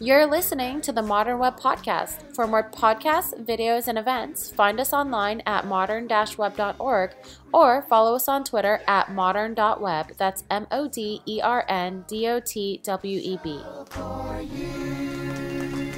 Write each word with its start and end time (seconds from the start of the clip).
You're 0.00 0.26
listening 0.26 0.80
to 0.82 0.92
the 0.92 1.02
Modern 1.02 1.40
Web 1.40 1.58
Podcast. 1.58 2.32
For 2.32 2.46
more 2.46 2.70
podcasts, 2.70 3.34
videos, 3.44 3.88
and 3.88 3.98
events, 3.98 4.48
find 4.48 4.78
us 4.78 4.92
online 4.92 5.42
at 5.44 5.66
modern-web.org 5.66 7.16
or 7.52 7.82
follow 7.82 8.14
us 8.14 8.28
on 8.28 8.44
Twitter 8.44 8.80
at 8.86 9.12
modern.web. 9.12 10.12
That's 10.16 10.44
M 10.52 10.68
O 10.70 10.86
D 10.86 11.20
E 11.26 11.40
R 11.42 11.64
N 11.68 12.04
D 12.06 12.28
O 12.28 12.38
T 12.38 12.80
W 12.84 13.20
E 13.20 13.40
B. 13.42 13.60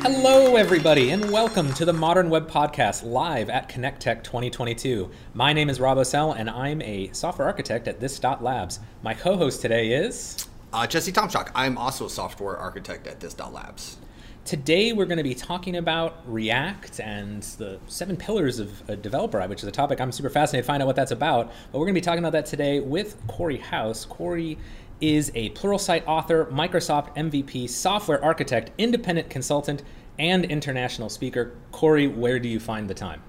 Hello, 0.01 0.57
everybody, 0.57 1.11
and 1.11 1.31
welcome 1.31 1.71
to 1.75 1.85
the 1.85 1.93
Modern 1.93 2.31
Web 2.31 2.51
Podcast 2.51 3.05
live 3.05 3.51
at 3.51 3.69
Connect 3.69 4.01
Tech 4.01 4.25
2022. 4.25 5.11
My 5.35 5.53
name 5.53 5.69
is 5.69 5.79
Rob 5.79 5.99
Ocel, 5.99 6.35
and 6.39 6.49
I'm 6.49 6.81
a 6.81 7.11
software 7.13 7.47
architect 7.47 7.87
at 7.87 8.01
This 8.01 8.19
Dot 8.19 8.43
Labs. 8.43 8.81
My 9.03 9.13
co 9.13 9.37
host 9.37 9.61
today 9.61 9.93
is. 9.93 10.47
Uh, 10.73 10.87
Jesse 10.87 11.11
Tomchak. 11.11 11.51
I'm 11.53 11.77
also 11.77 12.07
a 12.07 12.11
software 12.11 12.57
architect 12.57 13.09
at 13.09 13.19
This 13.19 13.37
Labs. 13.37 13.97
Today, 14.45 14.93
we're 14.93 15.05
going 15.05 15.19
to 15.19 15.25
be 15.25 15.35
talking 15.35 15.77
about 15.77 16.23
React 16.27 17.01
and 17.01 17.43
the 17.43 17.81
seven 17.89 18.17
pillars 18.17 18.61
of 18.61 18.89
a 18.89 18.95
developer, 18.95 19.45
which 19.49 19.63
is 19.63 19.69
a 19.69 19.73
topic 19.73 20.01
I'm 20.01 20.13
super 20.13 20.31
fascinated 20.31 20.65
to 20.65 20.67
find 20.69 20.81
out 20.81 20.87
what 20.87 20.95
that's 20.95 21.11
about. 21.11 21.49
But 21.73 21.79
we're 21.79 21.87
going 21.87 21.95
to 21.97 22.01
be 22.01 22.05
talking 22.05 22.21
about 22.21 22.33
that 22.33 22.47
today 22.47 22.79
with 22.79 23.21
Cory 23.27 23.57
House. 23.57 24.05
Cory 24.05 24.59
is 25.01 25.33
a 25.35 25.51
Pluralsight 25.51 26.05
author, 26.07 26.47
Microsoft 26.47 27.17
MVP, 27.17 27.69
software 27.69 28.25
architect, 28.25 28.71
independent 28.79 29.29
consultant, 29.29 29.83
and 30.21 30.45
international 30.45 31.09
speaker. 31.09 31.57
Cory, 31.73 32.07
where 32.07 32.39
do 32.39 32.49
you 32.49 32.61
find 32.61 32.89
the 32.89 32.95
time? 32.95 33.23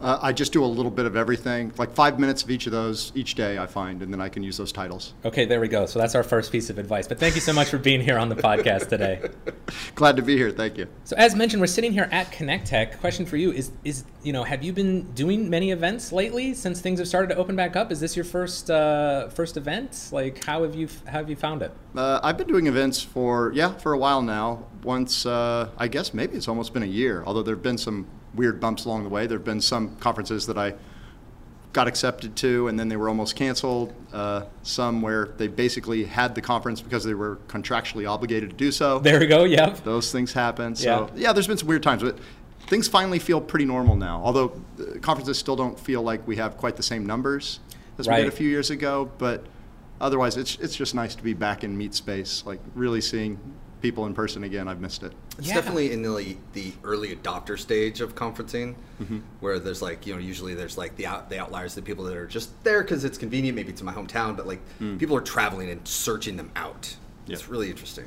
Uh, 0.00 0.18
I 0.22 0.32
just 0.32 0.52
do 0.52 0.64
a 0.64 0.66
little 0.66 0.90
bit 0.90 1.06
of 1.06 1.16
everything, 1.16 1.72
like 1.76 1.92
five 1.92 2.18
minutes 2.20 2.42
of 2.42 2.50
each 2.50 2.66
of 2.66 2.72
those 2.72 3.10
each 3.14 3.34
day, 3.34 3.58
I 3.58 3.66
find, 3.66 4.02
and 4.02 4.12
then 4.12 4.20
I 4.20 4.28
can 4.28 4.42
use 4.42 4.56
those 4.56 4.70
titles. 4.70 5.14
Okay, 5.24 5.44
there 5.44 5.60
we 5.60 5.68
go. 5.68 5.86
So 5.86 5.98
that's 5.98 6.14
our 6.14 6.22
first 6.22 6.52
piece 6.52 6.70
of 6.70 6.78
advice. 6.78 7.08
But 7.08 7.18
thank 7.18 7.34
you 7.34 7.40
so 7.40 7.52
much 7.52 7.68
for 7.68 7.78
being 7.78 8.00
here 8.00 8.18
on 8.18 8.28
the 8.28 8.36
podcast 8.36 8.88
today. 8.88 9.28
Glad 9.94 10.16
to 10.16 10.22
be 10.22 10.36
here. 10.36 10.50
Thank 10.50 10.78
you. 10.78 10.86
So 11.04 11.16
as 11.16 11.34
mentioned, 11.34 11.60
we're 11.60 11.66
sitting 11.66 11.92
here 11.92 12.08
at 12.12 12.30
Connect 12.30 12.66
Tech. 12.66 13.00
Question 13.00 13.26
for 13.26 13.36
you 13.36 13.50
is: 13.50 13.72
Is 13.84 14.04
you 14.22 14.32
know, 14.32 14.44
have 14.44 14.62
you 14.62 14.72
been 14.72 15.10
doing 15.12 15.50
many 15.50 15.72
events 15.72 16.12
lately 16.12 16.54
since 16.54 16.80
things 16.80 17.00
have 17.00 17.08
started 17.08 17.28
to 17.28 17.36
open 17.36 17.56
back 17.56 17.74
up? 17.74 17.90
Is 17.90 17.98
this 17.98 18.14
your 18.14 18.24
first 18.24 18.70
uh, 18.70 19.28
first 19.28 19.56
event? 19.56 20.10
Like, 20.12 20.44
how 20.44 20.62
have 20.62 20.76
you 20.76 20.88
how 21.06 21.18
have 21.18 21.30
you 21.30 21.36
found 21.36 21.62
it? 21.62 21.72
Uh, 21.96 22.20
I've 22.22 22.36
been 22.36 22.46
doing 22.46 22.68
events 22.68 23.00
for 23.02 23.52
yeah 23.54 23.72
for 23.74 23.92
a 23.92 23.98
while 23.98 24.22
now. 24.22 24.66
Once 24.84 25.26
uh, 25.26 25.70
I 25.76 25.88
guess 25.88 26.14
maybe 26.14 26.36
it's 26.36 26.48
almost 26.48 26.72
been 26.72 26.84
a 26.84 26.86
year. 26.86 27.24
Although 27.26 27.42
there've 27.42 27.62
been 27.62 27.78
some 27.78 28.06
weird 28.34 28.60
bumps 28.60 28.84
along 28.84 29.04
the 29.04 29.08
way. 29.08 29.26
There 29.26 29.38
have 29.38 29.44
been 29.44 29.60
some 29.60 29.96
conferences 29.96 30.46
that 30.46 30.58
I 30.58 30.74
got 31.72 31.86
accepted 31.86 32.34
to, 32.36 32.68
and 32.68 32.78
then 32.78 32.88
they 32.88 32.96
were 32.96 33.08
almost 33.08 33.36
canceled. 33.36 33.92
Uh, 34.12 34.44
some 34.62 35.02
where 35.02 35.26
they 35.36 35.48
basically 35.48 36.04
had 36.04 36.34
the 36.34 36.40
conference 36.40 36.80
because 36.80 37.04
they 37.04 37.14
were 37.14 37.36
contractually 37.48 38.08
obligated 38.08 38.50
to 38.50 38.56
do 38.56 38.72
so. 38.72 38.98
There 38.98 39.20
we 39.20 39.26
go. 39.26 39.44
Yep. 39.44 39.84
Those 39.84 40.10
things 40.10 40.32
happen. 40.32 40.74
So 40.74 41.10
yeah, 41.14 41.20
yeah 41.26 41.32
there's 41.32 41.46
been 41.46 41.58
some 41.58 41.68
weird 41.68 41.82
times, 41.82 42.02
but 42.02 42.18
things 42.68 42.88
finally 42.88 43.18
feel 43.18 43.40
pretty 43.40 43.64
normal 43.64 43.96
now. 43.96 44.20
Although 44.24 44.60
conferences 45.02 45.38
still 45.38 45.56
don't 45.56 45.78
feel 45.78 46.02
like 46.02 46.26
we 46.26 46.36
have 46.36 46.56
quite 46.56 46.76
the 46.76 46.82
same 46.82 47.06
numbers 47.06 47.60
as 47.98 48.06
Right. 48.06 48.18
we 48.18 48.24
did 48.24 48.32
a 48.32 48.36
few 48.36 48.48
years 48.48 48.70
ago, 48.70 49.10
but 49.18 49.44
otherwise, 50.00 50.36
it's 50.36 50.56
it's 50.56 50.76
just 50.76 50.94
nice 50.94 51.14
to 51.16 51.22
be 51.22 51.34
back 51.34 51.64
in 51.64 51.76
meet 51.76 51.94
space, 51.94 52.44
like 52.46 52.60
really 52.74 53.00
seeing 53.00 53.38
people 53.80 54.06
in 54.06 54.14
person 54.14 54.44
again. 54.44 54.68
I've 54.68 54.80
missed 54.80 55.02
it. 55.02 55.12
It's 55.38 55.48
Yeah. 55.48 55.54
definitely 55.54 55.92
in 55.92 56.02
the, 56.02 56.36
the 56.52 56.72
early 56.84 57.14
adopter 57.14 57.58
stage 57.58 58.00
of 58.00 58.14
conferencing, 58.14 58.74
Mm-hmm. 59.02 59.18
where 59.40 59.60
there's 59.60 59.80
like 59.80 60.06
you 60.06 60.12
know 60.14 60.18
usually 60.18 60.54
there's 60.54 60.76
like 60.76 60.96
the 60.96 61.06
out, 61.06 61.30
the 61.30 61.38
outliers, 61.38 61.74
the 61.76 61.82
people 61.82 62.04
that 62.04 62.16
are 62.16 62.26
just 62.26 62.50
there 62.64 62.82
because 62.82 63.04
it's 63.04 63.16
convenient, 63.18 63.54
maybe 63.54 63.70
it's 63.70 63.80
in 63.80 63.86
my 63.86 63.92
hometown, 63.94 64.36
but 64.36 64.46
like 64.46 64.60
people 64.98 65.16
are 65.16 65.20
traveling 65.20 65.70
and 65.70 65.86
searching 65.86 66.36
them 66.36 66.50
out. 66.56 66.96
It's 67.28 67.42
Mm. 67.42 67.50
Really 67.50 67.70
interesting. 67.70 68.06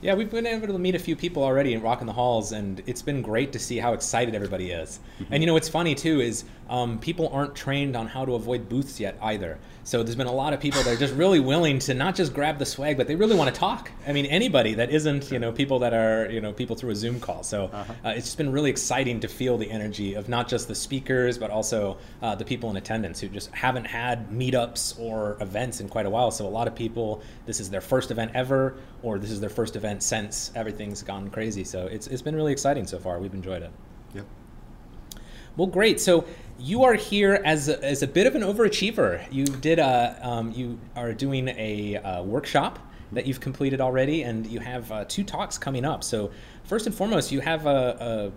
Yeah, 0.00 0.14
we've 0.14 0.30
been 0.30 0.46
able 0.46 0.68
to 0.68 0.78
meet 0.78 0.94
a 0.94 0.98
few 0.98 1.16
people 1.16 1.42
already 1.42 1.72
in 1.74 1.82
Rockin' 1.82 2.06
the 2.06 2.12
Halls, 2.12 2.52
and 2.52 2.80
it's 2.86 3.02
been 3.02 3.20
great 3.20 3.50
to 3.52 3.58
see 3.58 3.78
how 3.78 3.94
excited 3.94 4.32
everybody 4.32 4.70
is. 4.70 5.00
And 5.30 5.42
you 5.42 5.46
know 5.48 5.54
what's 5.54 5.68
funny 5.68 5.94
too 5.96 6.20
is 6.20 6.44
um, 6.70 7.00
people 7.00 7.28
aren't 7.32 7.56
trained 7.56 7.96
on 7.96 8.06
how 8.06 8.24
to 8.24 8.34
avoid 8.34 8.68
booths 8.68 9.00
yet 9.00 9.16
either. 9.22 9.58
So 9.88 10.02
there's 10.02 10.16
been 10.16 10.26
a 10.26 10.32
lot 10.32 10.52
of 10.52 10.60
people 10.60 10.82
that 10.82 10.92
are 10.92 10.98
just 10.98 11.14
really 11.14 11.40
willing 11.40 11.78
to 11.78 11.94
not 11.94 12.14
just 12.14 12.34
grab 12.34 12.58
the 12.58 12.66
swag, 12.66 12.98
but 12.98 13.06
they 13.06 13.16
really 13.16 13.34
want 13.34 13.54
to 13.54 13.58
talk. 13.58 13.90
I 14.06 14.12
mean, 14.12 14.26
anybody 14.26 14.74
that 14.74 14.90
isn't 14.90 15.30
you 15.30 15.38
know 15.38 15.50
people 15.50 15.78
that 15.78 15.94
are 15.94 16.30
you 16.30 16.42
know 16.42 16.52
people 16.52 16.76
through 16.76 16.90
a 16.90 16.94
Zoom 16.94 17.18
call. 17.18 17.42
So 17.42 17.70
uh, 17.72 18.10
it's 18.10 18.26
just 18.26 18.36
been 18.36 18.52
really 18.52 18.68
exciting 18.68 19.18
to 19.20 19.28
feel 19.28 19.56
the 19.56 19.70
energy 19.70 20.12
of 20.12 20.28
not 20.28 20.46
just 20.46 20.68
the 20.68 20.74
speakers, 20.74 21.38
but 21.38 21.50
also 21.50 21.96
uh, 22.20 22.34
the 22.34 22.44
people 22.44 22.68
in 22.68 22.76
attendance 22.76 23.18
who 23.18 23.28
just 23.28 23.50
haven't 23.52 23.86
had 23.86 24.28
meetups 24.28 25.00
or 25.00 25.38
events 25.40 25.80
in 25.80 25.88
quite 25.88 26.04
a 26.04 26.10
while. 26.10 26.30
So 26.30 26.46
a 26.46 26.50
lot 26.50 26.68
of 26.68 26.74
people, 26.74 27.22
this 27.46 27.58
is 27.58 27.70
their 27.70 27.80
first 27.80 28.10
event 28.10 28.32
ever, 28.34 28.76
or 29.02 29.18
this 29.18 29.30
is 29.30 29.40
their 29.40 29.48
first 29.48 29.74
event 29.74 30.02
since 30.02 30.52
everything's 30.54 31.02
gone 31.02 31.30
crazy. 31.30 31.64
So 31.64 31.86
it's 31.86 32.08
it's 32.08 32.20
been 32.20 32.36
really 32.36 32.52
exciting 32.52 32.86
so 32.86 32.98
far. 32.98 33.18
We've 33.20 33.32
enjoyed 33.32 33.62
it. 33.62 33.70
Yep. 34.12 34.26
Well, 35.56 35.66
great. 35.66 35.98
So 35.98 36.26
you 36.58 36.84
are 36.84 36.94
here 36.94 37.40
as 37.44 37.68
a, 37.68 37.82
as 37.84 38.02
a 38.02 38.06
bit 38.06 38.26
of 38.26 38.34
an 38.34 38.42
overachiever. 38.42 39.24
You 39.32 39.44
did 39.44 39.78
a 39.78 40.18
um, 40.22 40.52
you 40.52 40.78
are 40.96 41.12
doing 41.12 41.48
a 41.48 41.96
uh, 41.96 42.22
workshop 42.22 42.78
that 43.12 43.26
you've 43.26 43.40
completed 43.40 43.80
already, 43.80 44.22
and 44.22 44.46
you 44.46 44.60
have 44.60 44.90
uh, 44.92 45.04
two 45.06 45.24
talks 45.24 45.56
coming 45.56 45.84
up. 45.84 46.04
So 46.04 46.30
first 46.64 46.86
and 46.86 46.94
foremost, 46.94 47.32
you 47.32 47.40
have 47.40 47.66
a, 47.66 48.32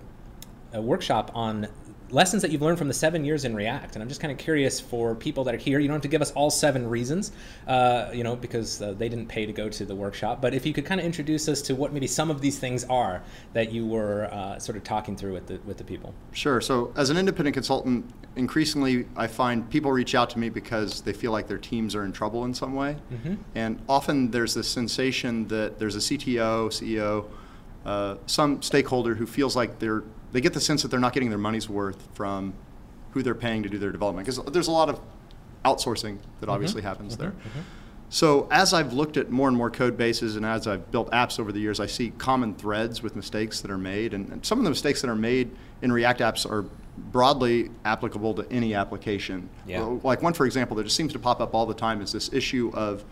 a, 0.73 0.77
a 0.77 0.81
workshop 0.81 1.31
on 1.33 1.67
lessons 2.11 2.41
that 2.41 2.51
you've 2.51 2.61
learned 2.61 2.77
from 2.77 2.87
the 2.87 2.93
seven 2.93 3.23
years 3.23 3.45
in 3.45 3.55
React. 3.55 3.95
And 3.95 4.03
I'm 4.03 4.09
just 4.09 4.21
kind 4.21 4.31
of 4.31 4.37
curious 4.37 4.79
for 4.79 5.15
people 5.15 5.43
that 5.45 5.55
are 5.55 5.57
here. 5.57 5.79
You 5.79 5.87
don't 5.87 5.95
have 5.95 6.01
to 6.03 6.07
give 6.07 6.21
us 6.21 6.31
all 6.31 6.49
seven 6.49 6.87
reasons, 6.87 7.31
uh, 7.67 8.09
you 8.13 8.23
know, 8.23 8.35
because 8.35 8.81
uh, 8.81 8.93
they 8.93 9.09
didn't 9.09 9.27
pay 9.27 9.45
to 9.45 9.53
go 9.53 9.69
to 9.69 9.85
the 9.85 9.95
workshop. 9.95 10.41
But 10.41 10.53
if 10.53 10.65
you 10.65 10.73
could 10.73 10.85
kind 10.85 10.99
of 10.99 11.05
introduce 11.05 11.47
us 11.47 11.61
to 11.63 11.75
what 11.75 11.93
maybe 11.93 12.07
some 12.07 12.29
of 12.29 12.41
these 12.41 12.59
things 12.59 12.83
are 12.85 13.23
that 13.53 13.71
you 13.71 13.85
were 13.85 14.25
uh, 14.25 14.59
sort 14.59 14.77
of 14.77 14.83
talking 14.83 15.15
through 15.15 15.33
with 15.33 15.47
the 15.47 15.59
with 15.65 15.77
the 15.77 15.83
people. 15.83 16.13
Sure. 16.31 16.61
So, 16.61 16.93
as 16.95 17.09
an 17.09 17.17
independent 17.17 17.53
consultant, 17.53 18.09
increasingly 18.35 19.07
I 19.15 19.27
find 19.27 19.69
people 19.69 19.91
reach 19.91 20.15
out 20.15 20.29
to 20.31 20.39
me 20.39 20.49
because 20.49 21.01
they 21.01 21.13
feel 21.13 21.31
like 21.31 21.47
their 21.47 21.57
teams 21.57 21.95
are 21.95 22.03
in 22.03 22.11
trouble 22.11 22.45
in 22.45 22.53
some 22.53 22.73
way. 22.73 22.97
And 23.55 23.81
often 23.87 24.31
there's 24.31 24.53
this 24.53 24.67
sensation 24.67 25.47
that 25.47 25.79
there's 25.79 25.95
a 25.95 25.99
CTO, 25.99 26.67
CEO, 26.69 27.25
uh, 27.85 28.15
some 28.25 28.61
stakeholder 28.61 29.15
who 29.15 29.25
feels 29.25 29.55
like 29.55 29.79
they're 29.79 30.03
they 30.31 30.41
get 30.41 30.53
the 30.53 30.61
sense 30.61 30.81
that 30.81 30.89
they're 30.89 30.99
not 30.99 31.13
getting 31.13 31.29
their 31.29 31.37
money's 31.37 31.69
worth 31.69 32.07
from 32.13 32.53
who 33.11 33.21
they're 33.21 33.35
paying 33.35 33.63
to 33.63 33.69
do 33.69 33.77
their 33.77 33.91
development 33.91 34.25
because 34.25 34.43
there's 34.53 34.67
a 34.67 34.71
lot 34.71 34.89
of 34.89 34.99
outsourcing 35.65 36.17
that 36.39 36.45
mm-hmm. 36.45 36.49
obviously 36.49 36.81
happens 36.81 37.13
mm-hmm. 37.13 37.23
there. 37.23 37.31
Mm-hmm. 37.31 37.59
So 38.09 38.49
as 38.51 38.73
I've 38.73 38.91
looked 38.91 39.15
at 39.15 39.29
more 39.29 39.47
and 39.47 39.55
more 39.55 39.69
code 39.69 39.95
bases 39.95 40.35
and 40.35 40.45
as 40.45 40.67
I've 40.67 40.91
built 40.91 41.09
apps 41.11 41.39
over 41.39 41.53
the 41.53 41.61
years, 41.61 41.79
I 41.79 41.85
see 41.85 42.11
common 42.17 42.53
threads 42.55 43.01
with 43.01 43.15
mistakes 43.15 43.61
that 43.61 43.71
are 43.71 43.77
made. 43.77 44.13
And, 44.13 44.29
and 44.29 44.45
some 44.45 44.57
of 44.57 44.65
the 44.65 44.69
mistakes 44.69 45.01
that 45.01 45.09
are 45.09 45.15
made 45.15 45.49
in 45.81 45.93
React 45.93 46.19
apps 46.19 46.49
are 46.49 46.65
broadly 46.97 47.71
applicable 47.85 48.33
to 48.33 48.51
any 48.51 48.73
application. 48.73 49.49
Yeah. 49.65 49.83
Like 50.03 50.21
one, 50.21 50.33
for 50.33 50.45
example, 50.45 50.75
that 50.75 50.83
just 50.83 50.97
seems 50.97 51.13
to 51.13 51.19
pop 51.19 51.39
up 51.39 51.53
all 51.53 51.65
the 51.65 51.73
time 51.73 52.01
is 52.01 52.11
this 52.11 52.33
issue 52.33 52.69
of 52.73 53.05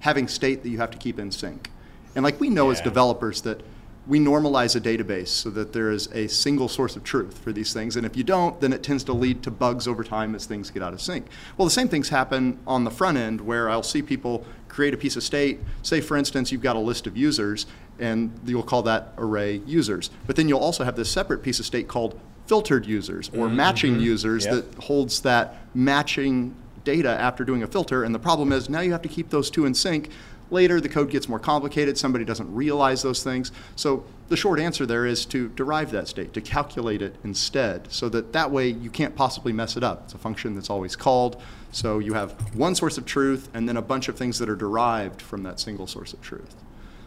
having 0.00 0.26
state 0.26 0.62
that 0.62 0.70
you 0.70 0.78
have 0.78 0.90
to 0.90 0.98
keep 0.98 1.18
in 1.18 1.30
sync. 1.30 1.70
And 2.14 2.24
like 2.24 2.40
we 2.40 2.48
know 2.48 2.70
as 2.70 2.80
developers 2.80 3.42
that 3.42 3.60
we 4.06 4.20
normalize 4.20 4.76
a 4.76 4.80
database 4.80 5.28
so 5.28 5.50
that 5.50 5.72
there 5.72 5.90
is 5.90 6.08
a 6.12 6.28
single 6.28 6.68
source 6.68 6.94
of 6.94 7.02
truth 7.02 7.38
for 7.38 7.52
these 7.52 7.72
things. 7.72 7.96
And 7.96 8.06
if 8.06 8.16
you 8.16 8.22
don't, 8.22 8.60
then 8.60 8.72
it 8.72 8.82
tends 8.82 9.02
to 9.04 9.12
lead 9.12 9.42
to 9.42 9.50
bugs 9.50 9.88
over 9.88 10.04
time 10.04 10.34
as 10.34 10.46
things 10.46 10.70
get 10.70 10.82
out 10.82 10.92
of 10.92 11.00
sync. 11.00 11.26
Well, 11.56 11.64
the 11.64 11.72
same 11.72 11.88
things 11.88 12.08
happen 12.08 12.58
on 12.66 12.84
the 12.84 12.90
front 12.90 13.18
end 13.18 13.40
where 13.40 13.68
I'll 13.68 13.82
see 13.82 14.02
people 14.02 14.44
create 14.68 14.94
a 14.94 14.96
piece 14.96 15.16
of 15.16 15.22
state. 15.22 15.60
Say, 15.82 16.00
for 16.00 16.16
instance, 16.16 16.52
you've 16.52 16.62
got 16.62 16.76
a 16.76 16.80
list 16.80 17.06
of 17.06 17.16
users, 17.16 17.66
and 17.98 18.30
you'll 18.44 18.62
call 18.62 18.82
that 18.82 19.12
array 19.18 19.62
users. 19.66 20.10
But 20.26 20.36
then 20.36 20.48
you'll 20.48 20.60
also 20.60 20.84
have 20.84 20.96
this 20.96 21.10
separate 21.10 21.42
piece 21.42 21.58
of 21.58 21.66
state 21.66 21.88
called 21.88 22.20
filtered 22.46 22.86
users 22.86 23.28
or 23.30 23.46
mm-hmm. 23.46 23.56
matching 23.56 23.92
mm-hmm. 23.94 24.02
users 24.02 24.44
Yep. 24.44 24.54
that 24.54 24.84
holds 24.84 25.22
that 25.22 25.56
matching 25.74 26.54
data 26.84 27.10
after 27.10 27.44
doing 27.44 27.62
a 27.62 27.66
filter. 27.66 28.04
And 28.04 28.14
the 28.14 28.18
problem 28.18 28.52
is 28.52 28.68
now 28.68 28.80
you 28.80 28.92
have 28.92 29.02
to 29.02 29.08
keep 29.08 29.30
those 29.30 29.50
two 29.50 29.66
in 29.66 29.74
sync. 29.74 30.10
Later, 30.50 30.80
the 30.80 30.88
code 30.88 31.10
gets 31.10 31.28
more 31.28 31.38
complicated. 31.38 31.98
Somebody 31.98 32.24
doesn't 32.24 32.52
realize 32.54 33.02
those 33.02 33.24
things. 33.24 33.50
So 33.74 34.04
the 34.28 34.36
short 34.36 34.60
answer 34.60 34.86
there 34.86 35.04
is 35.04 35.26
to 35.26 35.48
derive 35.50 35.90
that 35.90 36.08
state, 36.08 36.32
to 36.34 36.40
calculate 36.40 37.02
it 37.02 37.16
instead, 37.24 37.92
so 37.92 38.08
that 38.10 38.32
that 38.32 38.50
way 38.50 38.68
you 38.68 38.90
can't 38.90 39.16
possibly 39.16 39.52
mess 39.52 39.76
it 39.76 39.82
up. 39.82 40.02
It's 40.04 40.14
a 40.14 40.18
function 40.18 40.54
that's 40.54 40.70
always 40.70 40.94
called. 40.94 41.42
So 41.72 41.98
you 41.98 42.14
have 42.14 42.32
one 42.54 42.74
source 42.74 42.96
of 42.96 43.04
truth 43.04 43.48
and 43.54 43.68
then 43.68 43.76
a 43.76 43.82
bunch 43.82 44.08
of 44.08 44.16
things 44.16 44.38
that 44.38 44.48
are 44.48 44.56
derived 44.56 45.20
from 45.20 45.42
that 45.42 45.60
single 45.60 45.86
source 45.86 46.12
of 46.12 46.20
truth. 46.22 46.54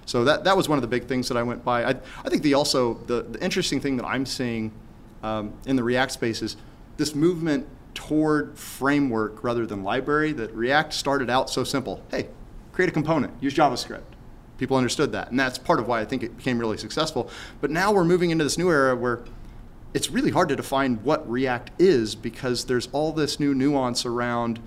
So 0.06 0.24
that, 0.24 0.44
that 0.44 0.57
was 0.57 0.68
one 0.68 0.77
of 0.77 0.81
the 0.81 0.88
big 0.88 1.06
things 1.06 1.27
that 1.30 1.38
I 1.38 1.44
went 1.44 1.63
by. 1.63 1.83
I, 1.83 1.89
I 2.25 2.30
think 2.30 2.41
the 2.41 2.56
also 2.56 2.95
the, 3.06 3.24
the 3.24 3.44
interesting 3.44 3.80
thing 3.80 3.95
that 3.97 4.06
I'm 4.06 4.25
seeing 4.25 4.71
um, 5.24 5.53
in 5.65 5.75
the 5.75 5.83
React 5.83 6.12
space 6.12 6.41
is 6.41 6.57
this 6.97 7.13
movement 7.15 7.68
toward 7.94 8.57
framework 8.57 9.44
rather 9.44 9.65
than 9.65 9.83
library. 9.83 10.31
That 10.31 10.53
React 10.53 10.94
started 10.94 11.30
out 11.30 11.50
so 11.50 11.63
simple. 11.63 12.03
Hey, 12.09 12.27
create 12.80 12.88
a 12.88 12.94
component, 12.94 13.34
use 13.44 13.54
JavaScript. 13.54 14.04
People 14.58 14.78
understood 14.78 15.12
that, 15.12 15.30
and 15.31 15.38
that's 15.38 15.58
part 15.58 15.81
of 15.81 15.88
why 15.90 16.00
I 16.00 16.06
think 16.06 16.24
it 16.24 16.38
became 16.38 16.58
really 16.58 16.78
successful. 16.78 17.30
But 17.60 17.72
now 17.72 17.92
we're 17.92 18.06
moving 18.06 18.30
into 18.30 18.46
this 18.46 18.58
new 18.58 18.70
era 18.72 18.96
where 18.96 19.20
it's 19.94 20.10
really 20.10 20.31
hard 20.31 20.48
to 20.48 20.56
define 20.56 20.96
what 21.04 21.30
React 21.30 21.72
is 21.78 22.16
because 22.16 22.64
there's 22.68 22.88
all 22.94 23.12
this 23.12 23.38
new 23.38 23.54
nuance 23.54 24.06
around 24.06 24.62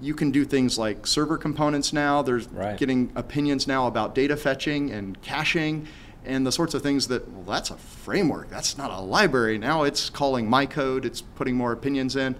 you 0.00 0.14
can 0.14 0.32
do 0.32 0.44
things 0.44 0.78
like 0.78 1.06
server 1.06 1.38
components 1.38 1.92
now. 1.92 2.22
There's 2.22 2.48
Right. 2.48 2.76
getting 2.76 3.12
opinions 3.14 3.68
now 3.68 3.86
about 3.86 4.16
data 4.16 4.36
fetching 4.36 4.90
and 4.90 5.20
caching. 5.22 5.86
and 6.26 6.44
the 6.44 6.52
sorts 6.52 6.74
of 6.74 6.82
things 6.82 7.06
that, 7.06 7.30
well, 7.30 7.44
that's 7.54 7.70
a 7.70 7.76
framework, 7.76 8.50
that's 8.50 8.76
not 8.76 8.90
a 8.90 9.00
library. 9.00 9.56
Now 9.56 9.84
it's 9.84 10.10
calling 10.10 10.50
my 10.50 10.66
code, 10.66 11.06
it's 11.06 11.20
putting 11.22 11.54
more 11.54 11.70
opinions 11.72 12.16
in. 12.16 12.34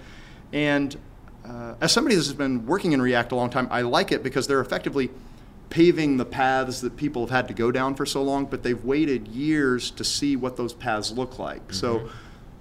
And 0.52 0.96
uh, 1.48 1.74
as 1.80 1.92
somebody 1.92 2.14
that's 2.14 2.32
been 2.32 2.66
working 2.66 2.92
in 2.92 3.00
React 3.00 3.32
a 3.32 3.34
long 3.36 3.50
time, 3.50 3.68
I 3.70 3.82
like 3.82 4.12
it 4.12 4.22
because 4.22 4.46
they're 4.46 4.60
effectively 4.60 5.10
paving 5.70 6.16
the 6.16 6.24
paths 6.24 6.80
that 6.80 6.96
people 6.96 7.22
have 7.22 7.30
had 7.30 7.48
to 7.48 7.54
go 7.54 7.70
down 7.70 7.94
for 7.94 8.06
so 8.06 8.22
long, 8.22 8.46
but 8.46 8.62
they've 8.62 8.84
waited 8.84 9.28
years 9.28 9.90
to 9.92 10.04
see 10.04 10.36
what 10.36 10.56
those 10.56 10.72
paths 10.72 11.10
look 11.10 11.38
like. 11.38 11.62
Mm-hmm. 11.68 11.72
So 11.72 12.08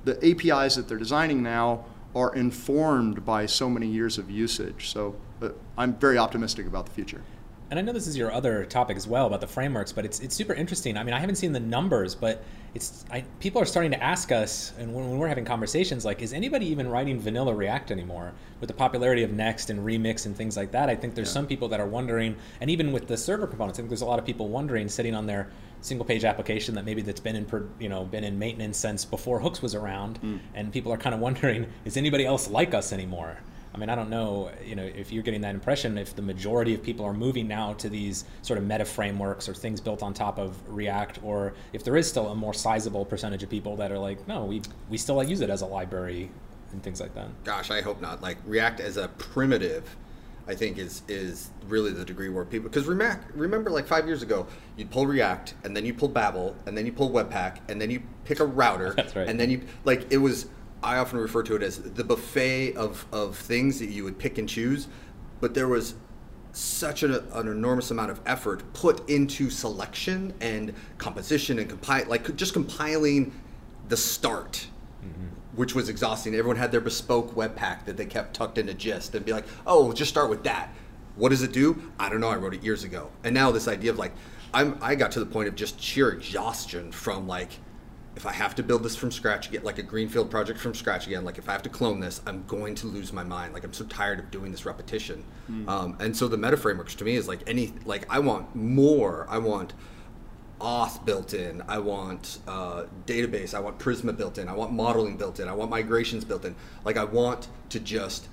the 0.03 0.17
APIs 0.25 0.75
that 0.75 0.87
they're 0.87 0.97
designing 0.97 1.41
now 1.43 1.85
are 2.15 2.33
informed 2.35 3.25
by 3.25 3.45
so 3.45 3.69
many 3.69 3.87
years 3.87 4.17
of 4.17 4.29
usage. 4.29 4.89
So 4.89 5.15
uh, 5.41 5.49
I'm 5.77 5.93
very 5.95 6.17
optimistic 6.17 6.65
about 6.65 6.85
the 6.85 6.91
future 6.91 7.21
and 7.69 7.79
I 7.79 7.81
know 7.81 7.91
this 7.91 8.07
is 8.07 8.17
your 8.17 8.31
other 8.31 8.65
topic 8.65 8.95
as 8.95 9.07
well 9.07 9.27
about 9.27 9.41
the 9.41 9.47
frameworks, 9.47 9.91
but 9.91 10.05
it's 10.05 10.19
it's 10.19 10.35
super 10.35 10.53
interesting. 10.53 10.97
I 10.97 11.03
mean, 11.03 11.13
I 11.13 11.19
haven't 11.19 11.35
seen 11.35 11.51
the 11.51 11.59
numbers, 11.59 12.15
but 12.15 12.43
it's 12.73 13.03
I, 13.11 13.21
people 13.39 13.61
are 13.61 13.65
starting 13.65 13.91
to 13.91 14.01
ask 14.01 14.31
us, 14.31 14.73
and 14.77 14.93
when, 14.93 15.09
when, 15.09 15.19
we're 15.19 15.27
having 15.27 15.45
conversations, 15.45 16.05
like, 16.05 16.21
is 16.21 16.31
anybody 16.31 16.67
even 16.67 16.87
writing 16.87 17.19
vanilla 17.19 17.53
React 17.53 17.91
anymore? 17.91 18.33
With 18.59 18.67
the 18.67 18.73
popularity 18.73 19.23
of 19.23 19.31
Next 19.31 19.69
and 19.69 19.79
Remix 19.79 20.25
and 20.25 20.35
things 20.35 20.55
like 20.55 20.71
that, 20.71 20.89
I 20.89 20.95
think 20.95 21.15
there's 21.15 21.29
yeah. 21.29 21.33
some 21.33 21.47
people 21.47 21.67
that 21.69 21.79
are 21.79 21.87
wondering, 21.87 22.37
and 22.61 22.69
even 22.69 22.91
with 22.91 23.07
the 23.07 23.17
server 23.17 23.47
components, 23.47 23.77
I 23.77 23.81
think 23.81 23.89
there's 23.89 24.01
a 24.01 24.05
lot 24.05 24.19
of 24.19 24.25
people 24.25 24.47
wondering, 24.47 24.87
sitting 24.87 25.13
on 25.13 25.25
their 25.25 25.49
single 25.81 26.05
page 26.05 26.23
application 26.23 26.73
that 26.75 26.85
maybe 26.85 27.01
that's 27.01 27.19
been 27.19 27.35
in 27.35 27.69
you 27.79 27.89
know 27.89 28.03
been 28.05 28.23
in 28.23 28.39
maintenance 28.39 28.77
since 28.77 29.05
before 29.05 29.39
hooks 29.39 29.61
was 29.61 29.75
around, 29.75 30.21
mm. 30.21 30.39
and 30.55 30.71
people 30.71 30.93
are 30.93 30.97
kind 30.97 31.13
of 31.13 31.21
wondering, 31.21 31.67
is 31.85 31.97
anybody 31.97 32.25
else 32.25 32.49
like 32.49 32.73
us 32.73 32.93
anymore? 32.93 33.37
I 33.73 33.77
mean, 33.77 33.89
I 33.89 33.95
don't 33.95 34.09
know, 34.09 34.49
you 34.65 34.75
know, 34.75 34.83
if 34.83 35.11
you're 35.11 35.23
getting 35.23 35.41
that 35.41 35.53
impression, 35.53 35.97
if 35.97 36.15
the 36.15 36.21
majority 36.21 36.73
of 36.73 36.81
people 36.81 37.05
are 37.05 37.13
moving 37.13 37.47
now 37.47 37.73
to 37.73 37.89
these 37.89 38.25
sort 38.41 38.57
of 38.57 38.65
meta 38.65 38.85
frameworks 38.85 39.47
or 39.47 39.53
things 39.53 39.81
built 39.81 40.01
on 40.01 40.13
top 40.13 40.39
of 40.39 40.57
React, 40.67 41.19
or 41.23 41.53
if 41.73 41.83
there 41.83 41.95
is 41.95 42.07
still 42.07 42.29
a 42.29 42.35
more 42.35 42.53
sizable 42.53 43.05
percentage 43.05 43.43
of 43.43 43.49
people 43.49 43.75
that 43.77 43.91
are 43.91 43.99
like, 43.99 44.27
no, 44.27 44.45
we 44.45 44.61
we 44.89 44.97
still 44.97 45.21
use 45.23 45.41
it 45.41 45.49
as 45.49 45.61
a 45.61 45.65
library 45.65 46.29
and 46.71 46.83
things 46.83 46.99
like 46.99 47.13
that. 47.15 47.27
Gosh, 47.43 47.71
I 47.71 47.81
hope 47.81 48.01
not. 48.01 48.21
Like 48.21 48.37
React 48.45 48.79
as 48.79 48.97
a 48.97 49.07
primitive, 49.09 49.95
I 50.47 50.55
think 50.55 50.77
is 50.77 51.01
is 51.07 51.49
really 51.67 51.91
the 51.91 52.05
degree 52.05 52.29
where 52.29 52.45
people 52.45 52.69
because 52.69 52.85
React. 52.85 53.35
Remember, 53.35 53.69
like 53.69 53.87
five 53.87 54.07
years 54.07 54.21
ago, 54.21 54.47
you'd 54.75 54.89
pull 54.89 55.05
React 55.05 55.55
and 55.63 55.75
then 55.75 55.85
you 55.85 55.93
pull 55.93 56.09
Babel 56.09 56.55
and 56.65 56.77
then 56.77 56.85
you 56.85 56.91
pull 56.91 57.11
Webpack 57.11 57.59
and 57.69 57.81
then 57.81 57.89
you 57.89 58.01
pick 58.25 58.39
a 58.39 58.45
router. 58.45 58.93
That's 58.97 59.15
right. 59.15 59.27
And 59.27 59.39
then 59.39 59.49
you 59.49 59.61
like 59.83 60.11
it 60.11 60.17
was 60.17 60.47
I 60.83 60.97
often 60.97 61.19
refer 61.19 61.43
to 61.43 61.55
it 61.55 61.63
as 61.63 61.79
the 61.79 62.03
buffet 62.03 62.75
of, 62.75 63.05
of 63.11 63.35
things 63.35 63.79
that 63.79 63.89
you 63.89 64.03
would 64.03 64.17
pick 64.19 64.37
and 64.37 64.47
choose, 64.47 64.87
but 65.39 65.53
there 65.53 65.67
was 65.67 65.95
such 66.51 67.03
an, 67.03 67.13
an 67.33 67.47
enormous 67.47 67.91
amount 67.91 68.11
of 68.11 68.19
effort 68.25 68.63
put 68.73 69.07
into 69.09 69.49
selection 69.49 70.33
and 70.41 70.73
composition 70.97 71.59
and 71.59 71.69
compile, 71.69 72.05
like 72.07 72.35
just 72.35 72.53
compiling 72.53 73.31
the 73.89 73.97
start, 73.97 74.67
mm-hmm. 75.03 75.27
which 75.55 75.75
was 75.75 75.89
exhausting. 75.89 76.33
Everyone 76.35 76.57
had 76.57 76.71
their 76.71 76.81
bespoke 76.81 77.35
webpack 77.35 77.85
that 77.85 77.97
they 77.97 78.05
kept 78.05 78.33
tucked 78.33 78.57
into 78.57 78.73
gist 78.73 79.13
and 79.15 79.25
be 79.25 79.33
like, 79.33 79.45
oh, 79.65 79.93
just 79.93 80.09
start 80.09 80.29
with 80.29 80.43
that. 80.43 80.73
What 81.15 81.29
does 81.29 81.41
it 81.41 81.51
do? 81.51 81.91
I 81.99 82.09
don't 82.09 82.21
know. 82.21 82.29
I 82.29 82.35
wrote 82.35 82.53
it 82.53 82.63
years 82.63 82.83
ago. 82.83 83.09
And 83.23 83.33
now 83.33 83.51
this 83.51 83.67
idea 83.67 83.91
of 83.91 83.97
like, 83.97 84.13
I'm, 84.53 84.77
I 84.81 84.95
got 84.95 85.11
to 85.13 85.19
the 85.19 85.25
point 85.25 85.47
of 85.47 85.55
just 85.55 85.81
sheer 85.81 86.09
exhaustion 86.09 86.91
from 86.91 87.27
like, 87.27 87.51
if 88.17 88.25
I 88.25 88.33
have 88.33 88.55
to 88.55 88.63
build 88.63 88.81
this 88.81 88.95
from 88.95 89.11
scratch 89.11 89.51
get 89.51 89.63
like 89.63 89.77
a 89.77 89.83
greenfield 89.83 90.31
project 90.31 90.59
from 90.59 90.73
scratch 90.73 91.05
again, 91.05 91.23
like 91.23 91.37
if 91.37 91.47
I 91.47 91.51
have 91.51 91.61
to 91.61 91.69
clone 91.69 91.99
this, 91.99 92.19
I'm 92.25 92.43
going 92.47 92.73
to 92.75 92.87
lose 92.87 93.13
my 93.13 93.23
mind. 93.23 93.53
Like 93.53 93.63
I'm 93.63 93.73
so 93.73 93.85
tired 93.85 94.17
of 94.17 94.31
doing 94.31 94.51
this 94.51 94.65
repetition. 94.65 95.23
Mm. 95.49 95.69
Um, 95.69 95.97
and 95.99 96.17
so 96.17 96.27
the 96.27 96.35
meta 96.35 96.57
frameworks 96.57 96.95
to 96.95 97.05
me 97.05 97.15
is 97.15 97.27
like 97.27 97.41
any, 97.45 97.73
like 97.85 98.05
I 98.09 98.17
want 98.17 98.55
more. 98.55 99.27
I 99.29 99.37
want 99.37 99.73
auth 100.59 101.05
built 101.05 101.35
in. 101.35 101.61
I 101.67 101.77
want 101.77 102.39
uh, 102.47 102.85
database. 103.05 103.53
I 103.53 103.59
want 103.59 103.77
Prisma 103.77 104.17
built 104.17 104.39
in. 104.39 104.49
I 104.49 104.53
want 104.53 104.73
modeling 104.73 105.15
built 105.15 105.39
in. 105.39 105.47
I 105.47 105.53
want 105.53 105.69
migrations 105.69 106.25
built 106.25 106.43
in. 106.43 106.55
Like 106.83 106.97
I 106.97 107.03
want 107.03 107.49
to 107.69 107.79
just 107.79 108.29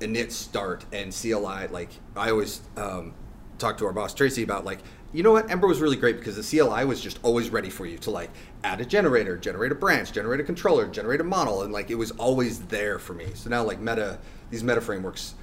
init 0.00 0.32
start 0.32 0.86
and 0.92 1.12
CLI. 1.12 1.68
Like 1.68 1.90
I 2.16 2.30
always 2.30 2.62
um, 2.76 3.14
talk 3.58 3.78
to 3.78 3.86
our 3.86 3.92
boss 3.92 4.12
Tracy 4.12 4.42
about 4.42 4.64
like 4.64 4.80
you 5.14 5.22
know 5.22 5.30
what? 5.30 5.48
Ember 5.48 5.68
was 5.68 5.80
really 5.80 5.96
great 5.96 6.18
because 6.18 6.34
the 6.36 6.42
CLI 6.42 6.84
was 6.84 7.00
just 7.00 7.20
always 7.22 7.48
ready 7.48 7.70
for 7.70 7.86
you 7.86 7.96
to 7.98 8.10
like 8.10 8.30
add 8.64 8.80
a 8.80 8.84
generator, 8.84 9.38
generate 9.38 9.70
a 9.70 9.76
branch, 9.76 10.12
generate 10.12 10.40
a 10.40 10.42
controller, 10.42 10.88
generate 10.88 11.20
a 11.20 11.24
model, 11.24 11.62
and 11.62 11.72
like 11.72 11.88
it 11.88 11.94
was 11.94 12.10
always 12.12 12.58
there 12.62 12.98
for 12.98 13.14
me. 13.14 13.28
So 13.34 13.48
now 13.48 13.62
like 13.62 13.78
meta, 13.78 14.18
these 14.50 14.64
meta 14.64 14.80
frameworks 14.80 15.34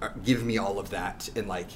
are, 0.00 0.14
give 0.24 0.44
me 0.44 0.56
all 0.56 0.78
of 0.78 0.88
that, 0.90 1.28
and 1.36 1.46
like 1.46 1.68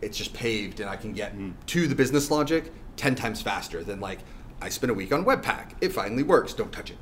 it's 0.00 0.16
just 0.16 0.32
paved, 0.32 0.80
and 0.80 0.88
I 0.88 0.96
can 0.96 1.12
get 1.12 1.36
mm. 1.36 1.52
to 1.66 1.86
the 1.86 1.94
business 1.94 2.30
logic 2.30 2.72
ten 2.96 3.14
times 3.14 3.42
faster 3.42 3.84
than 3.84 4.00
like 4.00 4.20
I 4.62 4.70
spent 4.70 4.90
a 4.90 4.94
week 4.94 5.12
on 5.12 5.26
Webpack. 5.26 5.72
It 5.82 5.92
finally 5.92 6.22
works. 6.22 6.54
Don't 6.54 6.72
touch 6.72 6.90
it. 6.90 6.98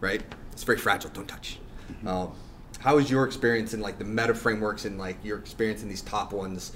Right? 0.00 0.22
It's 0.52 0.64
very 0.64 0.78
fragile. 0.78 1.10
Don't 1.10 1.26
touch. 1.26 1.58
Mm-hmm. 1.90 2.08
Um, 2.08 2.32
how 2.80 2.98
is 2.98 3.10
your 3.10 3.24
experience 3.24 3.72
in 3.72 3.80
like 3.80 3.98
the 3.98 4.04
meta 4.04 4.34
frameworks 4.34 4.84
and 4.84 4.98
like 4.98 5.16
your 5.24 5.38
experience 5.38 5.82
in 5.82 5.88
these 5.88 6.02
top 6.02 6.34
ones? 6.34 6.72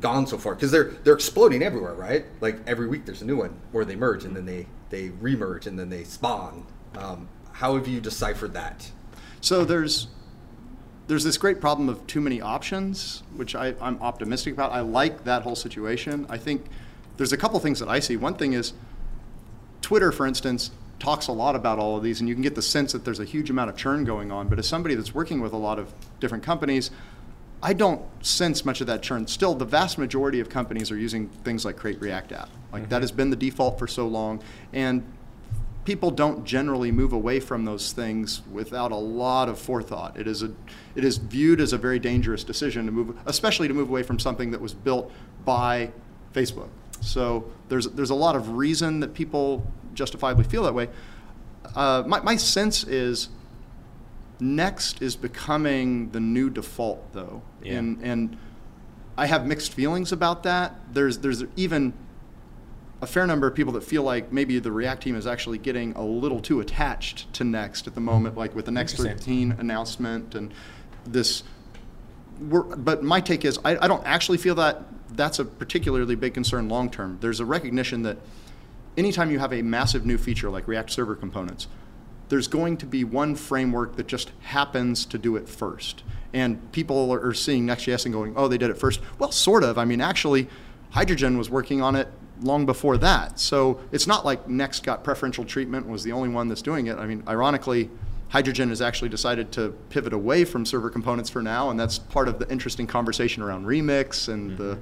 Gone 0.00 0.26
so 0.26 0.38
far 0.38 0.54
because 0.54 0.70
they're 0.70 0.90
they're 1.04 1.14
exploding 1.14 1.62
everywhere, 1.62 1.94
right? 1.94 2.26
Like 2.40 2.60
every 2.66 2.88
week 2.88 3.06
there's 3.06 3.22
a 3.22 3.26
new 3.26 3.36
one, 3.36 3.60
or 3.72 3.84
they 3.84 3.96
merge 3.96 4.24
and 4.24 4.36
then 4.36 4.46
they 4.46 4.66
they 4.90 5.08
remerge 5.10 5.66
and 5.66 5.78
then 5.78 5.88
they 5.88 6.04
spawn. 6.04 6.66
Um, 6.96 7.28
how 7.52 7.76
have 7.76 7.88
you 7.88 8.00
deciphered 8.00 8.52
that? 8.54 8.90
So 9.40 9.64
there's 9.64 10.08
there's 11.06 11.24
this 11.24 11.38
great 11.38 11.60
problem 11.60 11.88
of 11.88 12.06
too 12.06 12.20
many 12.20 12.40
options, 12.40 13.22
which 13.34 13.54
I, 13.54 13.74
I'm 13.80 14.00
optimistic 14.02 14.52
about. 14.52 14.72
I 14.72 14.80
like 14.80 15.24
that 15.24 15.42
whole 15.42 15.56
situation. 15.56 16.26
I 16.28 16.36
think 16.36 16.66
there's 17.16 17.32
a 17.32 17.36
couple 17.36 17.58
things 17.60 17.80
that 17.80 17.88
I 17.88 17.98
see. 17.98 18.16
One 18.16 18.34
thing 18.34 18.52
is 18.52 18.74
Twitter, 19.80 20.12
for 20.12 20.26
instance, 20.26 20.70
talks 20.98 21.28
a 21.28 21.32
lot 21.32 21.56
about 21.56 21.78
all 21.78 21.96
of 21.96 22.02
these, 22.02 22.20
and 22.20 22.28
you 22.28 22.34
can 22.34 22.42
get 22.42 22.54
the 22.54 22.62
sense 22.62 22.92
that 22.92 23.04
there's 23.06 23.20
a 23.20 23.24
huge 23.24 23.48
amount 23.48 23.70
of 23.70 23.76
churn 23.76 24.04
going 24.04 24.30
on. 24.30 24.48
But 24.48 24.58
as 24.58 24.68
somebody 24.68 24.94
that's 24.94 25.14
working 25.14 25.40
with 25.40 25.52
a 25.52 25.56
lot 25.56 25.78
of 25.78 25.94
different 26.20 26.44
companies, 26.44 26.90
I 27.62 27.72
don't 27.72 28.02
sense 28.24 28.64
much 28.64 28.80
of 28.80 28.86
that 28.86 29.02
churn. 29.02 29.26
Still, 29.26 29.54
the 29.54 29.64
vast 29.64 29.98
majority 29.98 30.40
of 30.40 30.48
companies 30.48 30.90
are 30.90 30.96
using 30.96 31.28
things 31.28 31.64
like 31.64 31.76
Create 31.76 32.00
React 32.00 32.32
App. 32.32 32.50
Like 32.72 32.82
mm-hmm. 32.82 32.90
that 32.90 33.02
has 33.02 33.10
been 33.10 33.30
the 33.30 33.36
default 33.36 33.78
for 33.78 33.86
so 33.86 34.06
long, 34.06 34.42
and 34.72 35.04
people 35.84 36.10
don't 36.10 36.44
generally 36.44 36.92
move 36.92 37.12
away 37.12 37.40
from 37.40 37.64
those 37.64 37.92
things 37.92 38.42
without 38.52 38.92
a 38.92 38.96
lot 38.96 39.48
of 39.48 39.58
forethought. 39.58 40.18
It 40.18 40.28
is 40.28 40.42
a, 40.42 40.52
it 40.94 41.02
is 41.02 41.16
viewed 41.16 41.60
as 41.60 41.72
a 41.72 41.78
very 41.78 41.98
dangerous 41.98 42.44
decision 42.44 42.86
to 42.86 42.92
move, 42.92 43.16
especially 43.26 43.68
to 43.68 43.74
move 43.74 43.88
away 43.88 44.02
from 44.02 44.18
something 44.18 44.50
that 44.50 44.60
was 44.60 44.74
built 44.74 45.10
by 45.44 45.90
Facebook. 46.32 46.68
So 47.00 47.50
there's 47.68 47.88
there's 47.88 48.10
a 48.10 48.14
lot 48.14 48.36
of 48.36 48.50
reason 48.50 49.00
that 49.00 49.14
people 49.14 49.66
justifiably 49.94 50.44
feel 50.44 50.62
that 50.64 50.74
way. 50.74 50.88
Uh, 51.74 52.02
my, 52.06 52.20
my 52.20 52.36
sense 52.36 52.84
is 52.84 53.30
Next 54.40 55.02
is 55.02 55.16
becoming 55.16 56.10
the 56.10 56.20
new 56.20 56.48
default, 56.48 57.12
though, 57.12 57.42
yeah. 57.62 57.74
and 57.74 58.02
and 58.02 58.38
I 59.16 59.26
have 59.26 59.46
mixed 59.46 59.72
feelings 59.72 60.12
about 60.12 60.44
that. 60.44 60.76
There's 60.92 61.18
there's 61.18 61.42
even 61.56 61.92
a 63.00 63.06
fair 63.06 63.26
number 63.26 63.46
of 63.46 63.54
people 63.54 63.72
that 63.74 63.84
feel 63.84 64.02
like 64.02 64.32
maybe 64.32 64.58
the 64.58 64.72
React 64.72 65.02
team 65.02 65.16
is 65.16 65.26
actually 65.26 65.58
getting 65.58 65.92
a 65.92 66.04
little 66.04 66.40
too 66.40 66.60
attached 66.60 67.32
to 67.34 67.44
Next 67.44 67.86
at 67.86 67.94
the 67.94 68.00
mm-hmm. 68.00 68.06
moment, 68.06 68.36
like 68.36 68.54
with 68.54 68.64
the 68.64 68.70
Next 68.72 68.94
13 68.94 69.56
announcement 69.58 70.34
and 70.34 70.52
this. 71.04 71.42
but 72.40 73.02
my 73.02 73.20
take 73.20 73.44
is 73.44 73.58
I, 73.64 73.76
I 73.76 73.88
don't 73.88 74.04
actually 74.06 74.38
feel 74.38 74.54
that 74.56 74.82
that's 75.10 75.38
a 75.38 75.44
particularly 75.44 76.14
big 76.14 76.34
concern 76.34 76.68
long 76.68 76.90
term. 76.90 77.18
There's 77.20 77.40
a 77.40 77.44
recognition 77.44 78.02
that 78.02 78.18
anytime 78.96 79.30
you 79.30 79.38
have 79.38 79.52
a 79.52 79.62
massive 79.62 80.04
new 80.04 80.18
feature 80.18 80.50
like 80.50 80.68
React 80.68 80.90
Server 80.90 81.16
Components, 81.16 81.68
there's 82.28 82.48
going 82.48 82.76
to 82.78 82.86
be 82.86 83.04
one 83.04 83.34
framework 83.34 83.96
that 83.96 84.06
just 84.06 84.32
happens 84.40 85.06
to 85.06 85.18
do 85.18 85.36
it 85.36 85.48
first. 85.48 86.02
And 86.32 86.70
people 86.72 87.10
are 87.10 87.32
seeing 87.32 87.64
Next.js 87.64 88.04
and 88.04 88.12
going, 88.12 88.34
oh, 88.36 88.48
they 88.48 88.58
did 88.58 88.70
it 88.70 88.78
first. 88.78 89.00
Well, 89.18 89.32
sort 89.32 89.64
of. 89.64 89.78
I 89.78 89.84
mean, 89.84 90.00
actually, 90.00 90.48
Hydrogen 90.90 91.38
was 91.38 91.48
working 91.48 91.80
on 91.80 91.96
it 91.96 92.08
long 92.40 92.66
before 92.66 92.98
that. 92.98 93.40
So 93.40 93.80
it's 93.92 94.06
not 94.06 94.24
like 94.24 94.48
Next 94.48 94.84
got 94.84 95.02
preferential 95.02 95.44
treatment, 95.44 95.88
was 95.88 96.04
the 96.04 96.12
only 96.12 96.28
one 96.28 96.48
that's 96.48 96.62
doing 96.62 96.86
it. 96.86 96.98
I 96.98 97.06
mean, 97.06 97.22
ironically, 97.26 97.90
Hydrogen 98.28 98.68
has 98.68 98.82
actually 98.82 99.08
decided 99.08 99.50
to 99.52 99.70
pivot 99.88 100.12
away 100.12 100.44
from 100.44 100.66
server 100.66 100.90
components 100.90 101.30
for 101.30 101.42
now, 101.42 101.70
and 101.70 101.80
that's 101.80 101.98
part 101.98 102.28
of 102.28 102.38
the 102.38 102.48
interesting 102.50 102.86
conversation 102.86 103.42
around 103.42 103.64
Remix 103.64 104.28
and 104.28 104.52
mm-hmm. 104.52 104.62
the 104.62 104.78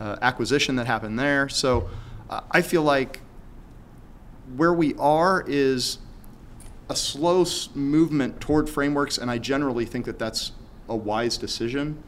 uh, 0.00 0.16
acquisition 0.20 0.74
that 0.76 0.86
happened 0.88 1.16
there. 1.16 1.48
So 1.48 1.88
uh, 2.28 2.40
I 2.50 2.60
feel 2.60 2.82
like 2.82 3.20
where 4.56 4.72
we 4.72 4.94
are 4.96 5.44
is 5.46 5.98
a 6.92 6.96
slow 6.96 7.46
movement 7.74 8.38
toward 8.38 8.68
frameworks, 8.68 9.16
and 9.16 9.30
I 9.30 9.38
generally 9.38 9.86
think 9.86 10.04
that 10.04 10.18
that's 10.18 10.52
a 10.90 10.94
wise 10.94 11.38
decision. 11.38 12.02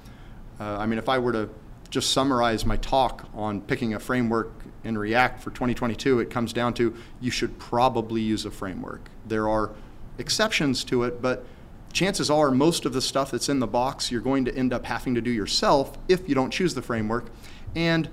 Uh, 0.60 0.76
I 0.76 0.84
mean, 0.84 0.98
if 0.98 1.08
I 1.08 1.18
were 1.18 1.32
to 1.32 1.48
just 1.88 2.10
summarize 2.10 2.66
my 2.66 2.76
talk 2.76 3.26
on 3.34 3.62
picking 3.62 3.94
a 3.94 3.98
framework 3.98 4.52
in 4.84 4.98
React 4.98 5.42
for 5.42 5.50
2022, 5.52 6.20
it 6.20 6.28
comes 6.28 6.52
down 6.52 6.74
to 6.74 6.94
you 7.18 7.30
should 7.30 7.58
probably 7.58 8.20
use 8.20 8.44
a 8.44 8.50
framework. 8.50 9.08
There 9.26 9.48
are 9.48 9.70
exceptions 10.18 10.84
to 10.84 11.04
it, 11.04 11.22
but 11.22 11.46
chances 11.94 12.28
are 12.28 12.50
most 12.50 12.84
of 12.84 12.92
the 12.92 13.00
stuff 13.00 13.30
that's 13.30 13.48
in 13.48 13.60
the 13.60 13.66
box 13.66 14.10
you're 14.10 14.20
going 14.20 14.44
to 14.44 14.54
end 14.54 14.74
up 14.74 14.84
having 14.84 15.14
to 15.14 15.22
do 15.22 15.30
yourself 15.30 15.96
if 16.08 16.28
you 16.28 16.34
don't 16.34 16.50
choose 16.50 16.74
the 16.74 16.82
framework. 16.82 17.30
And 17.74 18.10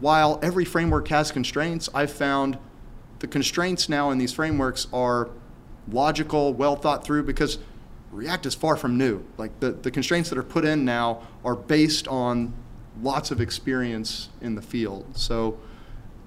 while 0.00 0.40
every 0.42 0.64
framework 0.64 1.06
has 1.08 1.30
constraints, 1.30 1.88
I've 1.94 2.12
found 2.12 2.58
the 3.20 3.28
constraints 3.28 3.88
now 3.88 4.10
in 4.10 4.18
these 4.18 4.32
frameworks 4.32 4.88
are 4.92 5.30
logical, 5.90 6.54
well 6.54 6.76
thought 6.76 7.04
through, 7.04 7.24
because 7.24 7.58
React 8.12 8.46
is 8.46 8.54
far 8.54 8.76
from 8.76 8.96
new. 8.96 9.24
Like 9.36 9.58
the, 9.60 9.72
the 9.72 9.90
constraints 9.90 10.30
that 10.30 10.38
are 10.38 10.42
put 10.42 10.64
in 10.64 10.84
now 10.84 11.22
are 11.44 11.54
based 11.54 12.08
on 12.08 12.54
lots 13.02 13.30
of 13.30 13.40
experience 13.40 14.28
in 14.40 14.54
the 14.54 14.62
field. 14.62 15.16
So 15.16 15.58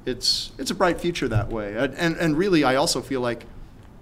it's 0.05 0.51
it's 0.57 0.71
a 0.71 0.75
bright 0.75 0.99
future 0.99 1.27
that 1.27 1.49
way. 1.49 1.75
And, 1.75 2.17
and, 2.17 2.37
really, 2.37 2.63
I 2.63 2.75
also 2.75 3.01
feel 3.01 3.21
like 3.21 3.45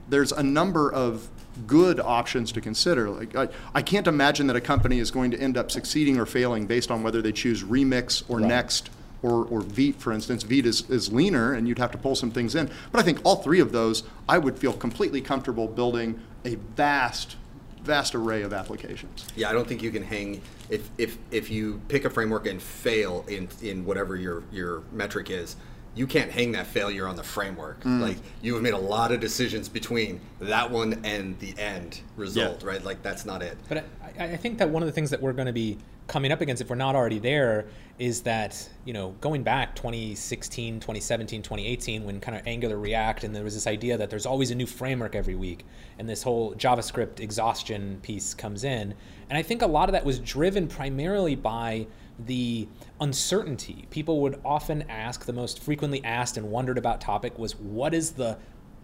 there's 0.08 0.32
a 0.32 0.44
number 0.44 0.92
of 0.92 1.30
good 1.68 2.00
options 2.00 2.52
to 2.54 2.62
consider. 2.62 3.10
Like 3.10 3.36
I, 3.36 3.50
I 3.74 3.82
can't 3.82 4.08
imagine 4.08 4.48
that 4.48 4.56
a 4.56 4.62
company 4.62 5.00
is 5.00 5.12
going 5.12 5.32
to 5.32 5.40
end 5.40 5.58
up 5.58 5.72
succeeding 5.72 6.18
or 6.20 6.26
failing 6.26 6.68
based 6.68 6.92
on 6.92 7.04
whether 7.04 7.22
they 7.22 7.32
choose 7.32 7.64
Remix 7.64 8.24
or 8.30 8.40
Right. 8.40 8.48
Next 8.48 8.90
or, 9.22 9.46
or 9.46 9.62
Vite, 9.62 9.96
for 9.96 10.12
instance. 10.12 10.44
Vite 10.44 10.66
is, 10.66 10.90
is 10.90 11.12
leaner 11.12 11.54
and 11.54 11.68
you'd 11.68 11.80
have 11.80 11.92
to 11.92 11.98
pull 11.98 12.16
some 12.16 12.32
things 12.32 12.56
in. 12.56 12.70
But 12.92 13.00
I 13.00 13.04
think 13.04 13.20
all 13.24 13.38
three 13.38 13.60
of 13.60 13.72
those, 13.72 14.04
I 14.28 14.38
would 14.38 14.58
feel 14.58 14.74
completely 14.74 15.22
comfortable 15.22 15.68
building 15.68 16.20
a 16.46 16.56
vast, 16.56 17.36
vast 17.84 18.16
array 18.16 18.42
of 18.42 18.54
applications. 18.54 19.28
Yeah, 19.36 19.50
I 19.50 19.54
don't 19.54 19.68
think 19.68 19.84
you 19.84 19.92
can 19.92 20.04
hang 20.04 20.42
if 20.70 20.90
if 20.98 21.18
if 21.32 21.50
you 21.50 21.82
pick 21.88 22.06
a 22.06 22.10
framework 22.10 22.48
and 22.48 22.62
fail 22.62 23.26
in 23.28 23.50
in 23.62 23.86
whatever 23.86 24.16
your 24.16 24.44
your 24.52 24.84
metric 24.92 25.30
is. 25.30 25.56
You 25.96 26.06
can't 26.06 26.32
hang 26.32 26.52
that 26.52 26.68
failure 26.68 27.08
on 27.08 27.16
the 27.16 27.24
framework. 27.24 27.84
Mm. 27.84 28.00
Like 28.00 28.18
you 28.42 28.54
have 28.54 28.62
made 28.64 28.76
a 28.76 28.78
lot 28.78 29.12
of 29.12 29.20
decisions 29.20 29.68
between 29.68 30.22
that 30.40 30.70
one 30.70 31.02
and 31.04 31.38
the 31.40 31.58
end 31.58 32.02
result, 32.16 32.64
right? 32.64 32.82
Like 32.82 33.02
that's 33.02 33.26
not 33.26 33.42
it. 33.42 33.58
But 33.68 33.86
I, 34.18 34.26
I 34.26 34.38
think 34.38 34.60
that 34.60 34.70
one 34.70 34.84
of 34.84 34.88
the 34.88 34.94
things 34.94 35.10
that 35.10 35.22
we're 35.22 35.34
going 35.34 35.48
to 35.48 35.54
be 35.54 35.78
coming 36.10 36.32
up 36.32 36.42
against, 36.42 36.62
if 36.62 36.70
we're 36.70 36.76
not 36.76 36.96
already 36.96 37.20
there, 37.20 37.68
is 37.98 38.22
that, 38.24 38.70
you 38.84 38.92
know, 38.92 39.16
going 39.22 39.44
back 39.44 39.76
2016, 39.76 40.80
2017, 40.80 41.42
2018, 41.42 42.04
when 42.04 42.20
kind 42.20 42.38
of 42.38 42.46
Angular 42.46 42.78
React, 42.78 43.26
and 43.26 43.36
there 43.36 43.44
was 43.44 43.54
this 43.54 43.68
idea 43.68 43.98
that 43.98 44.10
there's 44.10 44.26
always 44.26 44.52
a 44.52 44.56
new 44.56 44.66
framework 44.66 45.16
every 45.16 45.36
week, 45.36 45.66
and 45.98 46.10
this 46.10 46.24
whole 46.24 46.54
JavaScript 46.56 47.20
exhaustion 47.20 48.00
piece 48.02 48.34
comes 48.34 48.64
in. 48.64 48.94
And 49.30 49.38
I 49.38 49.42
think 49.44 49.62
a 49.62 49.68
lot 49.68 49.88
of 49.88 49.94
that 49.94 50.04
was 50.04 50.20
driven 50.20 50.68
primarily 50.68 51.36
by 51.36 51.88
the 52.26 52.68
uncertainty. 53.00 53.86
People 53.90 54.22
would 54.22 54.42
often 54.44 54.84
ask, 54.90 55.26
the 55.26 55.34
most 55.34 55.62
frequently 55.62 56.04
asked 56.04 56.36
and 56.36 56.52
wondered 56.52 56.78
about 56.78 57.00
topic 57.00 57.38
was, 57.38 57.56
what 57.56 57.94
is 57.94 58.12
the 58.12 58.38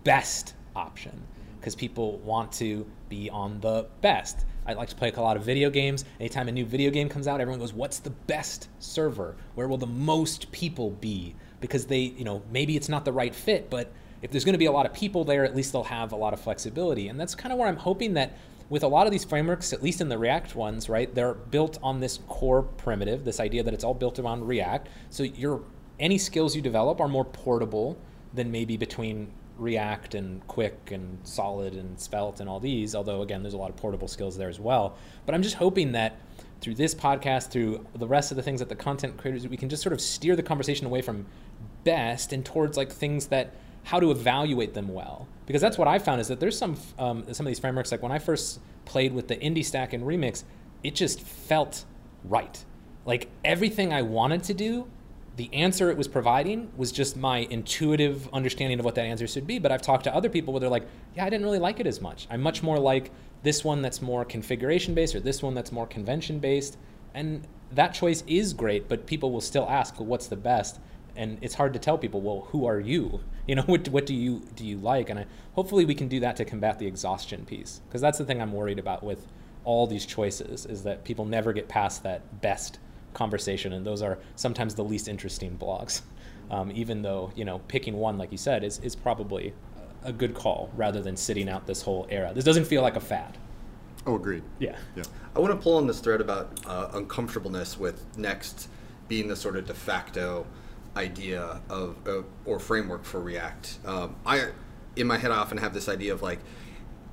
best 0.04 0.54
option? 0.76 1.24
because 1.66 1.76
people 1.76 2.20
want 2.20 2.52
to 2.52 2.86
be 3.10 3.28
on 3.32 3.60
the 3.60 3.88
best. 4.02 4.46
I 4.66 4.74
like 4.74 4.90
to 4.90 4.96
play 4.96 5.12
a 5.12 5.22
lot 5.22 5.38
of 5.38 5.44
video 5.44 5.70
games. 5.70 6.06
Anytime 6.20 6.48
a 6.48 6.52
new 6.52 6.66
video 6.66 6.92
game 6.92 7.08
comes 7.10 7.28
out, 7.28 7.40
everyone 7.40 7.60
goes, 7.60 7.74
"What's 7.74 8.00
the 8.00 8.10
best 8.10 8.68
server? 8.80 9.36
Where 9.54 9.68
will 9.68 9.78
the 9.78 9.86
most 9.86 10.52
people 10.52 10.92
be?" 10.92 11.36
Because 11.62 11.86
they, 11.86 12.00
you 12.00 12.24
know, 12.24 12.42
maybe 12.52 12.76
it's 12.76 12.90
not 12.90 13.06
the 13.06 13.14
right 13.14 13.34
fit, 13.34 13.70
but 13.70 13.92
if 14.22 14.32
there's 14.32 14.44
going 14.44 14.54
to 14.54 14.60
be 14.60 14.66
a 14.66 14.72
lot 14.72 14.86
of 14.86 14.94
people 14.94 15.24
there, 15.24 15.46
at 15.46 15.56
least 15.56 15.72
they'll 15.72 15.84
have 15.84 16.12
a 16.12 16.16
lot 16.16 16.34
of 16.34 16.40
flexibility. 16.40 17.08
And 17.08 17.20
that's 17.20 17.36
kind 17.36 17.54
of 17.54 17.60
where 17.60 17.68
I'm 17.68 17.78
hoping 17.78 18.14
that 18.16 18.38
with 18.70 18.82
a 18.82 18.88
lot 18.88 19.06
of 19.06 19.12
these 19.12 19.24
frameworks, 19.24 19.72
at 19.72 19.84
least 19.84 20.02
in 20.02 20.10
the 20.10 20.18
React 20.18 20.56
ones, 20.56 20.90
right, 20.90 21.14
they're 21.14 21.36
built 21.36 21.78
on 21.84 22.00
this 22.00 22.20
core 22.28 22.64
primitive, 22.64 23.24
this 23.24 23.40
idea 23.40 23.62
that 23.62 23.74
it's 23.74 23.84
all 23.84 23.94
built 23.94 24.18
around 24.18 24.48
React. 24.48 24.90
So 25.12 25.24
your 25.24 25.62
any 26.00 26.18
skills 26.18 26.56
you 26.56 26.62
develop 26.62 27.00
are 27.00 27.08
more 27.08 27.26
portable 27.26 27.98
than 28.34 28.52
maybe 28.52 28.76
between 28.78 29.32
React 29.58 30.16
and 30.16 30.48
Qwik 30.48 30.92
and 30.92 31.20
Solid 31.24 31.74
and 31.74 32.00
Svelte 32.00 32.40
and 32.40 32.50
all 32.50 32.60
these, 32.60 32.96
although 32.96 33.22
again, 33.22 33.44
there's 33.44 33.54
a 33.54 33.58
lot 33.58 33.70
of 33.70 33.76
portable 33.76 34.08
skills 34.08 34.38
there 34.38 34.50
as 34.50 34.60
well. 34.60 34.98
But 35.26 35.36
I'm 35.36 35.42
just 35.42 35.56
hoping 35.56 35.94
that 35.94 36.18
through 36.62 36.76
this 36.76 36.96
podcast, 36.96 37.50
through 37.50 37.86
the 37.96 38.08
rest 38.08 38.32
of 38.32 38.38
the 38.38 38.44
things 38.44 38.60
that 38.60 38.70
the 38.70 38.76
content 38.76 39.18
creators, 39.18 39.48
we 39.48 39.58
can 39.58 39.70
just 39.70 39.84
sort 39.84 39.94
of 39.94 40.02
steer 40.02 40.36
the 40.36 40.44
conversation 40.44 40.86
away 40.86 41.02
from 41.02 41.26
best 41.84 42.34
and 42.34 42.46
towards 42.46 42.78
like 42.78 42.92
things 42.92 43.28
that 43.28 43.54
how 43.84 44.00
to 44.00 44.12
evaluate 44.12 44.74
them 44.74 44.88
well. 44.88 45.28
Because 45.46 45.62
that's 45.62 45.78
what 45.78 45.88
I 45.88 46.00
found 46.00 46.20
is 46.20 46.28
that 46.28 46.40
there's 46.40 46.58
some 46.58 46.76
um, 46.98 47.24
some 47.34 47.46
of 47.46 47.50
these 47.50 47.60
frameworks 47.60 47.92
like 47.92 48.02
when 48.02 48.12
I 48.12 48.20
first 48.20 48.60
played 48.86 49.14
with 49.14 49.28
the 49.28 49.38
Indie 49.38 49.64
Stack 49.64 49.94
and 49.94 50.04
Remix, 50.04 50.44
it 50.84 50.96
just 50.96 51.22
felt 51.22 51.86
right. 52.24 52.64
Like 53.06 53.30
everything 53.44 53.94
I 53.94 54.02
wanted 54.02 54.44
to 54.46 54.54
do 54.54 54.88
the 55.36 55.54
answer 55.54 55.90
it 55.90 55.98
was 55.98 56.08
providing 56.08 56.72
was 56.78 56.92
just 56.92 57.18
my 57.18 57.40
intuitive 57.50 58.30
understanding 58.34 58.80
of 58.80 58.86
what 58.86 58.96
that 58.96 59.04
answer 59.04 59.28
should 59.28 59.46
be. 59.46 59.60
But 59.60 59.72
I've 59.72 59.82
talked 59.82 60.06
to 60.06 60.16
other 60.16 60.30
people 60.30 60.54
where 60.54 60.62
they're 60.62 60.70
like, 60.70 60.88
yeah, 61.16 61.26
I 61.26 61.30
didn't 61.30 61.46
really 61.46 61.60
like 61.60 61.80
it 61.80 61.88
as 61.88 62.00
much. 62.00 62.28
I'm 62.30 62.42
much 62.42 62.64
more 62.64 62.80
like 62.80 63.12
this 63.44 63.64
one 63.64 63.82
that's 63.82 64.02
more 64.02 64.24
configuration 64.24 64.94
based 64.94 65.14
or 65.14 65.20
this 65.20 65.44
one 65.44 65.54
that's 65.54 65.72
more 65.72 65.88
convention 65.88 66.40
based. 66.40 66.78
And 67.14 67.46
that 67.72 67.94
choice 67.94 68.24
is 68.28 68.54
great, 68.54 68.88
but 68.88 69.06
people 69.06 69.32
will 69.32 69.42
still 69.42 69.68
ask, 69.70 70.00
well, 70.00 70.08
what's 70.08 70.28
the 70.28 70.38
best? 70.38 70.80
And 71.18 71.38
it's 71.42 71.54
hard 71.54 71.74
to 71.74 71.80
tell 71.80 71.98
people, 71.98 72.22
well, 72.22 72.48
who 72.52 72.66
are 72.66 72.80
you? 72.80 73.22
You 73.48 73.54
know, 73.54 73.62
what, 73.68 73.88
what 73.90 74.08
do 74.08 74.16
you 74.16 74.42
do 74.56 74.66
you 74.66 74.80
like? 74.80 75.12
And 75.12 75.20
I, 75.20 75.28
hopefully 75.54 75.86
we 75.86 75.94
can 75.94 76.08
do 76.08 76.20
that 76.22 76.36
to 76.38 76.46
combat 76.46 76.80
the 76.80 76.88
exhaustion 76.88 77.46
piece, 77.46 77.80
because 77.88 78.02
that's 78.02 78.18
the 78.18 78.26
thing 78.26 78.42
I'm 78.42 78.52
worried 78.52 78.80
about 78.80 79.04
with 79.04 79.28
all 79.66 79.86
these 79.86 80.04
choices 80.04 80.66
is 80.66 80.82
that 80.82 81.04
people 81.04 81.26
never 81.26 81.54
get 81.54 81.68
past 81.68 82.02
that 82.02 82.42
best 82.42 82.80
conversation, 83.16 83.74
and 83.74 83.86
those 83.86 84.04
are 84.04 84.20
sometimes 84.36 84.76
the 84.76 84.84
least 84.84 85.08
interesting 85.08 85.58
blogs. 85.58 86.02
Um, 86.52 86.72
even 86.72 87.02
though 87.02 87.32
you 87.36 87.46
know 87.46 87.60
picking 87.68 87.96
one, 87.96 88.20
like 88.20 88.32
you 88.32 88.38
said, 88.38 88.64
is 88.64 88.80
is 88.80 88.96
probably 88.96 89.54
a 90.04 90.14
good 90.14 90.36
call 90.36 90.70
rather 90.76 91.02
than 91.02 91.18
sitting 91.18 91.50
out 91.50 91.66
this 91.66 91.82
whole 91.82 92.06
era. 92.10 92.32
This 92.34 92.46
doesn't 92.46 92.66
feel 92.66 92.84
like 92.84 92.96
a 92.96 93.02
fad. 93.02 93.38
Oh, 94.06 94.16
agreed. 94.16 94.44
Yeah. 94.60 94.78
Yeah. 94.96 95.04
I 95.36 95.40
want 95.40 95.52
to 95.52 95.60
pull 95.60 95.78
on 95.78 95.88
this 95.88 96.00
thread 96.00 96.22
about 96.22 96.60
uh, 96.68 96.90
uncomfortableness 96.94 97.78
with 97.78 98.06
Next 98.18 98.70
being 99.08 99.28
the 99.28 99.36
sort 99.36 99.56
of 99.56 99.66
de 99.66 99.74
facto 99.74 100.46
idea 100.96 101.60
of 101.70 101.98
uh, 102.08 102.22
or 102.46 102.60
framework 102.60 103.04
for 103.04 103.20
React. 103.20 103.80
Um, 103.86 104.16
I, 104.26 104.50
in 104.96 105.08
my 105.08 105.18
head, 105.18 105.32
I 105.32 105.38
often 105.38 105.58
have 105.58 105.74
this 105.74 105.90
idea 105.90 106.14
of 106.14 106.22
like, 106.22 106.40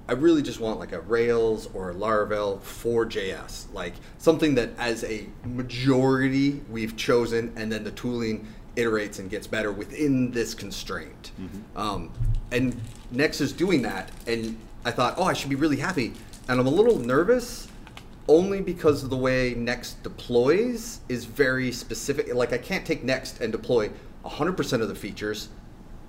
I 0.09 0.13
really 0.13 0.43
just 0.43 0.61
want 0.61 0.79
like 0.79 0.93
a 0.93 1.01
Rails 1.01 1.69
or 1.75 1.91
a 1.91 1.95
Laravel 1.95 2.61
for 2.61 3.07
JS, 3.07 3.73
like 3.73 3.95
something 4.19 4.55
that 4.57 4.71
as 4.79 5.05
a 5.05 5.27
majority 5.45 6.61
we've 6.71 6.97
chosen, 6.97 7.53
and 7.57 7.71
then 7.71 7.85
the 7.85 7.93
tooling 7.93 8.47
iterates 8.77 9.19
and 9.19 9.31
gets 9.31 9.47
better 9.47 9.71
within 9.71 10.31
this 10.33 10.55
constraint. 10.55 11.31
Um, 11.77 12.11
and 12.51 12.81
Next 13.11 13.41
is 13.41 13.53
doing 13.53 13.83
that, 13.83 14.11
and 14.27 14.59
I 14.85 14.91
thought, 14.91 15.15
oh, 15.19 15.25
I 15.25 15.35
should 15.35 15.51
be 15.51 15.57
really 15.57 15.77
happy, 15.77 16.15
and 16.49 16.59
I'm 16.59 16.67
a 16.67 16.71
little 16.71 16.99
nervous 16.99 17.69
only 18.29 18.61
because 18.61 19.03
of 19.03 19.11
the 19.11 19.17
way 19.17 19.55
Next 19.55 20.03
deploys 20.03 21.01
is 21.09 21.25
very 21.25 21.71
specific. 21.73 22.33
Like 22.35 22.53
I 22.53 22.59
can't 22.59 22.87
take 22.87 23.05
Next 23.05 23.41
and 23.41 23.53
deploy 23.53 23.91
100% 24.25 24.81
of 24.81 24.89
the 24.89 24.95
features 24.95 25.49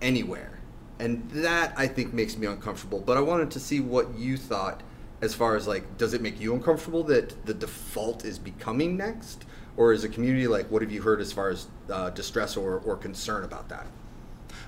anywhere. 0.02 0.60
And 1.04 1.30
that 1.32 1.74
I 1.76 1.88
think 1.88 2.14
makes 2.14 2.38
me 2.38 2.48
uncomfortable. 2.48 3.02
But 3.02 3.18
I 3.18 3.20
wanted 3.20 3.52
to 3.52 3.60
see 3.60 3.82
what 3.82 4.18
you 4.18 4.38
thought 4.38 4.84
as 5.22 5.36
far 5.36 5.58
as 5.58 5.68
like 5.68 5.98
does 5.98 6.14
it 6.14 6.22
make 6.22 6.40
you 6.40 6.54
uncomfortable 6.54 7.04
that 7.04 7.46
the 7.46 7.54
default 7.54 8.24
is 8.24 8.40
becoming 8.40 8.96
Next 8.96 9.44
or 9.76 9.92
is 9.92 10.06
a 10.06 10.10
community 10.10 10.48
like 10.48 10.72
what 10.72 10.82
have 10.82 10.92
you 10.94 11.02
heard 11.02 11.20
as 11.20 11.34
far 11.34 11.50
as 11.50 11.68
uh, 11.92 12.10
distress 12.12 12.56
or, 12.56 12.80
or 12.80 12.96
concern 12.96 13.44
about 13.44 13.68
that? 13.68 13.86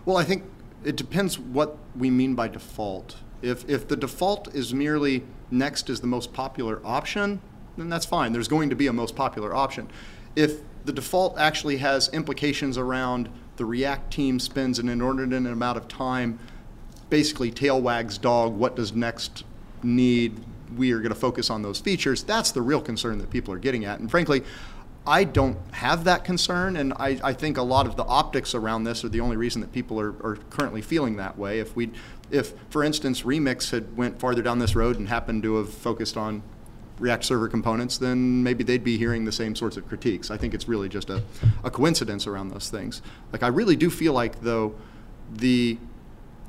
Well, 0.03 0.17
I 0.17 0.25
think 0.25 0.43
it 0.83 0.97
depends 0.97 1.39
what 1.39 1.77
we 1.95 2.09
mean 2.09 2.35
by 2.35 2.49
default. 2.49 3.15
If, 3.41 3.67
if 3.69 3.87
the 3.87 3.95
default 3.95 4.53
is 4.53 4.73
merely 4.73 5.23
next 5.51 5.89
is 5.89 6.01
the 6.01 6.07
most 6.07 6.33
popular 6.33 6.81
option, 6.83 7.39
then 7.77 7.87
that's 7.87 8.05
fine. 8.05 8.33
There's 8.33 8.49
going 8.49 8.69
to 8.69 8.75
be 8.75 8.87
a 8.87 8.93
most 8.93 9.15
popular 9.15 9.55
option. 9.55 9.89
If 10.35 10.59
the 10.83 10.91
default 10.91 11.37
actually 11.39 11.77
has 11.77 12.09
implications 12.09 12.77
around 12.77 13.29
the 13.57 13.65
React 13.65 14.11
team 14.11 14.39
spends 14.39 14.79
an 14.79 14.89
inordinate 14.89 15.45
amount 15.45 15.77
of 15.77 15.87
time, 15.87 16.39
basically 17.09 17.51
tail 17.51 17.81
wags 17.81 18.17
dog, 18.17 18.55
what 18.55 18.75
does 18.75 18.93
next 18.93 19.43
need? 19.83 20.39
We 20.75 20.91
are 20.91 20.99
going 20.99 21.09
to 21.09 21.19
focus 21.19 21.49
on 21.49 21.61
those 21.61 21.79
features. 21.79 22.23
That's 22.23 22.51
the 22.51 22.61
real 22.61 22.81
concern 22.81 23.19
that 23.19 23.29
people 23.29 23.53
are 23.53 23.59
getting 23.59 23.85
at. 23.85 23.99
And 23.99 24.09
frankly, 24.09 24.43
I 25.07 25.23
don't 25.23 25.57
have 25.71 26.05
that 26.05 26.23
concern, 26.23 26.77
and 26.77 26.91
I, 26.93 27.19
I 27.23 27.33
think 27.33 27.57
a 27.57 27.61
lot 27.61 27.85
of 27.85 27.95
the 27.95 28.03
optics 28.03 28.55
around 28.55 28.85
this 28.85 29.05
are 29.05 29.09
the 29.09 29.21
only 29.21 29.37
reason 29.37 29.61
that 29.61 29.71
people 29.71 29.99
are, 29.99 30.15
are 30.25 30.37
currently 30.49 30.81
feeling 30.81 31.17
that 31.17 31.37
way. 31.37 31.59
If 31.59 31.75
we, 31.75 31.91
if 32.31 32.53
for 32.71 32.83
instance 32.83 33.21
Remix 33.21 33.69
had 33.69 33.95
went 33.95 34.19
farther 34.19 34.41
down 34.41 34.57
this 34.57 34.75
road 34.75 34.97
and 34.97 35.07
happened 35.07 35.43
to 35.43 35.57
have 35.57 35.71
focused 35.71 36.17
on 36.17 36.41
React 36.99 37.25
server 37.25 37.47
components, 37.47 37.97
then 37.97 38.41
maybe 38.43 38.63
they'd 38.63 38.83
be 38.83 38.97
hearing 38.97 39.25
the 39.25 39.31
same 39.31 39.55
sorts 39.55 39.77
of 39.77 39.87
critiques. 39.87 40.31
I 40.31 40.37
think 40.37 40.53
it's 40.53 40.67
really 40.67 40.87
just 40.87 41.09
a, 41.09 41.23
a 41.63 41.69
coincidence 41.69 42.25
around 42.25 42.49
those 42.49 42.69
things. 42.69 43.01
Like 43.33 43.43
I 43.43 43.47
really 43.47 43.75
do 43.75 43.89
feel 43.89 44.13
like 44.13 44.41
though, 44.41 44.75
the 45.31 45.77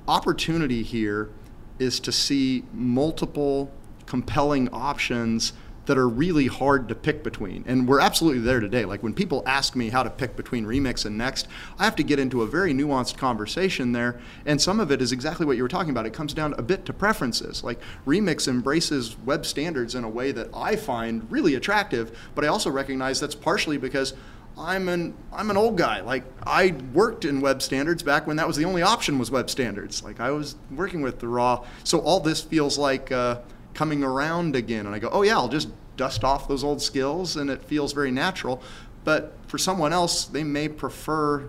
opportunity 0.06 0.82
here 0.82 1.30
is 1.78 1.98
to 2.00 2.12
see 2.12 2.64
multiple 2.72 3.72
compelling 4.06 4.68
options 4.72 5.52
that 5.86 5.96
are 5.96 6.08
really 6.08 6.46
hard 6.46 6.88
to 6.88 6.94
pick 6.94 7.22
between. 7.24 7.64
And 7.66 7.88
we're 7.88 8.00
absolutely 8.00 8.40
there 8.40 8.60
today. 8.60 8.84
Like 8.84 9.02
when 9.02 9.14
people 9.14 9.42
ask 9.46 9.74
me 9.74 9.88
how 9.88 10.02
to 10.02 10.10
pick 10.10 10.36
between 10.36 10.66
Remix 10.66 11.06
and 11.06 11.16
Next, 11.16 11.48
I 11.78 11.84
have 11.84 11.96
to 11.96 12.02
get 12.02 12.18
into 12.18 12.42
a 12.42 12.46
very 12.46 12.74
nuanced 12.74 13.16
conversation 13.16 13.92
there. 13.92 14.20
And 14.44 14.60
some 14.60 14.80
of 14.80 14.90
it 14.90 15.00
is 15.00 15.12
exactly 15.12 15.46
what 15.46 15.56
you 15.56 15.62
were 15.62 15.68
talking 15.68 15.90
about. 15.90 16.06
It 16.06 16.12
comes 16.12 16.34
down 16.34 16.54
a 16.58 16.62
bit 16.62 16.84
to 16.86 16.92
preferences. 16.92 17.64
Like 17.64 17.80
Remix 18.06 18.48
embraces 18.48 19.16
web 19.24 19.46
standards 19.46 19.94
in 19.94 20.04
a 20.04 20.08
way 20.08 20.32
that 20.32 20.48
I 20.52 20.76
find 20.76 21.30
really 21.30 21.54
attractive, 21.54 22.16
but 22.34 22.44
I 22.44 22.48
also 22.48 22.70
recognize 22.70 23.20
that's 23.20 23.34
partially 23.34 23.78
because 23.78 24.14
I'm 24.58 24.88
an 24.88 25.14
I'm 25.32 25.50
an 25.50 25.56
old 25.56 25.76
guy. 25.76 26.00
Like 26.00 26.24
I 26.46 26.74
worked 26.94 27.24
in 27.24 27.40
web 27.40 27.60
standards 27.60 28.02
back 28.02 28.26
when 28.26 28.36
that 28.36 28.46
was 28.46 28.56
the 28.56 28.64
only 28.64 28.82
option 28.82 29.18
was 29.18 29.30
web 29.30 29.50
standards. 29.50 30.02
Like 30.02 30.18
I 30.18 30.30
was 30.30 30.56
working 30.70 31.02
with 31.02 31.18
the 31.18 31.28
raw. 31.28 31.64
So 31.84 31.98
all 32.00 32.20
this 32.20 32.40
feels 32.40 32.78
like 32.78 33.12
uh, 33.12 33.40
coming 33.76 34.02
around 34.02 34.56
again. 34.56 34.86
And 34.86 34.94
I 34.94 34.98
go, 34.98 35.10
oh 35.12 35.22
yeah, 35.22 35.34
I'll 35.34 35.48
just 35.48 35.68
dust 35.96 36.24
off 36.24 36.48
those 36.48 36.64
old 36.64 36.80
skills, 36.80 37.36
and 37.36 37.50
it 37.50 37.62
feels 37.62 37.92
very 37.92 38.10
natural. 38.10 38.62
But 39.04 39.36
for 39.46 39.58
someone 39.58 39.92
else, 39.92 40.24
they 40.24 40.42
may 40.42 40.68
prefer 40.68 41.48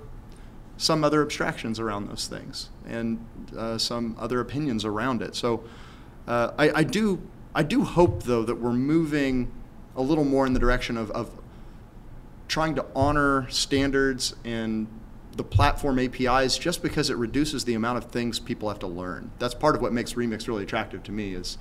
some 0.76 1.04
other 1.04 1.24
abstractions 1.24 1.80
around 1.80 2.08
those 2.08 2.28
things 2.28 2.70
and 2.86 3.26
uh, 3.58 3.78
some 3.78 4.16
other 4.20 4.40
opinions 4.40 4.86
around 4.86 5.24
it. 5.24 5.36
So 5.36 5.64
uh, 6.28 6.52
I, 6.58 6.70
I 6.70 6.84
do 6.84 7.20
I 7.56 7.64
do 7.64 7.84
hope 7.84 8.24
though 8.24 8.44
that 8.44 8.56
we're 8.56 8.74
moving 8.74 9.52
a 9.96 10.02
little 10.04 10.24
more 10.24 10.46
in 10.46 10.54
the 10.54 10.60
direction 10.60 10.96
of, 10.96 11.10
of 11.12 11.32
trying 12.48 12.76
to 12.76 12.86
honor 12.96 13.50
standards 13.50 14.36
and 14.46 14.86
the 15.36 15.44
platform 15.44 15.98
APIs 15.98 16.58
just 16.58 16.84
because 16.84 17.10
it 17.10 17.18
reduces 17.18 17.66
the 17.66 17.74
amount 17.74 17.98
of 17.98 18.12
things 18.12 18.40
people 18.40 18.70
have 18.70 18.80
to 18.80 18.88
learn. 18.88 19.32
That's 19.40 19.56
part 19.56 19.76
of 19.76 19.82
what 19.82 19.94
makes 19.94 20.14
Remix 20.14 20.48
really 20.48 20.64
attractive 20.64 21.02
to 21.04 21.12
me 21.12 21.34
is 21.34 21.58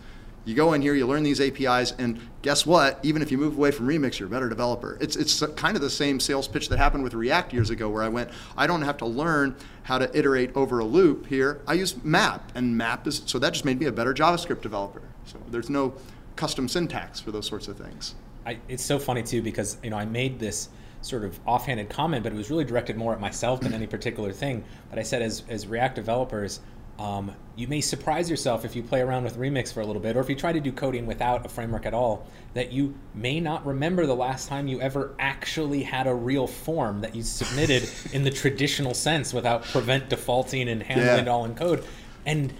you 0.47 0.55
go 0.55 0.73
in 0.73 0.81
here, 0.81 0.95
you 0.95 1.07
learn 1.07 1.25
these 1.25 1.41
APIs, 1.41 1.93
and 1.99 2.21
guess 2.43 2.65
what? 2.65 3.01
Even 3.03 3.21
if 3.21 3.33
you 3.33 3.37
move 3.37 3.57
away 3.57 3.73
from 3.73 3.89
Remix, 3.89 4.19
you're 4.19 4.29
a 4.29 4.31
better 4.31 4.49
developer. 4.49 4.97
It's, 5.01 5.17
it's 5.17 5.45
kind 5.57 5.77
of 5.77 5.83
the 5.83 5.91
same 5.91 6.21
sales 6.21 6.47
pitch 6.47 6.69
that 6.69 6.79
happened 6.79 7.03
with 7.03 7.15
React 7.15 7.53
years 7.53 7.71
ago, 7.71 7.91
where 7.91 8.03
I 8.03 8.09
went, 8.09 8.31
I 8.57 8.67
don't 8.67 8.83
have 8.83 8.97
to 8.99 9.07
learn 9.07 9.57
how 9.83 9.99
to 9.99 10.17
iterate 10.17 10.55
over 10.57 10.79
a 10.79 10.85
loop 10.85 11.27
here. 11.27 11.61
I 11.67 11.75
use 11.75 12.03
map, 12.05 12.53
and 12.55 12.77
map 12.77 13.07
is, 13.07 13.23
so 13.27 13.39
that 13.41 13.53
just 13.53 13.65
made 13.65 13.81
me 13.81 13.87
a 13.87 13.93
better 13.93 14.15
JavaScript 14.15 14.63
developer. 14.63 15.03
So 15.25 15.39
there's 15.51 15.69
no 15.69 15.95
custom 16.37 16.69
syntax 16.69 17.19
for 17.19 17.33
those 17.33 17.47
sorts 17.47 17.67
of 17.67 17.77
things. 17.77 18.15
I, 18.47 18.59
it's 18.69 18.85
so 18.85 18.99
funny 18.99 19.25
too 19.25 19.43
because 19.43 19.77
you 19.83 19.91
know 19.91 19.97
I 19.97 20.05
made 20.05 20.39
this 20.39 20.69
sort 21.03 21.25
of 21.25 21.39
offhanded 21.47 21.89
comment, 21.89 22.23
but 22.23 22.33
it 22.33 22.37
was 22.37 22.51
really 22.51 22.65
directed 22.65 22.97
more 22.97 23.13
at 23.13 23.21
myself 23.21 23.61
than 23.61 23.75
any 23.75 23.87
particular 23.87 24.33
thing. 24.33 24.65
But 24.89 24.99
I 24.99 25.03
said, 25.03 25.23
as 25.23 25.43
as 25.49 25.67
React 25.67 25.97
developers, 25.97 26.61
um, 26.99 27.33
you 27.57 27.67
may 27.69 27.81
surprise 27.81 28.31
yourself 28.31 28.65
if 28.65 28.75
you 28.75 28.83
play 28.83 29.01
around 29.01 29.25
with 29.25 29.37
Remix 29.37 29.73
for 29.73 29.81
a 29.81 29.87
little 29.87 30.01
bit, 30.01 30.17
or 30.17 30.21
if 30.21 30.29
you 30.29 30.37
try 30.37 30.53
to 30.53 30.61
do 30.61 30.73
coding 30.73 31.07
without 31.07 31.45
a 31.45 31.49
framework 31.49 31.87
at 31.87 31.95
all, 31.95 32.27
that 32.55 32.73
you 32.73 32.95
may 33.15 33.41
not 33.41 33.67
remember 33.67 34.07
the 34.07 34.15
last 34.15 34.49
time 34.49 34.67
you 34.67 34.81
ever 34.81 35.15
actually 35.19 35.83
had 35.83 36.07
a 36.07 36.15
real 36.15 36.47
form 36.47 37.01
that 37.03 37.15
you 37.15 37.23
submitted 37.23 37.89
in 38.13 38.25
the 38.25 38.31
traditional 38.31 38.95
sense 38.95 39.35
without 39.35 39.63
prevent 39.65 40.09
defaulting 40.09 40.69
and 40.69 40.83
handling 40.83 41.17
yeah. 41.17 41.23
it 41.23 41.29
all 41.29 41.45
in 41.45 41.55
code. 41.55 41.85
And 42.25 42.53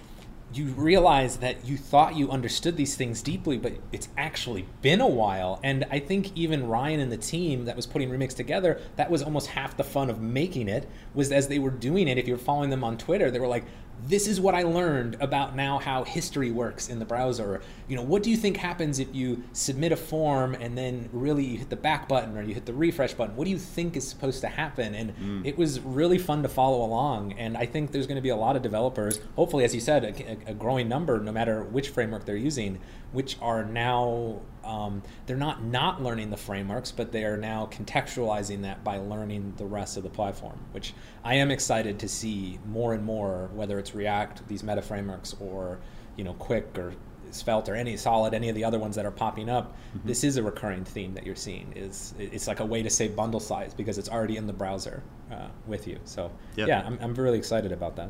you 0.53 0.67
realize 0.67 1.37
that 1.37 1.65
you 1.65 1.77
thought 1.77 2.15
you 2.15 2.29
understood 2.31 2.77
these 2.77 2.95
things 2.95 3.21
deeply, 3.21 3.57
but 3.57 3.73
it's 3.91 4.09
actually 4.17 4.65
been 4.81 5.01
a 5.01 5.07
while. 5.07 5.59
And 5.63 5.85
I 5.91 5.99
think 5.99 6.35
even 6.37 6.67
Ryan 6.67 6.99
and 6.99 7.11
the 7.11 7.17
team 7.17 7.65
that 7.65 7.75
was 7.75 7.85
putting 7.85 8.09
Remix 8.09 8.33
together, 8.33 8.79
that 8.95 9.09
was 9.09 9.21
almost 9.21 9.47
half 9.47 9.75
the 9.75 9.83
fun 9.83 10.09
of 10.09 10.21
making 10.21 10.69
it, 10.69 10.87
was 11.13 11.31
as 11.31 11.47
they 11.47 11.59
were 11.59 11.69
doing 11.69 12.07
it, 12.07 12.17
if 12.17 12.27
you're 12.27 12.37
following 12.37 12.69
them 12.69 12.83
on 12.83 12.97
Twitter, 12.97 13.29
they 13.29 13.39
were 13.39 13.47
like, 13.47 13.65
this 14.05 14.27
is 14.27 14.39
what 14.39 14.53
I 14.53 14.63
learned 14.63 15.17
about 15.19 15.55
now 15.55 15.79
how 15.79 16.03
history 16.03 16.51
works 16.51 16.89
in 16.89 16.99
the 16.99 17.05
browser. 17.05 17.61
You 17.87 17.95
know, 17.95 18.03
what 18.03 18.23
do 18.23 18.29
you 18.29 18.37
think 18.37 18.57
happens 18.57 18.99
if 18.99 19.13
you 19.13 19.43
submit 19.53 19.91
a 19.91 19.95
form 19.95 20.55
and 20.55 20.77
then 20.77 21.09
really 21.11 21.43
you 21.43 21.57
hit 21.57 21.69
the 21.69 21.75
back 21.75 22.07
button 22.07 22.37
or 22.37 22.43
you 22.43 22.53
hit 22.53 22.65
the 22.65 22.73
refresh 22.73 23.13
button? 23.13 23.35
What 23.35 23.45
do 23.45 23.51
you 23.51 23.57
think 23.57 23.97
is 23.97 24.07
supposed 24.07 24.41
to 24.41 24.47
happen? 24.47 24.93
And 24.93 25.17
mm. 25.17 25.45
it 25.45 25.57
was 25.57 25.79
really 25.79 26.17
fun 26.17 26.43
to 26.43 26.49
follow 26.49 26.85
along. 26.85 27.33
And 27.33 27.57
I 27.57 27.65
think 27.65 27.91
there's 27.91 28.07
going 28.07 28.17
to 28.17 28.21
be 28.21 28.29
a 28.29 28.35
lot 28.35 28.55
of 28.55 28.61
developers, 28.61 29.19
hopefully, 29.35 29.63
as 29.63 29.73
you 29.73 29.81
said, 29.81 30.03
a, 30.45 30.51
a 30.51 30.53
growing 30.53 30.87
number, 30.87 31.19
no 31.19 31.31
matter 31.31 31.63
which 31.63 31.89
framework 31.89 32.25
they're 32.25 32.35
using, 32.35 32.79
which 33.11 33.37
are 33.41 33.63
now 33.63 34.41
um, 34.63 35.01
they're 35.25 35.37
not 35.37 35.63
not 35.63 36.03
learning 36.03 36.29
the 36.29 36.37
frameworks, 36.37 36.91
but 36.91 37.11
they 37.11 37.23
are 37.23 37.37
now 37.37 37.69
contextualizing 37.71 38.63
that 38.63 38.83
by 38.83 38.97
learning 38.97 39.53
the 39.57 39.65
rest 39.65 39.97
of 39.97 40.03
the 40.03 40.09
platform, 40.09 40.59
which 40.71 40.93
I 41.23 41.35
am 41.35 41.51
excited 41.51 41.99
to 41.99 42.07
see 42.07 42.59
more 42.67 42.93
and 42.93 43.03
more, 43.03 43.49
whether 43.53 43.79
it's 43.79 43.95
React, 43.95 44.47
these 44.47 44.63
meta 44.63 44.81
frameworks, 44.81 45.35
or 45.39 45.79
you 46.17 46.23
know 46.23 46.33
Qwik 46.33 46.77
or 46.77 46.93
Svelte 47.31 47.69
or 47.69 47.75
any 47.75 47.97
Solid, 47.97 48.33
any 48.33 48.49
of 48.49 48.55
the 48.55 48.63
other 48.63 48.79
ones 48.79 48.95
that 48.95 49.05
are 49.05 49.11
popping 49.11 49.49
up. 49.49 49.73
Mm-hmm. 49.95 50.07
This 50.07 50.23
is 50.23 50.37
a 50.37 50.43
recurring 50.43 50.83
theme 50.83 51.13
that 51.13 51.25
you're 51.25 51.35
seeing. 51.35 51.71
Is 51.75 52.13
it's 52.19 52.47
like 52.47 52.59
a 52.59 52.65
way 52.65 52.83
to 52.83 52.89
save 52.89 53.15
bundle 53.15 53.39
size 53.39 53.73
because 53.73 53.97
it's 53.97 54.09
already 54.09 54.37
in 54.37 54.47
the 54.47 54.53
browser 54.53 55.03
uh, 55.31 55.47
with 55.65 55.87
you. 55.87 55.99
So 56.05 56.31
yep. 56.55 56.67
yeah, 56.67 56.83
I'm, 56.85 56.97
I'm 57.01 57.13
really 57.15 57.37
excited 57.37 57.71
about 57.71 57.95
that. 57.97 58.09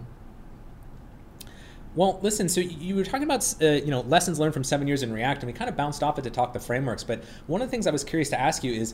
Well, 1.97 2.19
listen. 2.21 2.47
So 2.47 2.61
you 2.61 2.95
were 2.95 3.03
talking 3.03 3.23
about 3.23 3.55
uh, 3.59 3.65
you 3.65 3.87
know 3.87 4.01
lessons 4.01 4.39
learned 4.39 4.53
from 4.53 4.63
seven 4.63 4.87
years 4.87 5.01
in 5.01 5.11
React, 5.11 5.41
and 5.41 5.47
we 5.47 5.53
kind 5.53 5.67
of 5.67 5.75
bounced 5.75 6.03
off 6.03 6.19
it 6.19 6.21
to 6.21 6.29
talk 6.29 6.53
the 6.53 6.59
frameworks. 6.59 7.03
But 7.03 7.23
one 7.47 7.59
of 7.59 7.67
the 7.67 7.71
things 7.71 7.87
I 7.87 7.91
was 7.91 8.03
curious 8.03 8.29
to 8.29 8.39
ask 8.39 8.63
you 8.63 8.71
is, 8.71 8.93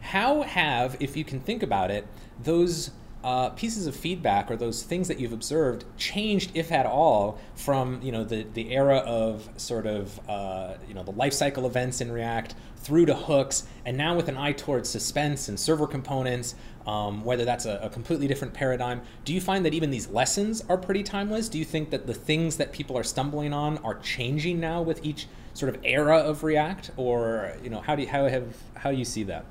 how 0.00 0.42
have, 0.42 0.96
if 0.98 1.16
you 1.16 1.24
can 1.24 1.38
think 1.38 1.62
about 1.62 1.92
it, 1.92 2.08
those 2.42 2.90
uh, 3.24 3.48
pieces 3.50 3.86
of 3.86 3.96
feedback 3.96 4.50
or 4.50 4.56
those 4.56 4.82
things 4.82 5.08
that 5.08 5.18
you've 5.18 5.32
observed 5.32 5.84
changed, 5.96 6.50
if 6.52 6.70
at 6.70 6.84
all, 6.84 7.38
from 7.56 8.00
you 8.02 8.12
know 8.12 8.22
the 8.22 8.46
the 8.52 8.70
era 8.70 8.98
of 8.98 9.48
sort 9.56 9.86
of 9.86 10.20
uh, 10.28 10.74
you 10.86 10.92
know 10.92 11.02
the 11.02 11.12
lifecycle 11.12 11.64
events 11.64 12.02
in 12.02 12.12
React 12.12 12.54
through 12.76 13.06
to 13.06 13.14
hooks, 13.14 13.66
and 13.86 13.96
now 13.96 14.14
with 14.14 14.28
an 14.28 14.36
eye 14.36 14.52
towards 14.52 14.90
suspense 14.90 15.48
and 15.48 15.58
server 15.58 15.86
components, 15.86 16.54
um, 16.86 17.24
whether 17.24 17.46
that's 17.46 17.64
a, 17.64 17.78
a, 17.82 17.88
completely 17.88 18.28
different 18.28 18.52
paradigm. 18.52 19.00
Do 19.24 19.32
you 19.32 19.40
find 19.40 19.64
that 19.64 19.72
even 19.72 19.90
these 19.90 20.08
lessons 20.08 20.62
are 20.68 20.76
pretty 20.76 21.02
timeless? 21.02 21.48
Do 21.48 21.58
you 21.58 21.64
think 21.64 21.88
that 21.90 22.06
the 22.06 22.12
things 22.12 22.58
that 22.58 22.72
people 22.72 22.98
are 22.98 23.02
stumbling 23.02 23.54
on 23.54 23.78
are 23.78 23.94
changing 24.00 24.60
now 24.60 24.82
with 24.82 25.02
each 25.02 25.28
sort 25.54 25.74
of 25.74 25.80
era 25.82 26.18
of 26.18 26.44
React, 26.44 26.90
or 26.98 27.56
you 27.62 27.70
know 27.70 27.80
how 27.80 27.96
do 27.96 28.02
you, 28.02 28.08
how 28.08 28.28
have 28.28 28.54
how 28.74 28.90
do 28.90 28.98
you 28.98 29.06
see 29.06 29.22
that? 29.22 29.46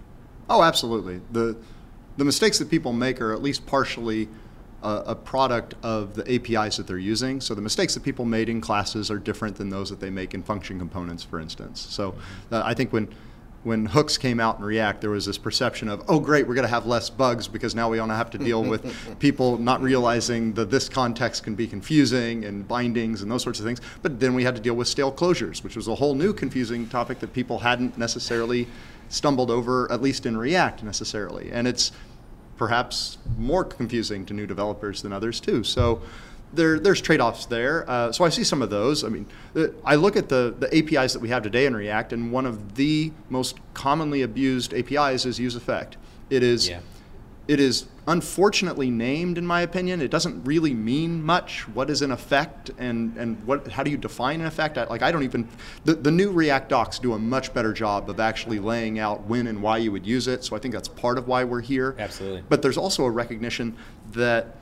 Oh, 0.47 0.62
absolutely. 0.62 1.21
The 1.31 1.57
the 2.17 2.26
mistakes 2.26 2.60
that 2.60 2.69
people 2.69 2.93
make 2.93 3.21
are 3.21 3.34
at 3.34 3.41
least 3.41 3.65
partially 3.65 4.28
a 4.84 5.15
product 5.15 5.76
of 5.82 6.13
the 6.13 6.36
APIs 6.36 6.76
that 6.76 6.88
they're 6.88 6.97
using. 6.97 7.39
So 7.39 7.56
the 7.56 7.62
mistakes 7.62 7.93
that 7.93 8.04
people 8.04 8.26
made 8.26 8.49
in 8.49 8.60
classes 8.60 9.10
are 9.10 9.17
different 9.17 9.56
than 9.56 9.69
those 9.69 9.89
that 9.89 10.02
they 10.02 10.10
make 10.10 10.34
in 10.34 10.43
function 10.43 10.78
components, 10.78 11.23
for 11.23 11.39
instance. 11.39 11.80
So 11.80 12.15
uh, 12.52 12.63
I 12.65 12.73
think 12.73 12.91
when 12.91 13.08
when 13.63 13.86
hooks 13.86 14.17
came 14.17 14.41
out 14.41 14.60
in 14.60 14.65
React, 14.65 14.99
there 15.02 15.10
was 15.10 15.26
this 15.26 15.38
perception 15.38 15.88
of, 15.88 16.04
oh, 16.10 16.19
great, 16.19 16.45
we're 16.45 16.54
going 16.54 16.67
to 16.67 16.69
have 16.69 16.86
less 16.86 17.10
bugs 17.10 17.47
because 17.47 17.73
now 17.73 17.89
we 17.89 17.95
don't 17.95 18.10
have 18.10 18.30
to 18.32 18.38
deal 18.38 18.62
with 18.62 18.93
people 19.19 19.58
not 19.58 19.82
realizing 19.82 20.54
that 20.54 20.69
this 20.69 20.89
context 20.89 21.43
can 21.43 21.56
be 21.56 21.65
confusing 21.65 22.43
and 22.43 22.67
bindings 22.67 23.21
and 23.21 23.32
those 23.32 23.41
sorts 23.41 23.60
of 23.60 23.65
things. 23.65 23.80
But 24.02 24.19
then 24.19 24.34
we 24.34 24.43
had 24.43 24.56
to 24.56 24.62
deal 24.62 24.73
with 24.73 24.89
stale 24.89 25.13
closures, 25.13 25.63
which 25.63 25.78
was 25.78 25.88
a 25.88 25.95
whole 25.95 26.13
new 26.13 26.34
confusing 26.34 26.88
topic 26.89 27.19
that 27.19 27.32
people 27.32 27.60
hadn't 27.60 27.97
necessarily 27.97 28.67
stumbled 29.13 29.52
over, 29.52 29.89
at 29.91 30.02
least 30.02 30.26
in 30.26 30.36
React 30.36 30.84
necessarily. 30.84 31.52
And 31.52 31.67
it's 31.67 31.91
perhaps 32.58 33.17
more 33.38 33.63
confusing 33.63 34.26
to 34.26 34.34
new 34.34 34.47
developers 34.47 35.02
than 35.02 35.13
others 35.13 35.39
too. 35.39 35.63
So 35.63 36.02
there, 36.54 36.80
there's 36.80 37.02
trade-offs 37.02 37.45
there. 37.45 37.89
Uh, 37.89 38.12
so 38.12 38.23
I 38.23 38.30
see 38.30 38.43
some 38.43 38.62
of 38.62 38.69
those. 38.69 39.04
I 39.04 39.10
mean, 39.10 39.26
I 39.86 39.95
look 39.95 40.15
at 40.15 40.30
the, 40.30 40.56
the 40.58 40.76
APIs 40.76 41.13
that 41.13 41.19
we 41.19 41.30
have 41.30 41.43
today 41.43 41.65
in 41.65 41.76
React, 41.76 42.13
and 42.13 42.32
one 42.32 42.45
of 42.45 42.76
the 42.76 43.12
most 43.30 43.58
commonly 43.73 44.21
abused 44.21 44.73
APIs 44.73 45.26
is 45.26 45.39
useEffect. 45.39 45.93
It 46.30 46.43
is 46.43 46.69
yeah. 46.69 46.80
It 47.47 47.60
is 47.60 47.88
unfortunately 48.08 48.89
named, 48.89 49.38
in 49.38 49.45
my 49.45 49.62
opinion. 49.62 50.01
It 50.01 50.12
doesn't 50.12 50.43
really 50.45 50.73
mean 50.73 51.21
much. 51.21 51.67
What 51.67 51.89
is 51.89 52.01
an 52.01 52.12
effect, 52.12 52.71
and 52.77 53.17
and 53.17 53.43
what? 53.45 53.67
How 53.67 53.84
do 53.84 53.91
you 53.91 53.97
define 53.97 54.39
an 54.39 54.47
effect? 54.47 54.77
I, 54.77 54.86
like 54.86 55.01
I 55.01 55.12
don't 55.12 55.23
even. 55.23 55.49
The, 55.84 55.95
the 55.95 56.12
new 56.12 56.32
React 56.32 56.69
docs 56.69 56.99
do 56.99 57.13
a 57.13 57.19
much 57.19 57.53
better 57.53 57.73
job 57.73 58.10
of 58.10 58.19
actually 58.19 58.60
laying 58.60 58.97
out 58.97 59.25
when 59.25 59.47
and 59.47 59.62
why 59.62 59.77
you 59.77 59.91
would 59.91 60.06
use 60.06 60.27
it. 60.27 60.45
So 60.45 60.56
I 60.56 60.60
think 60.60 60.73
that's 60.73 60.88
part 60.88 61.17
of 61.17 61.27
why 61.27 61.43
we're 61.43 61.62
here. 61.62 61.95
Absolutely. 61.99 62.43
But 62.47 62.62
there's 62.62 62.77
also 62.77 63.03
a 63.03 63.12
recognition 63.12 63.75
that 64.13 64.56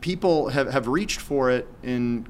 people 0.00 0.48
have, 0.48 0.70
have 0.70 0.88
reached 0.88 1.20
for 1.20 1.50
it 1.50 1.66
in 1.82 2.26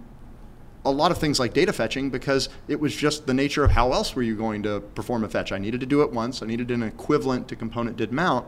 a 0.84 0.90
lot 0.90 1.10
of 1.10 1.18
things 1.18 1.38
like 1.38 1.52
data 1.52 1.72
fetching 1.72 2.08
because 2.10 2.48
it 2.66 2.80
was 2.80 2.94
just 2.96 3.26
the 3.26 3.34
nature 3.34 3.64
of 3.64 3.70
how 3.70 3.92
else 3.92 4.16
were 4.16 4.22
you 4.22 4.34
going 4.34 4.62
to 4.62 4.80
perform 4.80 5.22
a 5.24 5.28
fetch. 5.28 5.52
I 5.52 5.58
needed 5.58 5.80
to 5.80 5.86
do 5.86 6.02
it 6.02 6.10
once. 6.10 6.42
I 6.42 6.46
needed 6.46 6.70
an 6.70 6.82
equivalent 6.82 7.46
to 7.48 7.56
component 7.56 7.96
did 7.96 8.12
mount. 8.12 8.46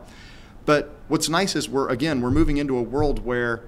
But 0.65 0.95
what's 1.07 1.29
nice 1.29 1.55
is 1.55 1.67
we're 1.67 1.89
again 1.89 2.21
we're 2.21 2.31
moving 2.31 2.57
into 2.57 2.77
a 2.77 2.81
world 2.81 3.25
where 3.25 3.63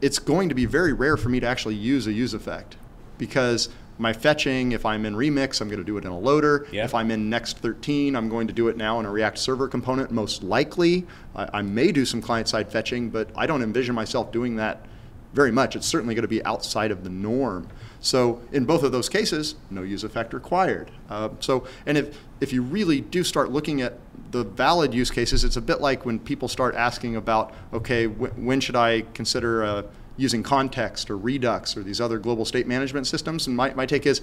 it's 0.00 0.18
going 0.18 0.48
to 0.48 0.54
be 0.54 0.66
very 0.66 0.92
rare 0.92 1.16
for 1.16 1.28
me 1.28 1.40
to 1.40 1.46
actually 1.46 1.76
use 1.76 2.06
a 2.06 2.12
use 2.12 2.34
effect 2.34 2.76
because 3.18 3.68
my 3.98 4.12
fetching, 4.12 4.72
if 4.72 4.84
I'm 4.84 5.06
in 5.06 5.14
Remix, 5.14 5.60
I'm 5.60 5.68
going 5.68 5.78
to 5.78 5.84
do 5.84 5.96
it 5.96 6.04
in 6.04 6.10
a 6.10 6.18
loader. 6.18 6.66
Yep. 6.72 6.84
If 6.86 6.94
I'm 6.94 7.10
in 7.10 7.30
Next 7.30 7.58
13, 7.58 8.16
I'm 8.16 8.28
going 8.28 8.46
to 8.48 8.52
do 8.52 8.68
it 8.68 8.76
now 8.76 8.98
in 8.98 9.06
a 9.06 9.10
React 9.10 9.38
Server 9.38 9.68
component, 9.68 10.10
most 10.10 10.42
likely. 10.42 11.06
I, 11.36 11.48
I 11.54 11.62
may 11.62 11.92
do 11.92 12.04
some 12.04 12.20
client-side 12.20 12.72
fetching, 12.72 13.10
but 13.10 13.28
I 13.36 13.46
don't 13.46 13.62
envision 13.62 13.94
myself 13.94 14.32
doing 14.32 14.56
that 14.56 14.86
very 15.34 15.52
much. 15.52 15.76
It's 15.76 15.86
certainly 15.86 16.14
going 16.14 16.22
to 16.22 16.28
be 16.28 16.44
outside 16.44 16.90
of 16.90 17.04
the 17.04 17.10
norm. 17.10 17.68
So 18.02 18.42
in 18.52 18.64
both 18.64 18.82
of 18.82 18.92
those 18.92 19.08
cases, 19.08 19.54
no 19.70 19.82
use 19.82 20.04
effect 20.04 20.34
required. 20.34 20.90
Uh, 21.08 21.30
so, 21.40 21.66
and 21.86 21.96
if, 21.96 22.18
if 22.40 22.52
you 22.52 22.60
really 22.60 23.00
do 23.00 23.24
start 23.24 23.50
looking 23.50 23.80
at 23.80 23.94
the 24.32 24.44
valid 24.44 24.92
use 24.92 25.10
cases, 25.10 25.44
it's 25.44 25.56
a 25.56 25.60
bit 25.60 25.80
like 25.80 26.04
when 26.04 26.18
people 26.18 26.48
start 26.48 26.74
asking 26.74 27.16
about, 27.16 27.54
okay, 27.72 28.06
wh- 28.06 28.36
when 28.38 28.60
should 28.60 28.76
I 28.76 29.02
consider 29.14 29.64
uh, 29.64 29.82
using 30.16 30.42
context 30.42 31.10
or 31.10 31.16
Redux 31.16 31.76
or 31.76 31.82
these 31.82 32.00
other 32.00 32.18
global 32.18 32.44
state 32.44 32.66
management 32.66 33.06
systems? 33.06 33.46
And 33.46 33.56
my, 33.56 33.72
my 33.74 33.86
take 33.86 34.04
is 34.04 34.20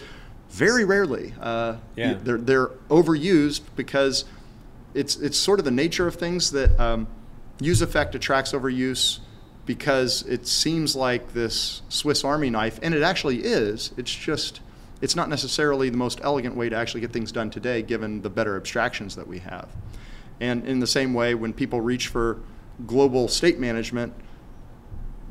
very 0.50 0.84
rarely. 0.84 1.34
Uh, 1.40 1.78
yeah. 1.96 2.18
they're, 2.22 2.38
they're 2.38 2.68
overused 2.90 3.62
because 3.76 4.26
it's 4.94 5.16
it's 5.18 5.38
sort 5.38 5.60
of 5.60 5.66
the 5.66 5.72
nature 5.72 6.08
of 6.08 6.16
things 6.16 6.52
that 6.52 6.78
um, 6.80 7.08
use 7.60 7.82
effect 7.82 8.16
attracts 8.16 8.52
overuse 8.54 9.20
because 9.70 10.24
it 10.24 10.48
seems 10.48 10.96
like 10.96 11.34
this 11.34 11.84
Swiss 11.90 12.24
Army 12.24 12.50
knife, 12.50 12.80
and 12.82 12.96
it 12.96 13.04
actually 13.04 13.44
is. 13.44 13.92
It's 13.98 14.12
just 14.12 14.62
it's 15.00 15.16
not 15.16 15.30
necessarily 15.30 15.92
the 15.92 15.98
most 15.98 16.20
elegant 16.24 16.56
way 16.56 16.70
to 16.70 16.76
actually 16.76 17.02
get 17.02 17.14
things 17.14 17.32
done 17.32 17.52
today, 17.52 17.84
given 17.84 18.24
the 18.24 18.32
better 18.32 18.58
abstractions 18.58 19.16
that 19.16 19.28
we 19.28 19.38
have. 19.38 19.70
And 20.42 20.66
in 20.66 20.80
the 20.80 20.88
same 20.88 21.14
way, 21.14 21.36
when 21.36 21.54
people 21.54 21.82
reach 21.82 22.08
for 22.08 22.40
global 22.88 23.28
state 23.28 23.60
management, 23.60 24.12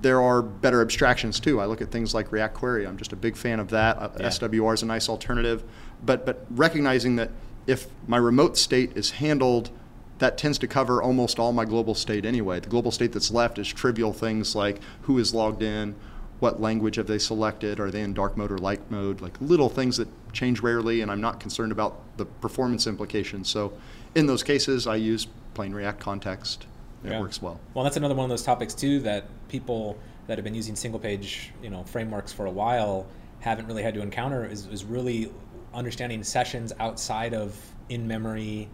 there 0.00 0.22
are 0.22 0.40
better 0.40 0.82
abstractions 0.82 1.40
too. 1.40 1.60
I 1.60 1.64
look 1.64 1.82
at 1.82 1.90
things 1.90 2.14
like 2.14 2.30
React 2.30 2.54
Query. 2.54 2.86
I'm 2.86 2.96
just 2.96 3.12
a 3.12 3.16
big 3.16 3.36
fan 3.36 3.58
of 3.58 3.70
that. 3.70 3.98
Uh, 3.98 4.08
Yeah. 4.20 4.28
SWR 4.28 4.74
is 4.74 4.84
a 4.84 4.86
nice 4.86 5.08
alternative, 5.08 5.64
but 6.06 6.24
but 6.24 6.46
recognizing 6.48 7.16
that 7.16 7.32
if 7.66 7.88
my 8.06 8.18
remote 8.18 8.56
state 8.56 8.96
is 8.96 9.10
handled, 9.10 9.70
that 10.18 10.36
tends 10.36 10.58
to 10.58 10.66
cover 10.66 11.02
almost 11.02 11.38
all 11.38 11.52
my 11.52 11.64
global 11.64 11.94
state 11.94 12.24
anyway. 12.24 12.60
The 12.60 12.68
global 12.68 12.90
state 12.90 13.12
that's 13.12 13.30
left 13.30 13.58
is 13.58 13.68
trivial 13.68 14.12
things 14.12 14.54
like 14.54 14.80
who 15.02 15.18
is 15.18 15.32
logged 15.32 15.62
in, 15.62 15.94
what 16.40 16.60
language 16.60 16.96
have 16.96 17.06
they 17.06 17.18
selected, 17.18 17.80
are 17.80 17.90
they 17.90 18.02
in 18.02 18.14
dark 18.14 18.36
mode 18.36 18.52
or 18.52 18.58
light 18.58 18.90
mode, 18.90 19.20
like 19.20 19.40
little 19.40 19.68
things 19.68 19.96
that 19.96 20.08
change 20.32 20.60
rarely, 20.60 21.00
and 21.00 21.10
I'm 21.10 21.20
not 21.20 21.40
concerned 21.40 21.72
about 21.72 22.00
the 22.16 22.24
performance 22.24 22.86
implications. 22.86 23.48
So 23.48 23.72
in 24.14 24.26
those 24.26 24.42
cases, 24.42 24.86
I 24.86 24.96
use 24.96 25.26
plain 25.54 25.72
React 25.72 26.00
context. 26.00 26.66
It 27.04 27.10
Yeah. 27.10 27.20
works 27.20 27.40
well. 27.40 27.60
Well, 27.74 27.84
that's 27.84 27.96
another 27.96 28.14
one 28.14 28.24
of 28.24 28.30
those 28.30 28.42
topics 28.42 28.74
too 28.74 29.00
that 29.00 29.26
people 29.48 29.96
that 30.26 30.36
have 30.36 30.44
been 30.44 30.54
using 30.54 30.76
single 30.76 31.00
page, 31.00 31.52
you 31.62 31.70
know, 31.70 31.84
frameworks 31.84 32.32
for 32.32 32.46
a 32.46 32.50
while 32.50 33.06
haven't 33.40 33.66
really 33.66 33.82
had 33.82 33.94
to 33.94 34.02
encounter 34.02 34.44
is, 34.44 34.66
is 34.66 34.84
really 34.84 35.30
understanding 35.72 36.22
sessions 36.24 36.72
outside 36.80 37.34
of 37.34 37.56
in-memory, 37.88 38.68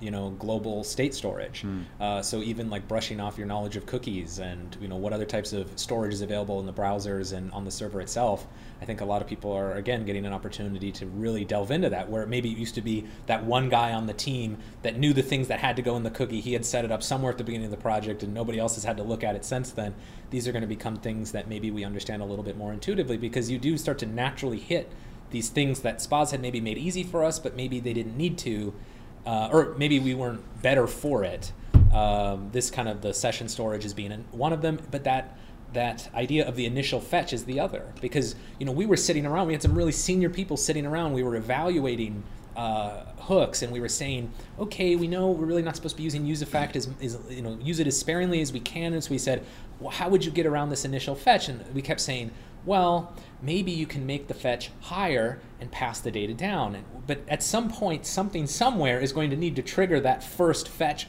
you 0.00 0.10
know, 0.10 0.30
global 0.38 0.84
state 0.84 1.14
storage. 1.14 1.64
Uh, 2.00 2.20
so 2.22 2.42
even 2.42 2.68
like 2.68 2.86
brushing 2.86 3.18
off 3.18 3.38
your 3.38 3.46
knowledge 3.46 3.76
of 3.76 3.86
cookies 3.86 4.38
and 4.38 4.76
you 4.80 4.88
know 4.88 4.96
what 4.96 5.12
other 5.12 5.24
types 5.24 5.52
of 5.52 5.70
storage 5.78 6.12
is 6.12 6.20
available 6.20 6.60
in 6.60 6.66
the 6.66 6.72
browsers 6.72 7.32
and 7.32 7.50
on 7.52 7.64
the 7.64 7.70
server 7.70 8.00
itself. 8.00 8.46
I 8.82 8.84
think 8.84 9.00
a 9.00 9.06
lot 9.06 9.22
of 9.22 9.28
people 9.28 9.52
are 9.52 9.72
again 9.74 10.04
getting 10.04 10.26
an 10.26 10.34
opportunity 10.34 10.92
to 10.92 11.06
really 11.06 11.44
delve 11.44 11.70
into 11.70 11.88
that. 11.90 12.10
Where 12.10 12.26
maybe 12.26 12.50
it 12.52 12.58
used 12.58 12.74
to 12.74 12.82
be 12.82 13.06
that 13.26 13.44
one 13.44 13.68
guy 13.70 13.92
on 13.92 14.06
the 14.06 14.12
team 14.12 14.58
that 14.82 14.98
knew 14.98 15.14
the 15.14 15.22
things 15.22 15.48
that 15.48 15.60
had 15.60 15.76
to 15.76 15.82
go 15.82 15.96
in 15.96 16.02
the 16.02 16.10
cookie. 16.10 16.40
He 16.40 16.52
had 16.52 16.66
set 16.66 16.84
it 16.84 16.92
up 16.92 17.02
somewhere 17.02 17.32
at 17.32 17.38
the 17.38 17.44
beginning 17.44 17.66
of 17.66 17.70
the 17.70 17.76
project, 17.78 18.22
and 18.22 18.34
nobody 18.34 18.58
else 18.58 18.74
has 18.74 18.84
had 18.84 18.98
to 18.98 19.02
look 19.02 19.24
at 19.24 19.34
it 19.34 19.44
since 19.44 19.70
then. 19.70 19.94
These 20.30 20.46
are 20.46 20.52
going 20.52 20.62
to 20.62 20.68
become 20.68 20.96
things 20.96 21.32
that 21.32 21.48
maybe 21.48 21.70
we 21.70 21.84
understand 21.84 22.20
a 22.20 22.24
little 22.26 22.44
bit 22.44 22.56
more 22.56 22.72
intuitively 22.72 23.16
because 23.16 23.50
you 23.50 23.58
do 23.58 23.78
start 23.78 23.98
to 24.00 24.06
naturally 24.06 24.58
hit 24.58 24.92
these 25.30 25.48
things 25.48 25.80
that 25.80 26.00
spas 26.00 26.30
had 26.30 26.40
maybe 26.40 26.60
made 26.60 26.78
easy 26.78 27.02
for 27.02 27.24
us, 27.24 27.38
but 27.38 27.56
maybe 27.56 27.80
they 27.80 27.92
didn't 27.92 28.16
need 28.16 28.38
to, 28.38 28.74
uh, 29.26 29.48
or 29.52 29.74
maybe 29.76 29.98
we 29.98 30.14
weren't 30.14 30.40
better 30.62 30.86
for 30.86 31.24
it. 31.24 31.52
Um, 31.92 32.50
this 32.52 32.70
kind 32.70 32.88
of 32.88 33.02
the 33.02 33.12
session 33.12 33.48
storage 33.48 33.84
is 33.84 33.92
being 33.92 34.12
one 34.30 34.52
of 34.52 34.62
them, 34.62 34.78
but 34.90 35.04
that 35.04 35.36
that 35.72 36.08
idea 36.14 36.46
of 36.46 36.56
the 36.56 36.64
initial 36.64 37.00
fetch 37.00 37.32
is 37.32 37.44
the 37.44 37.60
other. 37.60 37.92
Because 38.00 38.34
you 38.58 38.66
know 38.66 38.72
we 38.72 38.86
were 38.86 38.96
sitting 38.96 39.26
around 39.26 39.48
we 39.48 39.52
had 39.52 39.62
some 39.62 39.74
really 39.74 39.92
senior 39.92 40.30
people 40.30 40.56
sitting 40.56 40.86
around 40.86 41.12
we 41.12 41.22
were 41.22 41.36
evaluating 41.36 42.22
uh, 42.56 43.04
hooks 43.18 43.62
and 43.62 43.70
we 43.70 43.80
were 43.80 43.88
saying 43.88 44.32
okay 44.58 44.96
we 44.96 45.06
know 45.06 45.30
we're 45.30 45.44
really 45.44 45.60
not 45.60 45.76
supposed 45.76 45.94
to 45.94 45.98
be 45.98 46.04
using 46.04 46.24
use 46.24 46.40
effect 46.40 46.74
as, 46.74 46.88
you 47.28 47.42
know 47.42 47.58
use 47.60 47.80
it 47.80 47.86
as 47.86 47.98
sparingly 47.98 48.40
as 48.40 48.52
we 48.52 48.60
can. 48.60 48.92
And 48.92 49.02
so 49.02 49.10
we 49.10 49.18
said 49.18 49.44
well 49.80 49.90
how 49.90 50.08
would 50.08 50.24
you 50.24 50.30
get 50.30 50.46
around 50.46 50.70
this 50.70 50.84
initial 50.84 51.14
fetch? 51.14 51.48
And 51.48 51.64
we 51.74 51.82
kept 51.82 52.00
saying 52.00 52.30
well 52.64 53.14
maybe 53.42 53.70
you 53.70 53.86
can 53.86 54.06
make 54.06 54.28
the 54.28 54.34
fetch 54.34 54.70
higher 54.82 55.40
and 55.60 55.70
pass 55.70 56.00
the 56.00 56.10
data 56.10 56.34
down 56.34 56.82
but 57.06 57.20
at 57.28 57.42
some 57.42 57.70
point 57.70 58.06
something 58.06 58.46
somewhere 58.46 59.00
is 59.00 59.12
going 59.12 59.30
to 59.30 59.36
need 59.36 59.56
to 59.56 59.62
trigger 59.62 60.00
that 60.00 60.22
first 60.22 60.68
fetch 60.68 61.06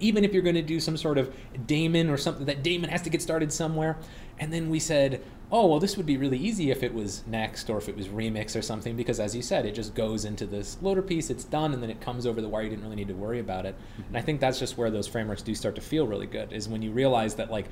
even 0.00 0.24
if 0.24 0.32
you're 0.32 0.42
going 0.42 0.56
to 0.56 0.62
do 0.62 0.80
some 0.80 0.96
sort 0.96 1.18
of 1.18 1.34
daemon 1.66 2.10
or 2.10 2.16
something, 2.16 2.46
that 2.46 2.62
daemon 2.62 2.90
has 2.90 3.02
to 3.02 3.10
get 3.10 3.22
started 3.22 3.52
somewhere. 3.52 3.96
And 4.38 4.52
then 4.52 4.68
we 4.68 4.78
said, 4.78 5.22
oh, 5.50 5.66
well, 5.66 5.78
this 5.78 5.96
would 5.96 6.06
be 6.06 6.16
really 6.16 6.38
easy 6.38 6.70
if 6.70 6.82
it 6.82 6.92
was 6.92 7.24
next 7.26 7.70
or 7.70 7.78
if 7.78 7.88
it 7.88 7.96
was 7.96 8.08
remix 8.08 8.58
or 8.58 8.62
something, 8.62 8.96
because 8.96 9.20
as 9.20 9.34
you 9.34 9.42
said, 9.42 9.64
it 9.64 9.74
just 9.74 9.94
goes 9.94 10.24
into 10.24 10.44
this 10.44 10.76
loader 10.82 11.02
piece, 11.02 11.30
it's 11.30 11.44
done, 11.44 11.72
and 11.72 11.82
then 11.82 11.90
it 11.90 12.00
comes 12.00 12.26
over 12.26 12.40
the 12.40 12.48
wire. 12.48 12.64
You 12.64 12.70
didn't 12.70 12.82
really 12.82 12.96
need 12.96 13.08
to 13.08 13.14
worry 13.14 13.38
about 13.38 13.64
it. 13.64 13.76
And 14.08 14.16
I 14.16 14.20
think 14.20 14.40
that's 14.40 14.58
just 14.58 14.76
where 14.76 14.90
those 14.90 15.06
frameworks 15.06 15.42
do 15.42 15.54
start 15.54 15.76
to 15.76 15.80
feel 15.80 16.06
really 16.06 16.26
good, 16.26 16.52
is 16.52 16.68
when 16.68 16.82
you 16.82 16.90
realize 16.90 17.36
that, 17.36 17.50
like, 17.50 17.66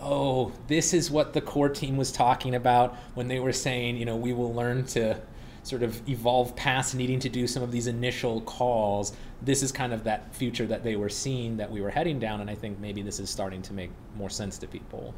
oh, 0.00 0.52
this 0.68 0.94
is 0.94 1.10
what 1.10 1.32
the 1.32 1.40
core 1.40 1.68
team 1.68 1.96
was 1.96 2.12
talking 2.12 2.54
about 2.54 2.96
when 3.14 3.28
they 3.28 3.40
were 3.40 3.52
saying, 3.52 3.96
you 3.96 4.04
know, 4.04 4.16
we 4.16 4.32
will 4.32 4.54
learn 4.54 4.84
to 4.86 5.20
sort 5.64 5.82
of 5.82 6.08
evolve 6.08 6.56
past 6.56 6.94
needing 6.94 7.18
to 7.20 7.28
do 7.28 7.46
some 7.46 7.62
of 7.62 7.70
these 7.70 7.86
initial 7.86 8.40
calls. 8.42 9.12
This 9.42 9.62
is 9.62 9.70
kind 9.72 9.92
of 9.92 10.04
that 10.04 10.34
future 10.34 10.66
that 10.66 10.82
they 10.82 10.96
were 10.96 11.08
seeing 11.08 11.56
that 11.58 11.70
we 11.70 11.80
were 11.80 11.90
heading 11.90 12.18
down, 12.18 12.40
and 12.40 12.48
I 12.48 12.54
think 12.54 12.78
maybe 12.78 13.02
this 13.02 13.20
is 13.20 13.28
starting 13.28 13.60
to 13.62 13.72
make 13.72 13.90
more 14.16 14.30
sense 14.30 14.56
to 14.58 14.66
people. 14.66 15.14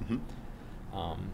Um, 0.93 1.31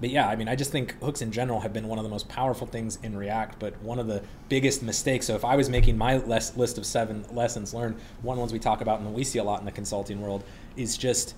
but 0.00 0.08
yeah, 0.08 0.26
I 0.28 0.36
mean, 0.36 0.48
I 0.48 0.56
just 0.56 0.72
think 0.72 0.98
hooks 1.02 1.20
in 1.20 1.30
general 1.30 1.60
have 1.60 1.74
been 1.74 1.86
one 1.86 1.98
of 1.98 2.04
the 2.04 2.08
most 2.08 2.28
powerful 2.28 2.66
things 2.66 2.98
in 3.02 3.14
React, 3.16 3.58
but 3.58 3.80
one 3.82 3.98
of 3.98 4.06
the 4.06 4.22
biggest 4.48 4.82
mistakes. 4.82 5.26
So 5.26 5.34
if 5.34 5.44
I 5.44 5.56
was 5.56 5.68
making 5.68 5.98
my 5.98 6.16
list 6.16 6.78
of 6.78 6.86
seven 6.86 7.26
lessons 7.32 7.74
learned, 7.74 7.96
one 8.22 8.34
of 8.34 8.36
the 8.38 8.40
ones 8.40 8.52
we 8.52 8.58
talk 8.58 8.80
about 8.80 9.00
and 9.00 9.12
we 9.12 9.24
see 9.24 9.38
a 9.38 9.44
lot 9.44 9.60
in 9.60 9.66
the 9.66 9.72
consulting 9.72 10.22
world 10.22 10.42
is 10.76 10.96
just 10.96 11.34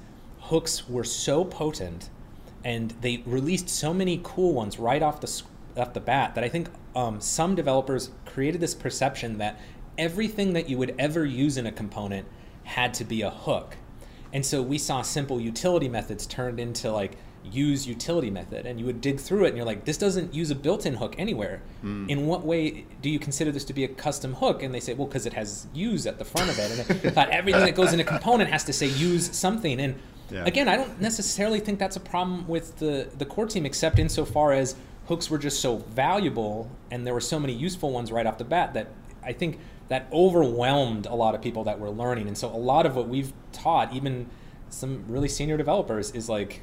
hooks 0.53 0.87
were 0.87 1.03
so 1.03 1.47
potent 1.47 2.11
and 2.63 2.91
they 3.01 3.23
released 3.25 3.71
so 3.71 3.95
many 3.95 4.21
cool 4.23 4.53
ones 4.53 4.79
right 4.79 5.03
off 5.03 5.19
the 5.23 5.43
off 5.81 5.95
the 5.95 6.01
bat 6.01 6.35
that 6.35 6.45
I 6.45 6.49
think 6.51 6.69
um, 6.95 7.23
some 7.23 7.55
developers 7.55 8.11
created 8.27 8.61
this 8.61 8.75
perception 8.75 9.39
that 9.39 9.59
everything 9.97 10.53
that 10.53 10.69
you 10.69 10.77
would 10.77 10.95
ever 10.99 11.25
use 11.25 11.57
in 11.57 11.67
a 11.67 11.73
component 11.73 12.29
had 12.65 12.93
to 12.95 13.05
be 13.05 13.23
a 13.23 13.31
hook. 13.31 13.79
And 14.31 14.45
so 14.45 14.61
we 14.61 14.77
saw 14.77 15.01
simple 15.01 15.41
utility 15.41 15.89
methods 15.89 16.27
turned 16.27 16.61
into 16.61 16.93
like 16.93 17.17
use 17.51 17.87
utility 17.87 18.31
method 18.31 18.67
and 18.67 18.79
you 18.79 18.87
would 18.87 19.01
dig 19.01 19.19
through 19.19 19.47
it 19.47 19.49
and 19.49 19.57
you're 19.57 19.67
like 19.67 19.85
this 19.85 19.99
doesn't 19.99 20.33
use 20.33 20.51
a 20.51 20.55
built-in 20.55 20.95
hook 20.95 21.15
anywhere. 21.17 21.63
In 22.11 22.27
what 22.27 22.45
way 22.45 22.85
do 23.01 23.09
you 23.09 23.19
consider 23.19 23.51
this 23.51 23.65
to 23.65 23.73
be 23.73 23.85
a 23.85 23.89
custom 23.89 24.35
hook? 24.35 24.63
And 24.63 24.75
they 24.75 24.81
say 24.81 24.93
well 24.93 25.07
because 25.07 25.25
it 25.25 25.33
has 25.33 25.67
use 25.73 26.07
at 26.07 26.19
the 26.19 26.27
front 26.27 26.51
of 26.51 26.59
it 26.59 26.71
and 26.71 27.07
I 27.07 27.11
thought 27.11 27.31
everything 27.41 27.65
that 27.65 27.75
goes 27.75 27.95
in 27.95 28.01
a 28.01 28.05
component 28.05 28.51
has 28.51 28.65
to 28.65 28.73
say 28.75 28.87
use 28.87 29.35
something 29.35 29.81
and 29.81 29.95
Yeah. 30.33 30.45
again 30.45 30.69
i 30.69 30.77
don't 30.77 31.01
necessarily 31.01 31.61
think 31.61 31.79
that's 31.79 31.97
a 31.97 32.01
problem 32.01 32.49
with 32.49 32.79
the 32.79 33.09
the 33.19 33.27
core 33.27 33.47
team 33.47 33.67
except 33.67 33.99
insofar 33.99 34.53
as 34.53 34.75
hooks 35.07 35.29
were 35.31 35.39
just 35.39 35.61
so 35.61 35.77
valuable 35.77 36.71
and 36.91 37.07
there 37.07 37.15
were 37.15 37.21
so 37.21 37.39
many 37.39 37.53
useful 37.53 37.91
ones 37.91 38.11
right 38.11 38.27
off 38.27 38.39
the 38.39 38.45
bat 38.45 38.75
that 38.75 38.89
i 39.23 39.33
think 39.33 39.59
that 39.89 40.09
overwhelmed 40.13 41.07
a 41.07 41.15
lot 41.15 41.35
of 41.35 41.43
people 41.43 41.65
that 41.65 41.79
were 41.79 41.91
learning 41.91 42.27
and 42.29 42.39
so 42.39 42.49
a 42.49 42.57
lot 42.57 42.87
of 42.87 42.97
what 42.97 43.09
we've 43.09 43.33
taught 43.53 43.93
even 43.93 44.27
some 44.71 45.05
really 45.07 45.29
senior 45.29 45.57
developers 45.57 46.11
is 46.13 46.29
like 46.29 46.63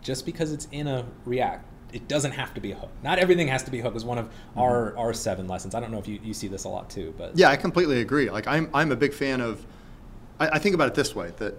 just 0.00 0.24
because 0.24 0.52
it's 0.52 0.68
in 0.70 0.86
a 0.86 1.04
react 1.24 1.64
it 1.92 2.06
doesn't 2.06 2.32
have 2.32 2.52
to 2.54 2.60
be 2.60 2.70
a 2.70 2.74
hook 2.76 2.90
not 3.02 3.18
everything 3.18 3.48
has 3.48 3.62
to 3.62 3.70
be 3.70 3.80
a 3.80 3.82
hook 3.82 3.96
is 3.96 4.04
one 4.04 4.18
of 4.18 4.26
mm-hmm. 4.26 4.60
our 4.60 4.96
our 4.96 5.12
seven 5.12 5.48
lessons 5.48 5.74
i 5.74 5.80
don't 5.80 5.90
know 5.90 5.98
if 5.98 6.06
you, 6.06 6.20
you 6.22 6.34
see 6.34 6.46
this 6.46 6.64
a 6.64 6.68
lot 6.68 6.88
too 6.88 7.12
but 7.16 7.36
Yeah, 7.36 7.50
I 7.50 7.56
completely 7.56 8.00
agree. 8.00 8.30
Like 8.30 8.46
I'm, 8.46 8.70
I'm 8.74 8.92
a 8.92 8.96
big 8.96 9.12
fan 9.12 9.40
of. 9.40 9.64
I, 10.40 10.48
I 10.48 10.58
think 10.58 10.74
about 10.74 10.88
it 10.88 10.94
this 10.94 11.14
way: 11.14 11.32
that 11.38 11.54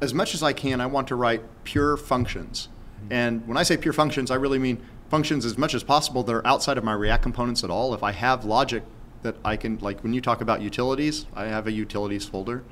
as 0.00 0.14
much 0.14 0.34
as 0.34 0.42
I 0.42 0.52
can, 0.52 0.80
I 0.80 0.86
want 0.86 1.08
to 1.08 1.14
write 1.14 1.42
pure 1.64 1.96
functions. 1.96 2.68
And 3.10 3.46
when 3.46 3.56
I 3.56 3.62
say 3.62 3.76
pure 3.76 3.92
functions, 3.92 4.30
I 4.30 4.34
really 4.36 4.58
mean 4.58 4.82
functions 5.08 5.44
as 5.44 5.58
much 5.58 5.74
as 5.74 5.82
possible 5.82 6.22
that 6.22 6.32
are 6.32 6.46
outside 6.46 6.78
of 6.78 6.84
my 6.84 6.92
React 6.92 7.22
components 7.22 7.64
at 7.64 7.70
all. 7.70 7.94
If 7.94 8.02
I 8.02 8.12
have 8.12 8.44
logic 8.44 8.84
that 9.22 9.36
I 9.44 9.56
can, 9.56 9.78
like 9.78 10.02
when 10.02 10.12
you 10.12 10.20
talk 10.20 10.40
about 10.40 10.60
utilities, 10.60 11.26
I 11.34 11.46
have 11.46 11.66
a 11.66 11.72
utilities 11.72 12.26
folder, 12.26 12.62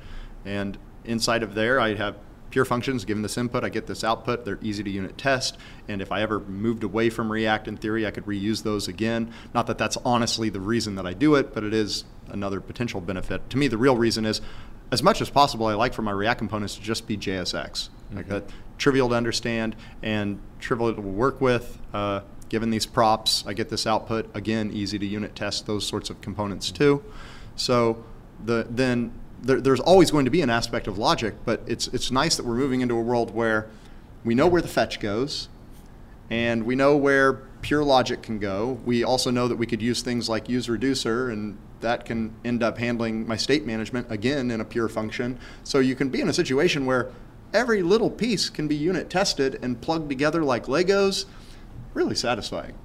and 0.45 0.77
inside 1.03 1.43
of 1.43 1.55
there, 1.55 1.79
I 1.79 1.95
have 1.95 2.15
pure 2.49 2.65
functions. 2.65 3.05
Given 3.05 3.21
this 3.21 3.37
input, 3.37 3.63
I 3.63 3.69
get 3.69 3.87
this 3.87 4.03
output. 4.03 4.45
They're 4.45 4.57
easy 4.61 4.83
to 4.83 4.89
unit 4.89 5.17
test. 5.17 5.57
And 5.87 6.01
if 6.01 6.11
I 6.11 6.21
ever 6.21 6.39
moved 6.39 6.83
away 6.83 7.09
from 7.09 7.31
React 7.31 7.67
in 7.67 7.77
theory, 7.77 8.07
I 8.07 8.11
could 8.11 8.25
reuse 8.25 8.63
those 8.63 8.87
again. 8.87 9.31
Not 9.53 9.67
that 9.67 9.77
that's 9.77 9.97
honestly 9.97 10.49
the 10.49 10.59
reason 10.59 10.95
that 10.95 11.05
I 11.05 11.13
do 11.13 11.35
it, 11.35 11.53
but 11.53 11.63
it 11.63 11.73
is 11.73 12.05
another 12.29 12.59
potential 12.61 13.01
benefit. 13.01 13.49
To 13.51 13.57
me, 13.57 13.67
the 13.67 13.77
real 13.77 13.97
reason 13.97 14.25
is, 14.25 14.41
as 14.91 15.03
much 15.03 15.21
as 15.21 15.29
possible, 15.29 15.67
I 15.67 15.73
like 15.73 15.93
for 15.93 16.01
my 16.01 16.11
React 16.11 16.39
components 16.39 16.75
to 16.75 16.81
just 16.81 17.07
be 17.07 17.17
JSX. 17.17 17.89
Like 18.11 18.27
that, 18.27 18.45
trivial 18.77 19.09
to 19.09 19.15
understand 19.15 19.75
and 20.01 20.39
trivial 20.59 20.93
to 20.93 21.01
work 21.01 21.39
with. 21.41 21.77
Uh, 21.93 22.21
given 22.49 22.71
these 22.71 22.85
props, 22.85 23.43
I 23.45 23.53
get 23.53 23.69
this 23.69 23.85
output. 23.85 24.35
Again, 24.35 24.71
easy 24.73 24.97
to 24.97 25.05
unit 25.05 25.35
test 25.35 25.67
those 25.67 25.85
sorts 25.85 26.09
of 26.09 26.19
components 26.21 26.71
too. 26.71 27.03
So 27.55 28.03
the, 28.43 28.65
then 28.69 29.11
there, 29.41 29.61
there's 29.61 29.79
always 29.79 30.09
going 30.09 30.25
to 30.25 30.31
be 30.31 30.41
an 30.41 30.49
aspect 30.49 30.87
of 30.87 30.97
logic, 30.97 31.35
but 31.45 31.61
it's, 31.67 31.87
it's 31.89 32.09
nice 32.09 32.35
that 32.37 32.45
we're 32.45 32.55
moving 32.55 32.81
into 32.81 32.95
a 32.95 33.01
world 33.01 33.33
where 33.33 33.69
we 34.23 34.33
know 34.33 34.47
where 34.47 34.61
the 34.61 34.67
fetch 34.67 34.99
goes, 34.99 35.49
and 36.29 36.63
we 36.63 36.75
know 36.75 36.97
where 36.97 37.41
pure 37.61 37.83
logic 37.83 38.21
can 38.21 38.39
go. 38.39 38.79
We 38.85 39.03
also 39.03 39.31
know 39.31 39.47
that 39.47 39.57
we 39.57 39.65
could 39.65 39.81
use 39.81 40.01
things 40.01 40.29
like 40.29 40.49
use 40.49 40.69
reducer, 40.69 41.29
and 41.29 41.57
that 41.81 42.05
can 42.05 42.33
end 42.43 42.63
up 42.63 42.77
handling 42.77 43.27
my 43.27 43.37
state 43.37 43.65
management 43.65 44.11
again 44.11 44.51
in 44.51 44.61
a 44.61 44.65
pure 44.65 44.89
function. 44.89 45.39
So 45.63 45.79
you 45.79 45.95
can 45.95 46.09
be 46.09 46.21
in 46.21 46.29
a 46.29 46.33
situation 46.33 46.85
where 46.85 47.11
every 47.53 47.81
little 47.81 48.09
piece 48.09 48.49
can 48.49 48.67
be 48.67 48.75
unit 48.75 49.09
tested 49.09 49.59
and 49.63 49.79
plugged 49.81 50.09
together 50.09 50.43
like 50.43 50.65
Legos. 50.65 51.25
Really 51.93 52.15
satisfying. 52.15 52.75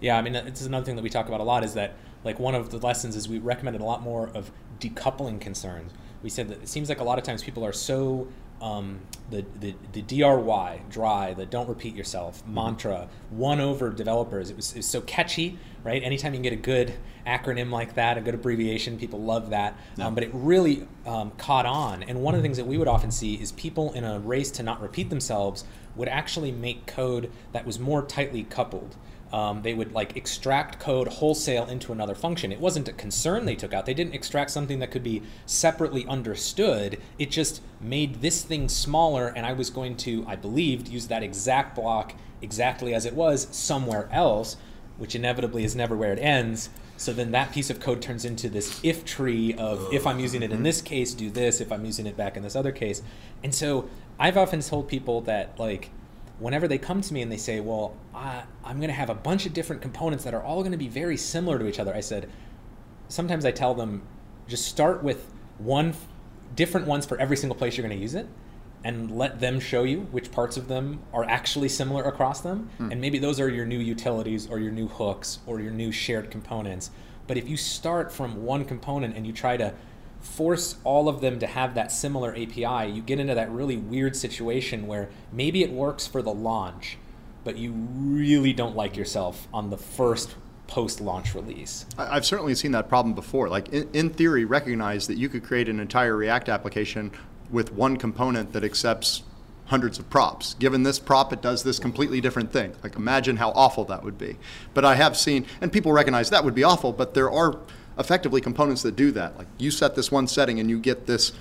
Yeah, 0.00 0.16
I 0.16 0.22
mean, 0.22 0.34
is 0.34 0.64
another 0.64 0.86
thing 0.86 0.96
that 0.96 1.02
we 1.02 1.10
talk 1.10 1.28
about 1.28 1.40
a 1.40 1.44
lot 1.44 1.64
is 1.64 1.74
that 1.74 1.94
like 2.24 2.38
one 2.38 2.54
of 2.54 2.70
the 2.70 2.78
lessons 2.78 3.16
is 3.16 3.28
we 3.28 3.38
recommended 3.38 3.82
a 3.82 3.84
lot 3.84 4.02
more 4.02 4.30
of 4.34 4.50
decoupling 4.78 5.40
concerns. 5.40 5.92
We 6.22 6.30
said 6.30 6.48
that 6.48 6.62
it 6.62 6.68
seems 6.68 6.88
like 6.88 7.00
a 7.00 7.04
lot 7.04 7.18
of 7.18 7.24
times 7.24 7.42
people 7.42 7.64
are 7.64 7.72
so 7.72 8.28
um, 8.60 9.00
the, 9.30 9.44
the 9.60 9.74
the 9.92 10.02
DRY 10.02 10.82
dry 10.90 11.34
the 11.34 11.46
don't 11.46 11.68
repeat 11.68 11.94
yourself 11.94 12.40
Mm-hmm. 12.42 12.54
mantra 12.54 13.08
won 13.30 13.60
over 13.60 13.90
developers. 13.90 14.50
It 14.50 14.56
was, 14.56 14.72
it 14.72 14.78
was 14.78 14.86
so 14.86 15.00
catchy, 15.02 15.58
right? 15.84 16.02
Anytime 16.02 16.32
you 16.32 16.38
can 16.38 16.42
get 16.42 16.52
a 16.52 16.56
good 16.56 16.94
acronym 17.26 17.70
like 17.70 17.94
that, 17.94 18.18
a 18.18 18.20
good 18.20 18.34
abbreviation, 18.34 18.98
people 18.98 19.20
love 19.20 19.50
that. 19.50 19.76
Um, 19.98 20.14
but 20.14 20.24
it 20.24 20.30
really 20.32 20.86
um, 21.06 21.30
caught 21.38 21.66
on. 21.66 22.02
And 22.02 22.22
one 22.22 22.34
of 22.34 22.38
the 22.38 22.42
things 22.42 22.56
that 22.56 22.66
we 22.66 22.78
would 22.78 22.88
often 22.88 23.10
see 23.10 23.34
is 23.34 23.52
people 23.52 23.92
in 23.92 24.04
a 24.04 24.18
race 24.18 24.50
to 24.52 24.62
not 24.62 24.80
repeat 24.80 25.10
themselves 25.10 25.64
would 25.96 26.08
actually 26.08 26.52
make 26.52 26.86
code 26.86 27.30
that 27.52 27.66
was 27.66 27.78
more 27.78 28.02
tightly 28.02 28.42
coupled 28.44 28.96
um, 29.32 29.62
they 29.62 29.74
would 29.74 29.92
like 29.92 30.16
extract 30.16 30.80
code 30.80 31.08
wholesale 31.08 31.66
into 31.66 31.92
another 31.92 32.14
function. 32.14 32.52
It 32.52 32.60
wasn't 32.60 32.88
a 32.88 32.92
concern 32.92 33.44
they 33.44 33.54
took 33.54 33.72
out. 33.72 33.86
They 33.86 33.94
didn't 33.94 34.14
extract 34.14 34.50
something 34.50 34.80
that 34.80 34.90
could 34.90 35.04
be 35.04 35.22
separately 35.46 36.06
understood. 36.06 37.00
It 37.18 37.30
just 37.30 37.62
made 37.80 38.22
this 38.22 38.42
thing 38.42 38.68
smaller, 38.68 39.28
and 39.28 39.46
I 39.46 39.52
was 39.52 39.70
going 39.70 39.96
to, 39.98 40.24
I 40.26 40.36
believed, 40.36 40.88
use 40.88 41.08
that 41.08 41.22
exact 41.22 41.76
block 41.76 42.14
exactly 42.42 42.94
as 42.94 43.04
it 43.04 43.14
was 43.14 43.48
somewhere 43.50 44.08
else, 44.10 44.56
which 44.98 45.14
inevitably 45.14 45.64
is 45.64 45.76
never 45.76 45.96
where 45.96 46.12
it 46.12 46.18
ends. 46.18 46.70
So 46.96 47.14
then 47.14 47.30
that 47.30 47.52
piece 47.52 47.70
of 47.70 47.80
code 47.80 48.02
turns 48.02 48.26
into 48.26 48.50
this 48.50 48.78
if 48.82 49.06
tree 49.06 49.54
of 49.54 49.90
if 49.90 50.06
I'm 50.06 50.18
using 50.18 50.42
it 50.42 50.52
in 50.52 50.62
this 50.64 50.82
case, 50.82 51.14
do 51.14 51.30
this. 51.30 51.58
If 51.58 51.72
I'm 51.72 51.86
using 51.86 52.06
it 52.06 52.14
back 52.14 52.36
in 52.36 52.42
this 52.42 52.54
other 52.54 52.72
case. 52.72 53.02
And 53.42 53.54
so 53.54 53.88
I've 54.18 54.36
often 54.36 54.60
told 54.60 54.86
people 54.86 55.22
that 55.22 55.58
like 55.58 55.90
whenever 56.40 56.66
they 56.66 56.78
come 56.78 57.00
to 57.00 57.14
me 57.14 57.22
and 57.22 57.30
they 57.30 57.36
say, 57.36 57.60
"Well, 57.60 57.94
I, 58.14 58.42
I'm 58.64 58.78
going 58.78 58.88
to 58.88 58.94
have 58.94 59.10
a 59.10 59.14
bunch 59.14 59.46
of 59.46 59.52
different 59.52 59.82
components 59.82 60.24
that 60.24 60.34
are 60.34 60.42
all 60.42 60.60
going 60.60 60.72
to 60.72 60.78
be 60.78 60.88
very 60.88 61.16
similar 61.16 61.58
to 61.58 61.66
each 61.68 61.78
other," 61.78 61.94
I 61.94 62.00
said, 62.00 62.28
sometimes 63.08 63.44
I 63.44 63.50
tell 63.50 63.74
them, 63.74 64.02
just 64.48 64.64
start 64.64 65.02
with 65.02 65.32
one 65.58 65.94
different 66.56 66.86
ones 66.86 67.06
for 67.06 67.18
every 67.18 67.36
single 67.36 67.56
place 67.56 67.76
you're 67.76 67.86
going 67.86 67.96
to 67.96 68.02
use 68.02 68.14
it, 68.14 68.26
and 68.82 69.16
let 69.16 69.40
them 69.40 69.60
show 69.60 69.84
you 69.84 70.00
which 70.10 70.32
parts 70.32 70.56
of 70.56 70.68
them 70.68 71.00
are 71.12 71.24
actually 71.24 71.68
similar 71.68 72.02
across 72.04 72.40
them, 72.40 72.70
hmm. 72.78 72.90
and 72.90 73.00
maybe 73.00 73.18
those 73.18 73.38
are 73.38 73.48
your 73.48 73.66
new 73.66 73.78
utilities 73.78 74.48
or 74.48 74.58
your 74.58 74.72
new 74.72 74.88
hooks 74.88 75.40
or 75.46 75.60
your 75.60 75.72
new 75.72 75.92
shared 75.92 76.30
components. 76.30 76.90
But 77.26 77.36
if 77.36 77.48
you 77.48 77.56
start 77.56 78.10
from 78.10 78.44
one 78.44 78.64
component 78.64 79.16
and 79.16 79.26
you 79.26 79.32
try 79.32 79.56
to 79.56 79.74
force 80.20 80.76
all 80.84 81.08
of 81.08 81.20
them 81.20 81.38
to 81.38 81.46
have 81.46 81.74
that 81.74 81.90
similar 81.90 82.32
API, 82.32 82.90
you 82.90 83.02
get 83.02 83.18
into 83.18 83.34
that 83.34 83.50
really 83.50 83.76
weird 83.76 84.14
situation 84.14 84.86
where 84.86 85.08
maybe 85.32 85.62
it 85.62 85.72
works 85.72 86.06
for 86.06 86.22
the 86.22 86.32
launch, 86.32 86.98
but 87.44 87.56
you 87.56 87.72
really 87.72 88.52
don't 88.52 88.76
like 88.76 88.96
yourself 88.96 89.48
on 89.52 89.70
the 89.70 89.78
first 89.78 90.34
post 90.66 91.00
launch 91.00 91.34
release. 91.34 91.84
I've 91.98 92.24
certainly 92.24 92.54
seen 92.54 92.72
that 92.72 92.88
problem 92.88 93.14
before. 93.14 93.48
Like 93.48 93.70
in, 93.70 93.88
in 93.92 94.10
theory, 94.10 94.44
recognize 94.44 95.06
that 95.08 95.16
you 95.16 95.28
could 95.28 95.42
create 95.42 95.68
an 95.68 95.80
entire 95.80 96.16
React 96.16 96.48
application 96.48 97.10
with 97.50 97.72
one 97.72 97.96
component 97.96 98.52
that 98.52 98.62
accepts 98.62 99.22
hundreds 99.66 99.98
of 99.98 100.10
props. 100.10 100.54
Given 100.54 100.82
this 100.82 100.98
prop, 100.98 101.32
it 101.32 101.40
does 101.40 101.62
this 101.62 101.78
completely 101.78 102.20
different 102.20 102.52
thing. 102.52 102.74
Like 102.82 102.96
imagine 102.96 103.36
how 103.36 103.50
awful 103.50 103.84
that 103.86 104.04
would 104.04 104.18
be. 104.18 104.36
But 104.74 104.84
I 104.84 104.96
have 104.96 105.16
seen, 105.16 105.46
and 105.60 105.72
people 105.72 105.92
recognize 105.92 106.30
that 106.30 106.44
would 106.44 106.54
be 106.54 106.64
awful, 106.64 106.92
but 106.92 107.14
there 107.14 107.30
are 107.30 107.58
effectively 108.00 108.40
components 108.40 108.82
that 108.82 108.96
do 108.96 109.12
that. 109.12 109.38
Like 109.38 109.46
you 109.58 109.70
set 109.70 109.94
this 109.94 110.10
one 110.10 110.26
setting 110.26 110.58
and 110.58 110.68
you 110.68 110.80
get 110.80 111.06
this 111.06 111.32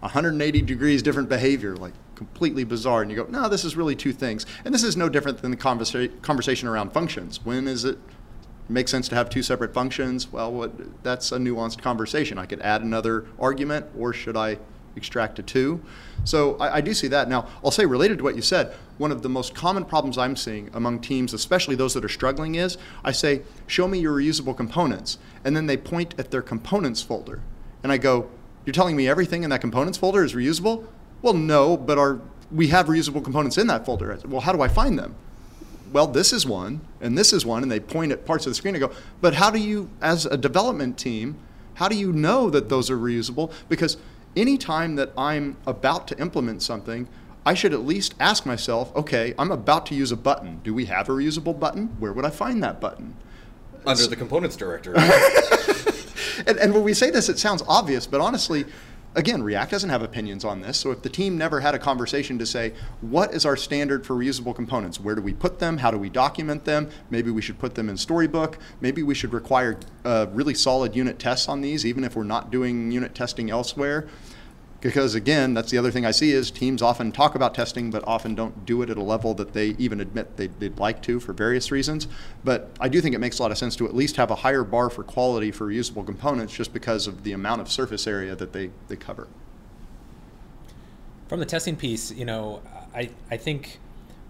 180 0.00 0.62
degrees 0.62 1.02
different 1.02 1.28
behavior, 1.28 1.76
like 1.76 1.94
completely 2.14 2.64
bizarre, 2.64 3.02
and 3.02 3.10
you 3.10 3.16
go, 3.16 3.24
no, 3.30 3.48
this 3.48 3.64
is 3.64 3.76
really 3.76 3.94
two 3.94 4.12
things. 4.12 4.44
And 4.64 4.74
this 4.74 4.82
is 4.82 4.96
no 4.96 5.08
different 5.08 5.40
than 5.42 5.50
the 5.50 5.56
conversa- 5.56 6.20
conversation 6.22 6.68
around 6.68 6.92
functions. 6.92 7.44
When 7.44 7.66
is 7.66 7.84
it 7.84 7.98
make 8.68 8.88
sense 8.88 9.08
to 9.08 9.14
have 9.14 9.30
two 9.30 9.42
separate 9.42 9.72
functions? 9.72 10.30
Well, 10.30 10.52
what, 10.52 11.02
that's 11.02 11.32
a 11.32 11.38
nuanced 11.38 11.80
conversation. 11.80 12.36
I 12.36 12.46
could 12.46 12.60
add 12.60 12.82
another 12.82 13.26
argument, 13.38 13.86
or 13.96 14.12
should 14.12 14.36
I 14.36 14.58
extract 14.96 15.38
a 15.38 15.42
two? 15.42 15.80
So 16.24 16.56
I, 16.58 16.76
I 16.76 16.80
do 16.80 16.94
see 16.94 17.08
that. 17.08 17.28
Now, 17.28 17.48
I'll 17.64 17.70
say 17.70 17.86
related 17.86 18.18
to 18.18 18.24
what 18.24 18.36
you 18.36 18.42
said, 18.42 18.74
one 18.98 19.12
of 19.12 19.22
the 19.22 19.28
most 19.28 19.54
common 19.54 19.84
problems 19.84 20.18
I'm 20.18 20.36
seeing 20.36 20.70
among 20.72 21.00
teams, 21.00 21.32
especially 21.32 21.76
those 21.76 21.94
that 21.94 22.04
are 22.04 22.08
struggling, 22.08 22.54
is 22.54 22.78
I 23.04 23.12
say, 23.12 23.42
show 23.66 23.86
me 23.88 23.98
your 23.98 24.16
reusable 24.16 24.56
components. 24.56 25.18
And 25.44 25.56
then 25.56 25.66
they 25.66 25.76
point 25.76 26.14
at 26.18 26.30
their 26.30 26.42
components 26.42 27.02
folder. 27.02 27.40
And 27.82 27.92
I 27.92 27.98
go, 27.98 28.28
you're 28.64 28.74
telling 28.74 28.96
me 28.96 29.08
everything 29.08 29.42
in 29.44 29.50
that 29.50 29.60
components 29.60 29.98
folder 29.98 30.24
is 30.24 30.34
reusable? 30.34 30.86
Well, 31.22 31.34
no, 31.34 31.76
but 31.76 31.98
our, 31.98 32.20
we 32.50 32.68
have 32.68 32.86
reusable 32.86 33.22
components 33.22 33.58
in 33.58 33.66
that 33.68 33.86
folder. 33.86 34.18
Well, 34.26 34.40
how 34.40 34.52
do 34.52 34.60
I 34.60 34.68
find 34.68 34.98
them? 34.98 35.14
well, 35.92 36.06
this 36.06 36.32
is 36.32 36.44
one, 36.44 36.80
and 37.00 37.16
this 37.16 37.32
is 37.32 37.46
one, 37.46 37.62
and 37.62 37.70
they 37.70 37.80
point 37.80 38.12
at 38.12 38.26
parts 38.26 38.46
of 38.46 38.50
the 38.50 38.54
screen 38.54 38.74
and 38.74 38.82
go, 38.82 38.92
but 39.20 39.34
how 39.34 39.50
do 39.50 39.58
you, 39.58 39.88
as 40.00 40.26
a 40.26 40.36
development 40.36 40.98
team, 40.98 41.36
how 41.74 41.88
do 41.88 41.96
you 41.96 42.12
know 42.12 42.50
that 42.50 42.68
those 42.68 42.90
are 42.90 42.98
reusable? 42.98 43.52
Because 43.68 43.96
anytime 44.36 44.96
that 44.96 45.12
I'm 45.16 45.56
about 45.66 46.06
to 46.08 46.20
implement 46.20 46.62
something, 46.62 47.08
I 47.44 47.54
should 47.54 47.72
at 47.72 47.84
least 47.84 48.14
ask 48.20 48.44
myself, 48.44 48.94
okay, 48.94 49.34
I'm 49.38 49.50
about 49.50 49.86
to 49.86 49.94
use 49.94 50.12
a 50.12 50.16
button. 50.16 50.60
Do 50.64 50.74
we 50.74 50.86
have 50.86 51.08
a 51.08 51.12
reusable 51.12 51.58
button? 51.58 51.96
Where 51.98 52.12
would 52.12 52.24
I 52.24 52.30
find 52.30 52.62
that 52.62 52.80
button? 52.80 53.14
Under 53.84 54.06
the 54.06 54.16
components 54.16 54.56
directory. 54.56 54.96
And, 56.46 56.58
and 56.58 56.74
when 56.74 56.82
we 56.82 56.94
say 56.94 57.10
this, 57.10 57.28
it 57.28 57.38
sounds 57.38 57.62
obvious, 57.66 58.06
but 58.06 58.20
honestly, 58.20 58.66
again, 59.16 59.42
React 59.42 59.70
doesn't 59.70 59.90
have 59.90 60.02
opinions 60.02 60.44
on 60.44 60.60
this. 60.60 60.76
So 60.76 60.92
if 60.92 61.02
the 61.02 61.08
team 61.08 61.36
never 61.36 61.60
had 61.60 61.74
a 61.74 61.78
conversation 61.78 62.38
to 62.38 62.46
say, 62.46 62.74
what 63.00 63.34
is 63.34 63.44
our 63.44 63.56
standard 63.56 64.06
for 64.06 64.14
reusable 64.14 64.54
components? 64.54 65.00
Where 65.00 65.14
do 65.14 65.22
we 65.22 65.32
put 65.32 65.58
them? 65.58 65.78
How 65.78 65.90
do 65.90 65.98
we 65.98 66.10
document 66.10 66.64
them? 66.64 66.90
Maybe 67.10 67.30
we 67.30 67.42
should 67.42 67.58
put 67.58 67.74
them 67.74 67.88
in 67.88 67.96
Storybook. 67.96 68.58
Maybe 68.80 69.02
we 69.02 69.14
should 69.14 69.32
require 69.32 69.78
uh, 70.04 70.26
really 70.30 70.54
solid 70.54 70.94
unit 70.94 71.18
tests 71.18 71.48
on 71.48 71.62
these, 71.62 71.84
even 71.84 72.04
if 72.04 72.14
we're 72.14 72.24
not 72.24 72.52
doing 72.52 72.92
unit 72.92 73.14
testing 73.14 73.50
elsewhere. 73.50 74.06
Because 74.80 75.14
again, 75.14 75.54
that's 75.54 75.70
the 75.70 75.78
other 75.78 75.90
thing 75.90 76.04
I 76.04 76.10
see 76.10 76.32
is 76.32 76.50
teams 76.50 76.82
often 76.82 77.10
talk 77.10 77.34
about 77.34 77.54
testing, 77.54 77.90
but 77.90 78.06
often 78.06 78.34
don't 78.34 78.66
do 78.66 78.82
it 78.82 78.90
at 78.90 78.96
a 78.96 79.02
level 79.02 79.34
that 79.34 79.52
they 79.52 79.68
even 79.78 80.00
admit 80.00 80.36
they, 80.36 80.48
would 80.48 80.78
like 80.78 81.02
to 81.02 81.18
for 81.18 81.32
various 81.32 81.70
reasons. 81.70 82.06
But 82.44 82.70
I 82.78 82.88
do 82.88 83.00
think 83.00 83.14
it 83.14 83.18
makes 83.18 83.38
a 83.38 83.42
lot 83.42 83.50
of 83.50 83.58
sense 83.58 83.74
to 83.76 83.86
at 83.86 83.94
least 83.94 84.16
have 84.16 84.30
a 84.30 84.36
higher 84.36 84.64
bar 84.64 84.90
for 84.90 85.02
quality 85.02 85.50
for 85.50 85.68
reusable 85.68 86.04
components 86.04 86.54
just 86.54 86.72
because 86.72 87.06
of 87.06 87.24
the 87.24 87.32
amount 87.32 87.62
of 87.62 87.70
surface 87.70 88.06
area 88.06 88.36
that 88.36 88.52
they, 88.52 88.70
they 88.88 88.96
cover. 88.96 89.28
From 91.28 91.40
the 91.40 91.46
testing 91.46 91.74
piece, 91.74 92.12
you 92.12 92.24
know, 92.24 92.62
I, 92.94 93.10
I 93.30 93.36
think 93.36 93.80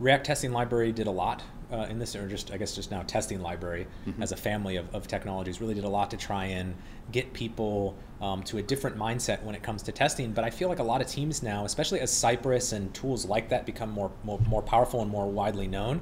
React 0.00 0.26
Testing 0.26 0.52
Library 0.52 0.92
did 0.92 1.06
a 1.06 1.10
lot 1.10 1.42
uh, 1.72 1.86
in 1.90 1.98
this, 1.98 2.14
or 2.16 2.28
just 2.28 2.50
I 2.52 2.56
guess 2.56 2.74
just 2.74 2.90
now 2.90 3.02
testing 3.02 3.40
library 3.40 3.86
Mm-hmm. 4.06 4.22
as 4.22 4.32
a 4.32 4.36
family 4.36 4.76
of, 4.76 4.94
of 4.94 5.06
technologies 5.08 5.60
really 5.60 5.74
did 5.74 5.84
a 5.84 5.88
lot 5.88 6.10
to 6.12 6.16
try 6.16 6.44
and 6.46 6.74
get 7.12 7.32
people 7.32 7.96
um, 8.20 8.42
to 8.44 8.58
a 8.58 8.62
different 8.62 8.96
mindset 8.96 9.42
when 9.42 9.54
it 9.54 9.62
comes 9.62 9.82
to 9.82 9.92
testing. 9.92 10.32
But 10.32 10.44
I 10.44 10.50
feel 10.50 10.68
like 10.68 10.78
a 10.78 10.84
lot 10.84 11.00
of 11.00 11.06
teams 11.08 11.42
now, 11.42 11.64
especially 11.64 12.00
as 12.00 12.10
Cypress 12.12 12.72
and 12.72 12.92
tools 12.94 13.26
like 13.26 13.48
that 13.48 13.66
become 13.66 13.90
more 13.90 14.10
more, 14.24 14.38
more 14.48 14.62
powerful 14.62 15.02
and 15.02 15.10
more 15.10 15.26
widely 15.26 15.66
known, 15.66 16.00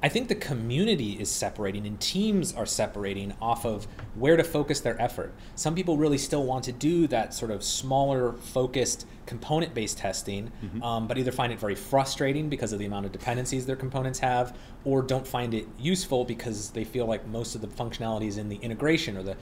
I 0.00 0.08
think 0.08 0.28
the 0.28 0.36
community 0.36 1.14
is 1.14 1.28
separating 1.28 1.86
and 1.86 1.98
teams 2.00 2.54
are 2.54 2.66
separating 2.66 3.34
off 3.42 3.66
of 3.66 3.86
where 4.14 4.36
to 4.36 4.44
focus 4.44 4.80
their 4.80 5.00
effort. 5.02 5.32
Some 5.56 5.74
people 5.74 5.96
really 5.96 6.18
still 6.18 6.44
want 6.44 6.64
to 6.64 6.72
do 6.72 7.08
that 7.08 7.34
sort 7.34 7.50
of 7.50 7.64
smaller, 7.64 8.34
focused, 8.34 9.06
component 9.26 9.74
based 9.74 9.98
testing, 9.98 10.52
um, 10.82 11.08
but 11.08 11.18
either 11.18 11.32
find 11.32 11.52
it 11.52 11.58
very 11.58 11.74
frustrating 11.74 12.48
because 12.48 12.72
of 12.72 12.78
the 12.78 12.86
amount 12.86 13.06
of 13.06 13.12
dependencies 13.12 13.66
their 13.66 13.76
components 13.76 14.20
have, 14.20 14.56
or 14.84 15.02
don't 15.02 15.26
find 15.26 15.52
it 15.52 15.66
useful 15.78 16.24
because 16.24 16.70
they 16.70 16.84
feel 16.84 17.06
like 17.06 17.26
most 17.26 17.56
of 17.56 17.60
the 17.60 17.66
functionality 17.66 18.28
is 18.28 18.38
in 18.38 18.48
the 18.48 18.56
integration 18.56 19.16
or 19.16 19.22
the 19.22 19.36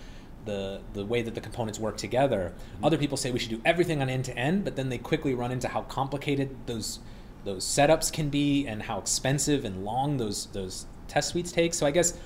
the, 0.46 0.80
the 0.94 1.04
way 1.04 1.22
that 1.22 1.34
the 1.34 1.40
components 1.40 1.80
work 1.80 1.96
together. 1.96 2.54
Other 2.80 2.96
people 2.96 3.16
say 3.16 3.32
we 3.32 3.38
should 3.40 3.50
do 3.50 3.60
everything 3.64 4.00
on 4.00 4.08
end 4.08 4.26
to 4.26 4.38
end, 4.38 4.62
but 4.64 4.76
then 4.76 4.88
they 4.88 4.98
quickly 4.98 5.34
run 5.34 5.50
into 5.50 5.66
how 5.66 5.82
complicated 5.82 6.56
those 6.66 7.00
those 7.46 7.64
setups 7.64 8.12
can 8.12 8.28
be 8.28 8.66
and 8.66 8.82
how 8.82 8.98
expensive 8.98 9.64
and 9.64 9.84
long 9.84 10.18
those 10.18 10.46
those 10.52 10.84
test 11.08 11.30
suites 11.30 11.52
take. 11.52 11.72
So 11.72 11.86
I 11.86 11.90
guess 11.90 12.18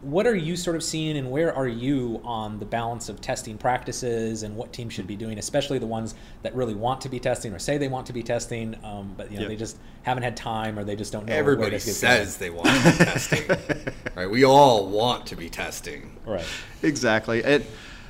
what 0.00 0.28
are 0.28 0.36
you 0.36 0.54
sort 0.56 0.76
of 0.76 0.82
seeing 0.84 1.16
and 1.16 1.28
where 1.28 1.52
are 1.52 1.66
you 1.66 2.20
on 2.22 2.60
the 2.60 2.64
balance 2.64 3.08
of 3.08 3.20
testing 3.20 3.58
practices 3.58 4.44
and 4.44 4.54
what 4.54 4.72
teams 4.72 4.92
should 4.92 5.08
be 5.08 5.16
doing, 5.16 5.38
especially 5.38 5.78
the 5.80 5.88
ones 5.88 6.14
that 6.42 6.54
really 6.54 6.74
want 6.74 7.00
to 7.00 7.08
be 7.08 7.18
testing 7.18 7.52
or 7.52 7.58
say 7.58 7.78
they 7.78 7.88
want 7.88 8.06
to 8.06 8.12
be 8.12 8.22
testing, 8.22 8.76
um, 8.84 9.12
but 9.16 9.32
you 9.32 9.38
know 9.38 9.42
Yeah. 9.42 9.48
they 9.48 9.56
just 9.56 9.76
haven't 10.02 10.22
had 10.22 10.36
time 10.36 10.78
or 10.78 10.84
they 10.84 10.94
just 10.94 11.12
don't 11.12 11.26
know. 11.26 11.32
where 11.32 11.40
Everybody 11.40 11.70
to 11.72 11.80
says 11.80 12.36
they 12.36 12.50
want 12.50 12.68
to 12.68 12.74
be 12.98 13.04
testing. 13.04 13.42
Right? 14.14 14.30
We 14.30 14.44
all 14.44 14.86
want 14.88 15.26
to 15.26 15.36
be 15.36 15.48
testing. 15.48 16.16
right. 16.24 16.46
Exactly. 16.84 17.40
It, 17.40 17.66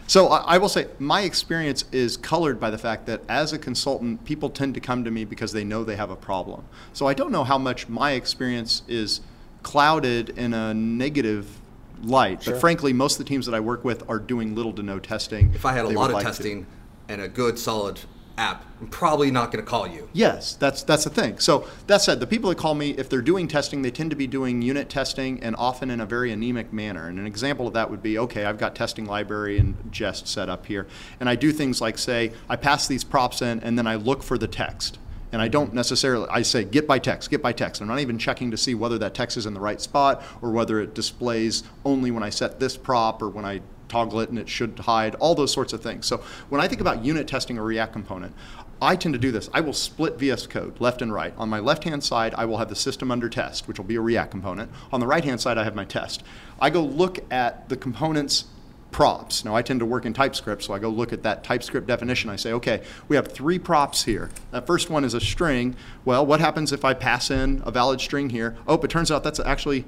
so 0.09 0.29
I, 0.29 0.55
I 0.55 0.59
will 0.59 0.69
say 0.69 0.89
my 0.99 1.21
experience 1.21 1.85
is 1.93 2.17
colored 2.17 2.59
by 2.59 2.71
the 2.71 2.79
fact 2.79 3.07
that 3.07 3.23
as 3.29 3.53
a 3.53 3.59
consultant, 3.59 4.25
people 4.25 4.51
tend 4.51 4.75
to 4.75 4.81
come 4.81 5.05
to 5.05 5.11
me 5.11 5.25
because 5.25 5.53
they 5.53 5.63
know 5.63 5.85
they 5.85 5.97
have 5.97 6.11
a 6.11 6.17
problem. 6.17 6.65
So 6.93 7.07
I 7.07 7.15
don't 7.15 7.31
know 7.31 7.45
how 7.45 7.59
much 7.59 7.89
my 7.89 8.13
experience 8.13 8.83
is 8.89 9.21
clouded 9.63 10.31
in 10.31 10.55
a 10.55 10.75
negative 10.75 11.61
light. 12.03 12.43
Sure. 12.43 12.55
But 12.55 12.61
frankly, 12.61 12.93
most 12.93 13.21
of 13.21 13.25
the 13.27 13.29
teams 13.29 13.47
that 13.47 13.55
I 13.55 13.61
work 13.61 13.85
with 13.85 14.09
are 14.09 14.19
doing 14.19 14.55
little 14.55 14.73
to 14.73 14.83
no 14.83 14.99
testing. 14.99 15.53
If 15.55 15.65
I 15.65 15.73
had 15.73 15.85
a 15.85 15.89
They 15.89 15.95
lot 15.95 16.11
of 16.11 16.15
like 16.15 16.25
to. 16.25 16.31
testing 16.31 16.67
and 17.09 17.21
a 17.21 17.29
good, 17.29 17.59
solid 17.59 18.01
app, 18.39 18.65
I'm 18.81 18.87
probably 18.87 19.31
not 19.31 19.51
going 19.51 19.65
to 19.65 19.69
call 19.69 19.87
you. 19.87 20.09
Yes, 20.13 20.55
that's 20.55 20.83
that's 20.85 21.05
the 21.05 21.11
thing. 21.11 21.39
So 21.39 21.67
that 21.89 22.01
said, 22.01 22.21
the 22.21 22.27
people 22.27 22.49
that 22.51 22.59
call 22.59 22.75
me, 22.75 22.91
if 22.91 23.09
they're 23.09 23.21
doing 23.21 23.49
testing, 23.49 23.83
they 23.83 23.91
tend 23.91 24.11
to 24.11 24.17
be 24.17 24.27
doing 24.27 24.63
unit 24.63 24.89
testing 24.89 25.43
and 25.43 25.57
often 25.57 25.91
in 25.91 26.01
a 26.01 26.07
very 26.07 26.31
anemic 26.31 26.73
manner. 26.73 27.09
And 27.09 27.19
an 27.19 27.27
example 27.27 27.67
of 27.67 27.75
that 27.75 27.91
would 27.91 28.03
be, 28.03 28.19
okay, 28.19 28.45
I've 28.45 28.59
got 28.59 28.75
testing 28.75 29.05
library 29.05 29.59
and 29.59 29.77
Jest 29.91 30.29
set 30.29 30.49
up 30.49 30.67
here, 30.67 30.87
and 31.21 31.29
I 31.29 31.35
do 31.35 31.53
things 31.53 31.81
like 31.81 31.99
say, 31.99 32.33
I 32.49 32.57
pass 32.57 32.87
these 32.87 33.05
props 33.05 33.43
in, 33.43 33.61
and 33.61 33.77
then 33.77 33.87
I 33.87 33.97
look 33.97 34.23
for 34.23 34.39
the 34.39 34.49
text. 34.49 34.99
And 35.31 35.43
I 35.43 35.49
don't 35.49 35.75
necessarily, 35.75 36.27
I 36.31 36.41
say 36.41 36.65
get 36.65 36.87
by 36.87 36.99
text, 36.99 37.31
get 37.31 37.43
by 37.43 37.53
text. 37.53 37.83
I'm 37.83 37.89
not 37.89 38.01
even 38.01 38.19
checking 38.19 38.51
to 38.51 38.57
see 38.57 38.75
whether 38.75 38.97
that 38.99 39.13
text 39.13 39.37
is 39.37 39.45
in 39.45 39.53
the 39.53 39.61
right 39.61 39.79
spot 39.79 40.23
or 40.41 40.51
whether 40.53 40.81
it 40.81 40.95
displays 40.95 41.65
only 41.85 42.11
when 42.11 42.23
I 42.23 42.31
set 42.31 42.61
this 42.61 42.79
prop 42.79 43.21
or 43.21 43.29
when 43.29 43.45
I 43.45 43.61
toggle 43.89 44.21
it 44.21 44.29
and 44.29 44.39
it 44.39 44.49
should 44.49 44.79
hide, 44.79 45.15
all 45.17 45.35
those 45.35 45.53
sorts 45.53 45.73
of 45.73 45.83
things. 45.83 46.07
So 46.07 46.23
when 46.49 46.61
I 46.61 46.69
think 46.69 46.81
about 46.81 47.05
unit 47.05 47.27
testing 47.27 47.59
a 47.59 47.63
React 47.63 47.93
component, 47.93 48.35
I 48.81 48.95
tend 48.95 49.15
to 49.15 49.19
do 49.19 49.33
this. 49.33 49.51
I 49.53 49.61
will 49.61 49.73
split 49.73 50.19
VS 50.19 50.47
Code 50.47 50.81
left 50.81 51.03
and 51.03 51.13
right. 51.13 51.35
On 51.37 51.49
my 51.49 51.59
left 51.59 51.85
hand 51.85 52.05
side, 52.05 52.35
I 52.37 52.45
will 52.45 52.59
have 52.59 52.69
the 52.69 52.77
system 52.77 53.11
under 53.11 53.29
test, 53.29 53.67
which 53.67 53.79
will 53.79 53.85
be 53.85 53.97
a 53.97 54.01
React 54.01 54.31
component. 54.31 54.71
On 54.93 55.01
the 55.01 55.07
right 55.07 55.25
hand 55.25 55.41
side, 55.41 55.59
I 55.59 55.65
have 55.65 55.75
my 55.75 55.85
test. 55.85 56.23
I 56.61 56.71
go 56.71 56.83
look 56.83 57.19
at 57.33 57.69
the 57.69 57.77
components 57.77 58.45
props. 58.91 59.45
Now, 59.45 59.55
I 59.55 59.63
tend 59.63 59.81
to 59.81 59.87
work 59.87 60.07
in 60.07 60.13
TypeScript, 60.15 60.63
so 60.63 60.73
I 60.73 60.79
go 60.79 60.89
look 60.89 61.13
at 61.13 61.23
that 61.23 61.45
TypeScript 61.45 61.87
definition. 61.87 62.31
I 62.31 62.37
say, 62.37 62.53
okay, 62.53 62.83
we 63.09 63.17
have 63.17 63.29
three 63.29 63.59
props 63.59 64.05
here. 64.05 64.31
That 64.51 64.67
first 64.67 64.91
one 64.91 65.05
is 65.05 65.15
a 65.15 65.21
string. 65.21 65.77
Well, 66.05 66.25
what 66.25 66.41
happens 66.41 66.73
if 66.73 66.85
I 66.85 66.95
pass 66.95 67.31
in 67.31 67.63
a 67.65 67.71
valid 67.71 68.01
string 68.01 68.31
here? 68.31 68.57
Oh, 68.67 68.75
it 68.75 68.91
turns 68.91 69.11
out 69.11 69.23
that's 69.23 69.41
actually 69.41 69.85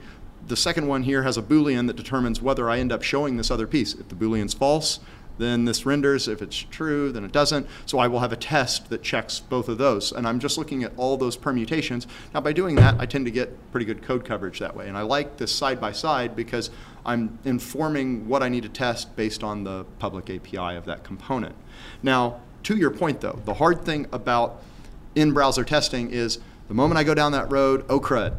the 0.46 0.56
second 0.56 0.86
one 0.86 1.02
here 1.02 1.22
has 1.22 1.36
a 1.36 1.42
Boolean 1.42 1.86
that 1.86 1.96
determines 1.96 2.40
whether 2.40 2.68
I 2.68 2.78
end 2.78 2.92
up 2.92 3.02
showing 3.02 3.36
this 3.36 3.50
other 3.50 3.66
piece. 3.66 3.94
If 3.94 4.08
the 4.08 4.14
Boolean's 4.14 4.54
false, 4.54 5.00
then 5.38 5.64
this 5.64 5.86
renders. 5.86 6.28
If 6.28 6.42
it's 6.42 6.56
true, 6.56 7.10
then 7.12 7.24
it 7.24 7.32
doesn't. 7.32 7.66
So 7.86 7.98
I 7.98 8.06
will 8.08 8.20
have 8.20 8.32
a 8.32 8.36
test 8.36 8.90
that 8.90 9.02
checks 9.02 9.40
both 9.40 9.68
of 9.68 9.78
those. 9.78 10.12
And 10.12 10.26
I'm 10.26 10.38
just 10.38 10.58
looking 10.58 10.84
at 10.84 10.92
all 10.96 11.16
those 11.16 11.36
permutations. 11.36 12.06
Now, 12.34 12.40
by 12.40 12.52
doing 12.52 12.76
that, 12.76 12.96
I 13.00 13.06
tend 13.06 13.24
to 13.24 13.30
get 13.30 13.70
pretty 13.72 13.86
good 13.86 14.02
code 14.02 14.24
coverage 14.24 14.58
that 14.58 14.76
way. 14.76 14.88
And 14.88 14.96
I 14.96 15.02
like 15.02 15.38
this 15.38 15.52
side 15.52 15.80
by 15.80 15.92
side 15.92 16.36
because 16.36 16.70
I'm 17.04 17.38
informing 17.44 18.28
what 18.28 18.42
I 18.42 18.48
need 18.48 18.62
to 18.64 18.68
test 18.68 19.16
based 19.16 19.42
on 19.42 19.64
the 19.64 19.84
public 19.98 20.28
API 20.28 20.76
of 20.76 20.84
that 20.84 21.04
component. 21.04 21.54
Now, 22.02 22.40
to 22.64 22.76
your 22.76 22.90
point 22.90 23.20
though, 23.20 23.40
the 23.44 23.54
hard 23.54 23.84
thing 23.84 24.06
about 24.12 24.62
in 25.14 25.32
browser 25.32 25.64
testing 25.64 26.10
is 26.10 26.38
the 26.68 26.74
moment 26.74 26.98
I 26.98 27.04
go 27.04 27.14
down 27.14 27.32
that 27.32 27.50
road, 27.50 27.84
oh 27.88 27.98
crud, 27.98 28.36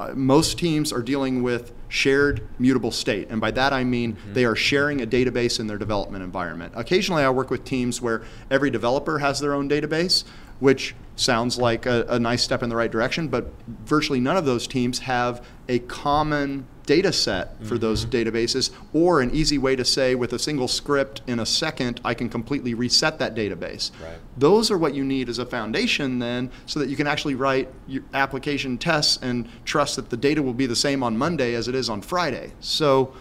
uh, 0.00 0.14
most 0.14 0.58
teams 0.58 0.92
are 0.92 1.02
dealing 1.02 1.42
with 1.42 1.72
shared 1.88 2.40
mutable 2.58 2.90
state. 2.90 3.28
And 3.28 3.40
by 3.40 3.50
that 3.50 3.72
I 3.72 3.84
mean 3.84 4.14
mm-hmm. 4.14 4.32
they 4.32 4.44
are 4.46 4.56
sharing 4.56 5.02
a 5.02 5.06
database 5.06 5.60
in 5.60 5.66
their 5.66 5.76
development 5.76 6.24
environment. 6.24 6.72
Occasionally 6.74 7.22
I 7.22 7.30
work 7.30 7.50
with 7.50 7.64
teams 7.64 8.00
where 8.00 8.22
every 8.50 8.70
developer 8.70 9.18
has 9.18 9.40
their 9.40 9.52
own 9.52 9.68
database, 9.68 10.24
which 10.58 10.94
sounds 11.16 11.58
like 11.58 11.84
a, 11.84 12.06
a 12.08 12.18
nice 12.18 12.42
step 12.42 12.62
in 12.62 12.70
the 12.70 12.76
right 12.76 12.90
direction, 12.90 13.28
but 13.28 13.52
virtually 13.84 14.20
none 14.20 14.38
of 14.38 14.46
those 14.46 14.66
teams 14.66 15.00
have 15.00 15.44
a 15.68 15.80
common 15.80 16.66
data 16.90 17.12
set 17.12 17.56
for 17.58 17.74
mm-hmm. 17.74 17.76
those 17.76 18.04
databases, 18.04 18.72
or 18.92 19.20
an 19.20 19.30
easy 19.30 19.58
way 19.58 19.76
to 19.76 19.84
say 19.84 20.16
with 20.16 20.32
a 20.32 20.38
single 20.40 20.66
script 20.66 21.22
in 21.28 21.38
a 21.38 21.46
second, 21.46 22.00
I 22.04 22.14
can 22.14 22.28
completely 22.28 22.74
reset 22.74 23.20
that 23.20 23.36
database. 23.36 23.92
Right. 24.02 24.18
Those 24.36 24.72
are 24.72 24.76
what 24.76 24.92
you 24.92 25.04
need 25.04 25.28
as 25.28 25.38
a 25.38 25.46
foundation 25.46 26.18
then, 26.18 26.50
so 26.66 26.80
that 26.80 26.88
you 26.88 26.96
can 26.96 27.06
actually 27.06 27.36
write 27.36 27.68
your 27.86 28.02
application 28.12 28.76
tests 28.76 29.20
and 29.22 29.48
trust 29.64 29.94
that 29.94 30.10
the 30.10 30.16
data 30.16 30.42
will 30.42 30.52
be 30.52 30.66
the 30.66 30.74
same 30.74 31.04
on 31.04 31.16
Monday 31.16 31.54
as 31.54 31.68
it 31.68 31.76
is 31.76 31.88
on 31.88 32.02
Friday. 32.02 32.54
So, 32.58 33.14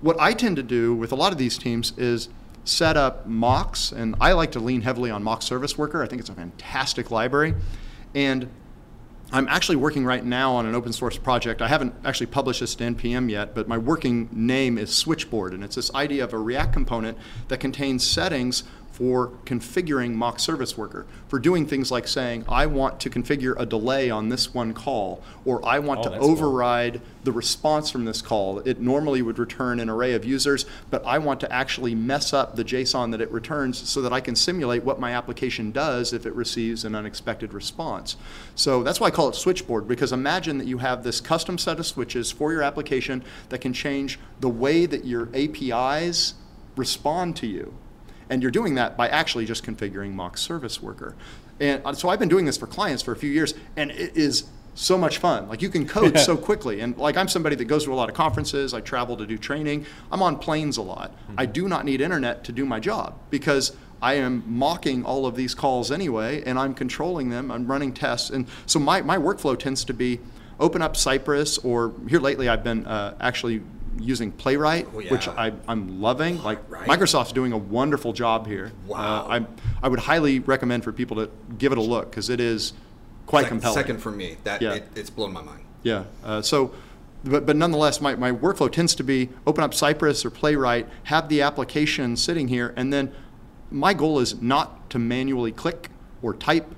what 0.00 0.18
I 0.18 0.32
tend 0.32 0.56
to 0.56 0.62
do 0.62 0.94
with 0.94 1.12
a 1.12 1.14
lot 1.14 1.32
of 1.32 1.38
these 1.38 1.58
teams 1.58 1.92
is 1.98 2.30
set 2.64 2.96
up 2.96 3.26
mocks, 3.26 3.92
and 3.92 4.16
I 4.22 4.32
like 4.32 4.52
to 4.52 4.58
lean 4.58 4.80
heavily 4.80 5.10
on 5.10 5.22
mock 5.22 5.42
service 5.42 5.76
worker. 5.76 6.02
I 6.02 6.06
think 6.06 6.20
it's 6.20 6.30
a 6.30 6.34
fantastic 6.34 7.10
library. 7.10 7.56
And 8.14 8.48
I'm 9.34 9.48
actually 9.48 9.76
working 9.76 10.04
right 10.04 10.22
now 10.22 10.52
on 10.56 10.66
an 10.66 10.74
open 10.74 10.92
source 10.92 11.16
project. 11.16 11.62
I 11.62 11.68
haven't 11.68 11.94
actually 12.04 12.26
published 12.26 12.60
this 12.60 12.74
to 12.74 12.84
NPM 12.84 13.30
yet, 13.30 13.54
but 13.54 13.66
my 13.66 13.78
working 13.78 14.28
name 14.30 14.76
is 14.76 14.94
Switchboard, 14.94 15.54
and 15.54 15.64
it's 15.64 15.76
this 15.76 15.92
idea 15.94 16.22
of 16.22 16.34
a 16.34 16.38
React 16.38 16.74
component 16.74 17.18
that 17.48 17.58
contains 17.58 18.06
settings 18.06 18.64
for 18.92 19.28
configuring 19.46 20.12
mock 20.12 20.38
service 20.38 20.76
worker, 20.76 21.06
for 21.26 21.38
doing 21.38 21.66
things 21.66 21.90
like 21.90 22.06
saying, 22.06 22.44
I 22.46 22.66
want 22.66 23.00
to 23.00 23.10
configure 23.10 23.54
a 23.58 23.64
delay 23.64 24.10
on 24.10 24.28
this 24.28 24.52
one 24.52 24.74
call, 24.74 25.22
or 25.46 25.64
I 25.66 25.78
want 25.78 26.00
oh, 26.00 26.10
to 26.10 26.18
override 26.18 26.94
cool. 26.94 27.02
the 27.24 27.32
response 27.32 27.90
from 27.90 28.04
this 28.04 28.20
call. 28.20 28.58
It 28.60 28.80
normally 28.80 29.22
would 29.22 29.38
return 29.38 29.80
an 29.80 29.88
array 29.88 30.12
of 30.12 30.26
users, 30.26 30.66
but 30.90 31.04
I 31.06 31.18
want 31.18 31.40
to 31.40 31.50
actually 31.50 31.94
mess 31.94 32.34
up 32.34 32.54
the 32.54 32.64
JSON 32.64 33.10
that 33.12 33.22
it 33.22 33.30
returns 33.30 33.88
so 33.88 34.02
that 34.02 34.12
I 34.12 34.20
can 34.20 34.36
simulate 34.36 34.84
what 34.84 35.00
my 35.00 35.12
application 35.12 35.72
does 35.72 36.12
if 36.12 36.26
it 36.26 36.34
receives 36.34 36.84
an 36.84 36.94
unexpected 36.94 37.54
response. 37.54 38.16
So 38.54 38.82
that's 38.82 39.00
why 39.00 39.06
I 39.06 39.10
call 39.10 39.30
it 39.30 39.36
switchboard, 39.36 39.88
because 39.88 40.12
imagine 40.12 40.58
that 40.58 40.66
you 40.66 40.78
have 40.78 41.02
this 41.02 41.20
custom 41.20 41.56
set 41.56 41.78
of 41.78 41.86
switches 41.86 42.30
for 42.30 42.52
your 42.52 42.62
application 42.62 43.24
that 43.48 43.62
can 43.62 43.72
change 43.72 44.18
the 44.40 44.50
way 44.50 44.84
that 44.84 45.06
your 45.06 45.30
APIs 45.34 46.34
respond 46.76 47.36
to 47.36 47.46
you. 47.46 47.74
And 48.30 48.42
you're 48.42 48.50
doing 48.50 48.74
that 48.76 48.96
by 48.96 49.08
actually 49.08 49.46
just 49.46 49.64
configuring 49.64 50.12
mock 50.12 50.38
service 50.38 50.82
worker. 50.82 51.14
And 51.60 51.82
uh, 51.84 51.92
so 51.92 52.08
I've 52.08 52.18
been 52.18 52.28
doing 52.28 52.44
this 52.44 52.56
for 52.56 52.66
clients 52.66 53.02
for 53.02 53.12
a 53.12 53.16
few 53.16 53.30
years, 53.30 53.54
and 53.76 53.90
it 53.90 54.16
is 54.16 54.44
so 54.74 54.96
much 54.96 55.18
fun. 55.18 55.48
Like 55.48 55.62
you 55.62 55.68
can 55.68 55.86
code 55.86 56.18
so 56.18 56.36
quickly. 56.36 56.80
And 56.80 56.96
like 56.96 57.16
I'm 57.16 57.28
somebody 57.28 57.56
that 57.56 57.66
goes 57.66 57.84
to 57.84 57.92
a 57.92 57.94
lot 57.94 58.08
of 58.08 58.14
conferences, 58.14 58.72
I 58.72 58.80
travel 58.80 59.16
to 59.18 59.26
do 59.26 59.36
training, 59.36 59.86
I'm 60.10 60.22
on 60.22 60.38
planes 60.38 60.76
a 60.76 60.82
lot. 60.82 61.10
Mm-hmm. 61.12 61.34
I 61.38 61.46
do 61.46 61.68
not 61.68 61.84
need 61.84 62.00
internet 62.00 62.44
to 62.44 62.52
do 62.52 62.64
my 62.64 62.80
job 62.80 63.18
because 63.30 63.76
I 64.00 64.14
am 64.14 64.42
mocking 64.46 65.04
all 65.04 65.26
of 65.26 65.36
these 65.36 65.54
calls 65.54 65.92
anyway, 65.92 66.42
and 66.44 66.58
I'm 66.58 66.74
controlling 66.74 67.28
them, 67.28 67.52
I'm 67.52 67.66
running 67.66 67.92
tests. 67.92 68.30
And 68.30 68.48
so 68.66 68.80
my, 68.80 69.00
my 69.02 69.16
workflow 69.16 69.56
tends 69.56 69.84
to 69.84 69.94
be 69.94 70.18
open 70.58 70.82
up 70.82 70.96
Cypress, 70.96 71.58
or 71.58 71.92
here 72.08 72.20
lately 72.20 72.48
I've 72.48 72.64
been 72.64 72.84
uh, 72.86 73.16
actually 73.20 73.62
using 73.98 74.32
Playwright, 74.32 74.88
oh, 74.94 74.98
yeah. 75.00 75.10
which 75.12 75.28
I, 75.28 75.52
am 75.68 76.00
loving. 76.00 76.42
Like 76.42 76.58
right. 76.70 76.88
Microsoft's 76.88 77.32
doing 77.32 77.52
a 77.52 77.58
wonderful 77.58 78.12
job 78.12 78.46
here. 78.46 78.72
Wow. 78.86 78.98
Uh, 78.98 79.40
I, 79.40 79.46
I 79.82 79.88
would 79.88 80.00
highly 80.00 80.38
recommend 80.40 80.84
for 80.84 80.92
people 80.92 81.16
to 81.16 81.30
give 81.58 81.72
it 81.72 81.78
a 81.78 81.82
look 81.82 82.10
because 82.10 82.30
it 82.30 82.40
is 82.40 82.72
quite 83.26 83.42
second, 83.42 83.58
compelling. 83.58 83.74
Second 83.74 83.98
for 83.98 84.10
me, 84.10 84.36
that 84.44 84.62
yeah. 84.62 84.74
it, 84.74 84.88
it's 84.94 85.10
blown 85.10 85.32
my 85.32 85.42
mind. 85.42 85.64
Yeah. 85.82 86.04
Uh, 86.22 86.42
so, 86.42 86.74
but, 87.24 87.46
but 87.46 87.56
nonetheless, 87.56 88.00
my, 88.00 88.14
my 88.16 88.32
workflow 88.32 88.70
tends 88.70 88.94
to 88.96 89.04
be 89.04 89.28
open 89.46 89.62
up 89.62 89.74
Cypress 89.74 90.24
or 90.24 90.30
Playwright, 90.30 90.88
have 91.04 91.28
the 91.28 91.42
application 91.42 92.16
sitting 92.16 92.48
here, 92.48 92.72
and 92.76 92.92
then 92.92 93.12
my 93.70 93.94
goal 93.94 94.18
is 94.18 94.40
not 94.40 94.90
to 94.90 94.98
manually 94.98 95.52
click 95.52 95.90
or 96.20 96.34
type. 96.34 96.74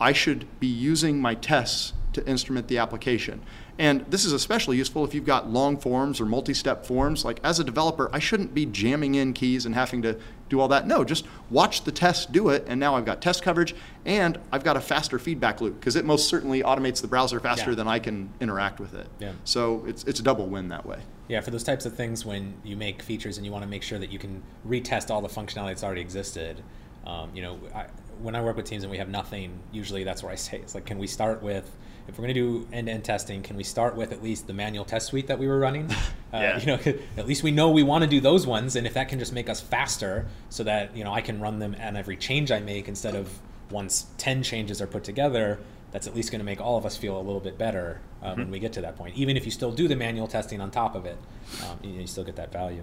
I 0.00 0.12
should 0.12 0.46
be 0.60 0.66
using 0.66 1.20
my 1.20 1.34
tests 1.34 1.92
to 2.12 2.26
instrument 2.26 2.68
the 2.68 2.78
application. 2.78 3.42
And 3.78 4.06
this 4.08 4.24
is 4.24 4.32
especially 4.32 4.78
useful 4.78 5.04
if 5.04 5.12
you've 5.12 5.26
got 5.26 5.50
long 5.50 5.76
forms 5.76 6.20
or 6.20 6.24
multi-step 6.24 6.86
forms. 6.86 7.24
Like 7.24 7.40
as 7.44 7.60
a 7.60 7.64
developer, 7.64 8.08
I 8.12 8.18
shouldn't 8.18 8.54
be 8.54 8.64
jamming 8.64 9.14
in 9.16 9.34
keys 9.34 9.66
and 9.66 9.74
having 9.74 10.00
to 10.02 10.18
do 10.48 10.60
all 10.60 10.68
that. 10.68 10.86
No, 10.86 11.04
just 11.04 11.26
watch 11.50 11.82
the 11.82 11.92
test 11.92 12.32
do 12.32 12.48
it, 12.48 12.64
and 12.68 12.80
now 12.80 12.94
I've 12.94 13.04
got 13.04 13.20
test 13.20 13.42
coverage, 13.42 13.74
and 14.04 14.38
I've 14.52 14.64
got 14.64 14.76
a 14.76 14.80
faster 14.80 15.18
feedback 15.18 15.60
loop 15.60 15.78
because 15.78 15.96
it 15.96 16.04
most 16.04 16.28
certainly 16.28 16.62
automates 16.62 17.02
the 17.02 17.08
browser 17.08 17.40
faster 17.40 17.70
yeah. 17.70 17.76
than 17.76 17.88
I 17.88 17.98
can 17.98 18.30
interact 18.40 18.80
with 18.80 18.94
it. 18.94 19.08
Yeah. 19.18 19.32
So 19.44 19.84
it's 19.86 20.04
it's 20.04 20.20
a 20.20 20.22
double 20.22 20.46
win 20.46 20.68
that 20.68 20.86
way. 20.86 21.00
Yeah, 21.28 21.40
for 21.40 21.50
those 21.50 21.64
types 21.64 21.84
of 21.84 21.94
things 21.94 22.24
when 22.24 22.54
you 22.62 22.76
make 22.76 23.02
features 23.02 23.36
and 23.36 23.44
you 23.44 23.50
want 23.50 23.64
to 23.64 23.68
make 23.68 23.82
sure 23.82 23.98
that 23.98 24.12
you 24.12 24.18
can 24.18 24.42
retest 24.66 25.10
all 25.10 25.20
the 25.20 25.28
functionality 25.28 25.68
that's 25.68 25.84
already 25.84 26.00
existed. 26.00 26.62
Um, 27.04 27.30
you 27.34 27.42
know, 27.42 27.58
I, 27.74 27.86
when 28.20 28.34
I 28.34 28.40
work 28.40 28.56
with 28.56 28.66
teams 28.66 28.84
and 28.84 28.90
we 28.90 28.98
have 28.98 29.08
nothing, 29.08 29.58
usually 29.72 30.04
that's 30.04 30.22
where 30.22 30.32
I 30.32 30.36
say 30.36 30.58
it's 30.58 30.74
like, 30.74 30.86
can 30.86 30.98
we 30.98 31.06
start 31.06 31.42
with 31.42 31.70
if 32.08 32.18
we're 32.18 32.22
going 32.24 32.34
to 32.34 32.40
do 32.40 32.68
end-to-end 32.72 33.04
testing, 33.04 33.42
can 33.42 33.56
we 33.56 33.64
start 33.64 33.96
with 33.96 34.12
at 34.12 34.22
least 34.22 34.46
the 34.46 34.52
manual 34.52 34.84
test 34.84 35.08
suite 35.08 35.26
that 35.26 35.38
we 35.38 35.46
were 35.46 35.58
running? 35.58 35.90
Uh. 36.32 36.58
You 36.60 36.66
know, 36.66 36.78
at 37.16 37.26
least 37.26 37.44
we 37.44 37.52
know 37.52 37.70
we 37.70 37.84
want 37.84 38.02
to 38.02 38.10
do 38.10 38.20
those 38.20 38.46
ones, 38.46 38.76
and 38.76 38.86
if 38.86 38.92
that 38.94 39.08
can 39.08 39.18
just 39.18 39.32
make 39.32 39.48
us 39.48 39.60
faster, 39.60 40.26
so 40.50 40.64
that 40.64 40.94
you 40.94 41.02
know 41.02 41.12
I 41.12 41.20
can 41.22 41.40
run 41.40 41.60
them 41.60 41.74
on 41.80 41.96
every 41.96 42.16
change 42.16 42.50
I 42.50 42.58
make 42.58 42.88
instead 42.88 43.14
of 43.14 43.30
once 43.70 44.06
ten 44.18 44.42
changes 44.42 44.82
are 44.82 44.88
put 44.88 45.04
together. 45.04 45.60
That's 45.92 46.06
at 46.06 46.14
least 46.14 46.32
going 46.32 46.40
to 46.40 46.44
make 46.44 46.60
all 46.60 46.76
of 46.76 46.84
us 46.84 46.96
feel 46.96 47.16
a 47.16 47.22
little 47.22 47.40
bit 47.40 47.56
better 47.56 48.00
uh, 48.20 48.30
mm-hmm. 48.30 48.40
when 48.40 48.50
we 48.50 48.58
get 48.58 48.72
to 48.74 48.80
that 48.82 48.96
point. 48.96 49.16
Even 49.16 49.36
if 49.36 49.46
you 49.46 49.50
still 49.50 49.72
do 49.72 49.88
the 49.88 49.96
manual 49.96 50.26
testing 50.26 50.60
on 50.60 50.70
top 50.70 50.94
of 50.94 51.06
it, 51.06 51.16
um, 51.64 51.78
you, 51.82 52.00
you 52.00 52.06
still 52.06 52.24
get 52.24 52.36
that 52.36 52.52
value. 52.52 52.82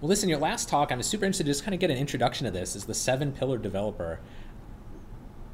Well, 0.00 0.08
listen, 0.08 0.28
your 0.28 0.38
last 0.38 0.68
talk, 0.68 0.92
I'm 0.92 1.02
super 1.02 1.24
interested 1.24 1.44
to 1.44 1.50
just 1.50 1.64
kind 1.64 1.74
of 1.74 1.80
get 1.80 1.90
an 1.90 1.98
introduction 1.98 2.44
to 2.44 2.52
this, 2.52 2.76
is 2.76 2.84
the 2.84 2.94
seven 2.94 3.32
pillar 3.32 3.58
developer 3.58 4.20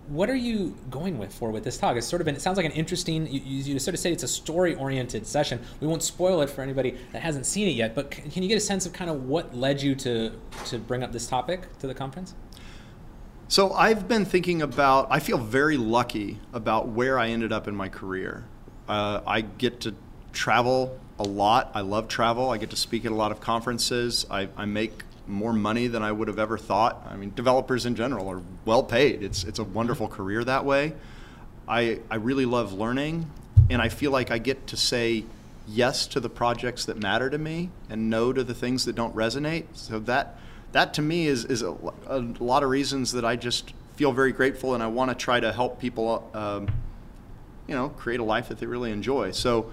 what 0.09 0.29
are 0.29 0.37
you 0.37 0.77
going 0.91 1.19
with 1.19 1.33
for 1.33 1.51
with 1.51 1.65
this 1.65 1.79
talk? 1.79 1.97
It's 1.97 2.07
sort 2.07 2.21
of 2.21 2.27
been, 2.27 2.35
it 2.35 2.43
sounds 2.43 2.57
like 2.57 2.67
an 2.67 2.73
interesting, 2.73 3.27
you, 3.27 3.41
you 3.41 3.79
sort 3.79 3.95
of 3.95 4.01
say 4.01 4.13
it's 4.13 4.23
a 4.23 4.29
story 4.29 4.75
oriented 4.75 5.27
session. 5.27 5.61
We 5.81 5.87
won't 5.87 6.03
spoil 6.03 6.43
it 6.43 6.51
for 6.51 6.63
anybody 6.63 6.97
that 7.13 7.23
hasn't 7.23 7.47
seen 7.47 7.69
it 7.69 7.73
yet, 7.73 7.95
but 7.95 8.11
can, 8.11 8.31
can 8.31 8.43
you 8.43 8.49
get 8.49 8.57
a 8.57 8.61
sense 8.61 8.85
of 8.87 8.93
kind 8.93 9.11
of 9.11 9.25
what 9.25 9.57
led 9.57 9.81
you 9.81 9.95
to, 9.97 10.33
to 10.67 10.79
bring 10.79 11.03
up 11.03 11.13
this 11.13 11.27
topic 11.27 11.79
to 11.79 11.87
the 11.87 11.95
conference? 11.95 12.35
So 13.49 13.73
I've 13.73 14.09
been 14.09 14.25
thinking 14.25 14.63
about, 14.63 15.07
I 15.11 15.21
feel 15.21 15.39
very 15.39 15.77
lucky 15.77 16.39
about 16.53 16.89
where 16.89 17.19
I 17.19 17.29
ended 17.29 17.53
up 17.53 17.69
in 17.69 17.75
my 17.75 17.89
career. 17.89 18.45
Uh, 18.89 19.21
I 19.27 19.43
get 19.43 19.81
to 19.81 19.95
travel 20.33 20.99
a 21.19 21.23
lot. 21.23 21.71
I 21.75 21.81
love 21.81 22.09
travel. 22.09 22.51
I 22.51 22.59
get 22.59 22.71
to 22.71 22.77
speak 22.77 23.05
at 23.05 23.13
a 23.13 23.15
lot 23.15 23.33
of 23.33 23.41
conferences. 23.41 24.27
I, 24.31 24.49
I 24.57 24.65
make 24.67 25.05
more 25.27 25.53
money 25.53 25.87
than 25.87 26.03
I 26.03 26.13
would 26.13 26.29
have 26.29 26.39
ever 26.39 26.59
thought. 26.59 27.07
I 27.09 27.17
mean, 27.17 27.33
developers 27.35 27.87
in 27.87 27.95
general 27.95 28.29
are 28.29 28.43
well 28.65 28.83
paid. 28.83 29.23
It's 29.23 29.45
it's 29.45 29.59
a 29.59 29.65
wonderful 29.65 30.09
career 30.09 30.45
that 30.45 30.65
way. 30.65 30.95
I 31.67 32.01
I 32.11 32.17
really 32.17 32.47
love 32.47 32.73
learning, 32.73 33.31
and 33.71 33.81
I 33.81 33.89
feel 33.89 34.11
like 34.11 34.31
I 34.31 34.39
get 34.39 34.67
to 34.69 34.77
say 34.77 35.25
yes 35.67 36.07
to 36.09 36.21
the 36.21 36.29
projects 36.29 36.85
that 36.85 36.99
matter 36.99 37.31
to 37.31 37.39
me 37.39 37.71
and 37.89 38.11
no 38.11 38.33
to 38.33 38.45
the 38.45 38.55
things 38.55 38.85
that 38.85 38.95
don't 38.95 39.15
resonate. 39.17 39.65
So 39.73 39.99
that 40.01 40.39
that 40.73 40.95
to 40.95 41.03
me 41.03 41.27
is 41.27 41.45
is 41.45 41.63
a, 41.63 41.75
a 42.07 42.21
lot 42.39 42.63
of 42.63 42.71
reasons 42.71 43.13
that 43.13 43.25
I 43.25 43.37
just 43.37 43.73
feel 43.97 44.13
very 44.13 44.33
grateful, 44.33 44.75
and 44.75 44.83
I 44.83 44.89
want 44.89 45.11
to 45.11 45.15
try 45.15 45.41
to 45.41 45.53
help 45.53 45.81
people. 45.81 46.31
Um, 46.35 46.69
you 47.67 47.75
know, 47.75 47.89
create 47.89 48.21
a 48.21 48.25
life 48.25 48.49
that 48.49 48.59
they 48.59 48.67
really 48.67 48.91
enjoy. 48.91 49.31
So, 49.31 49.71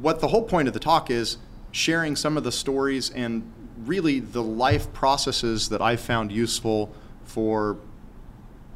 what 0.00 0.20
the 0.20 0.28
whole 0.28 0.42
point 0.42 0.68
of 0.68 0.74
the 0.74 0.80
talk 0.80 1.10
is 1.10 1.38
sharing 1.72 2.16
some 2.16 2.36
of 2.36 2.44
the 2.44 2.52
stories 2.52 3.10
and 3.10 3.50
really 3.86 4.20
the 4.20 4.42
life 4.42 4.92
processes 4.92 5.68
that 5.68 5.80
I 5.80 5.96
found 5.96 6.32
useful 6.32 6.92
for 7.24 7.78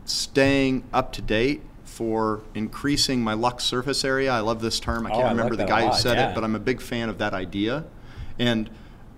staying 0.04 0.84
up 0.92 1.12
to 1.14 1.22
date, 1.22 1.62
for 1.84 2.42
increasing 2.54 3.22
my 3.22 3.34
luck 3.34 3.60
surface 3.60 4.04
area. 4.04 4.32
I 4.32 4.40
love 4.40 4.60
this 4.60 4.80
term. 4.80 5.06
I 5.06 5.10
Oh, 5.10 5.14
can't 5.14 5.26
I 5.26 5.30
remember 5.30 5.54
like 5.54 5.66
the 5.66 5.70
guy 5.70 5.86
who 5.86 5.94
said 5.94 6.16
yeah. 6.16 6.30
it, 6.30 6.34
but 6.34 6.42
I'm 6.42 6.56
a 6.56 6.60
big 6.60 6.80
fan 6.80 7.08
of 7.08 7.18
that 7.18 7.34
idea. 7.34 7.84
And 8.38 8.68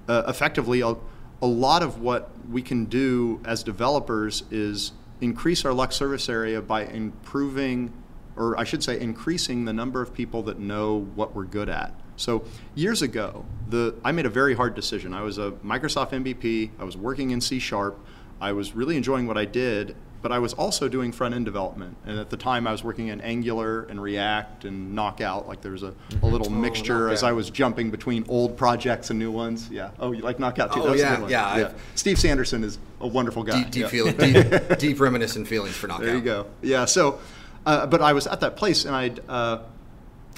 uh, 0.09 0.25
effectively, 0.29 0.83
a, 0.83 0.95
a 1.41 1.47
lot 1.47 1.83
of 1.83 2.01
what 2.01 2.31
we 2.51 2.61
can 2.61 2.85
do 2.85 3.41
as 3.47 3.63
developers 3.63 4.45
is 4.51 4.93
increase 5.23 5.65
our 5.65 5.73
luck 5.73 5.91
surface 5.93 6.29
area 6.29 6.61
by 6.61 6.85
improving, 6.85 7.93
or 8.37 8.59
I 8.59 8.65
should 8.65 8.85
say, 8.85 9.01
increasing 9.01 9.65
the 9.65 9.73
number 9.73 10.03
of 10.03 10.13
people 10.13 10.43
that 10.43 10.59
know 10.59 11.09
what 11.15 11.35
we're 11.35 11.45
good 11.45 11.71
at. 11.71 11.95
So 12.17 12.45
years 12.75 13.03
ago, 13.03 13.45
the 13.69 13.95
I 14.05 14.13
made 14.13 14.27
a 14.27 14.31
very 14.31 14.55
hard 14.55 14.75
decision. 14.75 15.13
I 15.15 15.23
was 15.23 15.39
a 15.39 15.53
Microsoft 15.65 16.11
MVP. 16.11 16.71
I 16.79 16.85
was 16.85 16.97
working 16.97 17.31
in 17.31 17.41
C 17.41 17.59
Sharp. 17.59 17.99
I 18.41 18.53
was 18.53 18.75
really 18.75 18.97
enjoying 18.97 19.27
what 19.27 19.39
I 19.39 19.47
did, 19.47 19.97
but 20.21 20.31
I 20.31 20.39
was 20.41 20.53
also 20.53 20.89
doing 20.89 21.11
front 21.11 21.35
end 21.35 21.47
development. 21.47 21.97
And 22.05 22.19
at 22.19 22.29
the 22.29 22.37
time, 22.37 22.67
I 22.67 22.73
was 22.73 22.85
working 22.85 23.09
in 23.09 23.21
Angular 23.23 23.85
and 23.85 24.01
React 24.01 24.67
and 24.67 24.95
Knockout. 24.95 25.49
Like 25.49 25.63
there 25.63 25.73
was 25.73 25.83
a, 25.83 25.95
a 26.23 26.27
little 26.27 26.51
mixture 26.51 27.09
as 27.11 27.23
I 27.23 27.33
was 27.33 27.49
jumping 27.51 27.91
between 27.91 28.25
old 28.29 28.57
projects 28.57 29.09
and 29.11 29.19
new 29.19 29.31
ones. 29.31 29.69
Yeah. 29.71 29.91
Oh, 29.99 30.13
you 30.13 30.23
like 30.23 30.39
Knockout 30.39 30.73
too? 30.75 30.81
Oh, 30.81 30.85
That 30.85 30.93
was 30.93 31.01
a 31.01 31.05
yeah, 31.05 31.29
yeah, 31.57 31.67
I've- 31.69 31.75
Steve 31.95 32.19
Sanderson 32.19 32.63
is 32.65 32.79
a 33.01 33.07
wonderful 33.07 33.43
guy. 33.43 33.63
Deep, 33.63 33.71
deep 33.71 33.83
Yeah. 33.83 33.89
feeling, 33.89 34.17
deep, 34.17 34.79
deep 34.79 35.01
reminiscent 35.01 35.49
feelings 35.49 35.75
for 35.77 35.87
knockout. 35.87 36.05
There 36.07 36.15
you 36.17 36.21
go. 36.23 36.47
Yeah. 36.63 36.85
So, 36.85 37.19
uh, 37.65 37.87
but 37.87 38.01
I 38.03 38.13
was 38.13 38.27
at 38.27 38.41
that 38.41 38.57
place, 38.57 38.85
and 38.85 38.95
I'd 38.95 39.21
uh, 39.29 39.61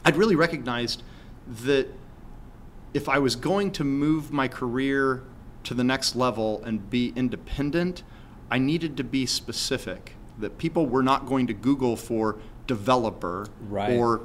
I'd 0.05 0.17
really 0.17 0.37
recognized 0.37 1.03
that 1.49 1.89
if 2.95 3.09
I 3.09 3.19
was 3.19 3.37
going 3.37 3.71
to 3.73 3.85
move 3.85 4.33
my 4.33 4.49
career 4.49 5.23
to 5.65 5.75
the 5.75 5.85
next 5.85 6.17
level 6.17 6.63
and 6.65 6.89
be 6.89 7.13
independent, 7.17 8.03
I 8.51 8.59
needed 8.59 8.97
to 8.97 9.05
be 9.05 9.27
specific. 9.27 10.15
That 10.39 10.57
people 10.59 10.87
were 10.87 11.03
not 11.03 11.27
going 11.27 11.47
to 11.49 11.53
Google 11.55 11.97
for 11.97 12.37
developer 12.67 13.49
Right. 13.69 13.97
or 13.97 14.21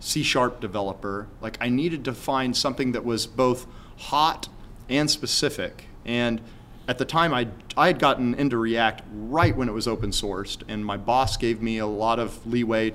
C 0.00 0.22
sharp 0.22 0.60
developer. 0.60 1.28
Like 1.40 1.56
I 1.60 1.68
needed 1.70 2.04
to 2.04 2.12
find 2.12 2.56
something 2.56 2.92
that 2.92 3.04
was 3.04 3.26
both 3.26 3.66
hot 3.96 4.48
and 4.88 5.10
specific. 5.10 5.86
And 6.04 6.40
at 6.86 6.98
the 6.98 7.06
time, 7.06 7.32
I 7.32 7.48
I 7.76 7.86
had 7.86 7.98
gotten 7.98 8.34
into 8.34 8.58
React 8.58 9.02
right 9.12 9.56
when 9.56 9.68
it 9.68 9.72
was 9.72 9.88
open 9.88 10.10
sourced, 10.10 10.62
and 10.68 10.84
my 10.84 10.98
boss 10.98 11.36
gave 11.38 11.62
me 11.62 11.78
a 11.78 11.86
lot 11.86 12.18
of 12.18 12.46
leeway. 12.46 12.92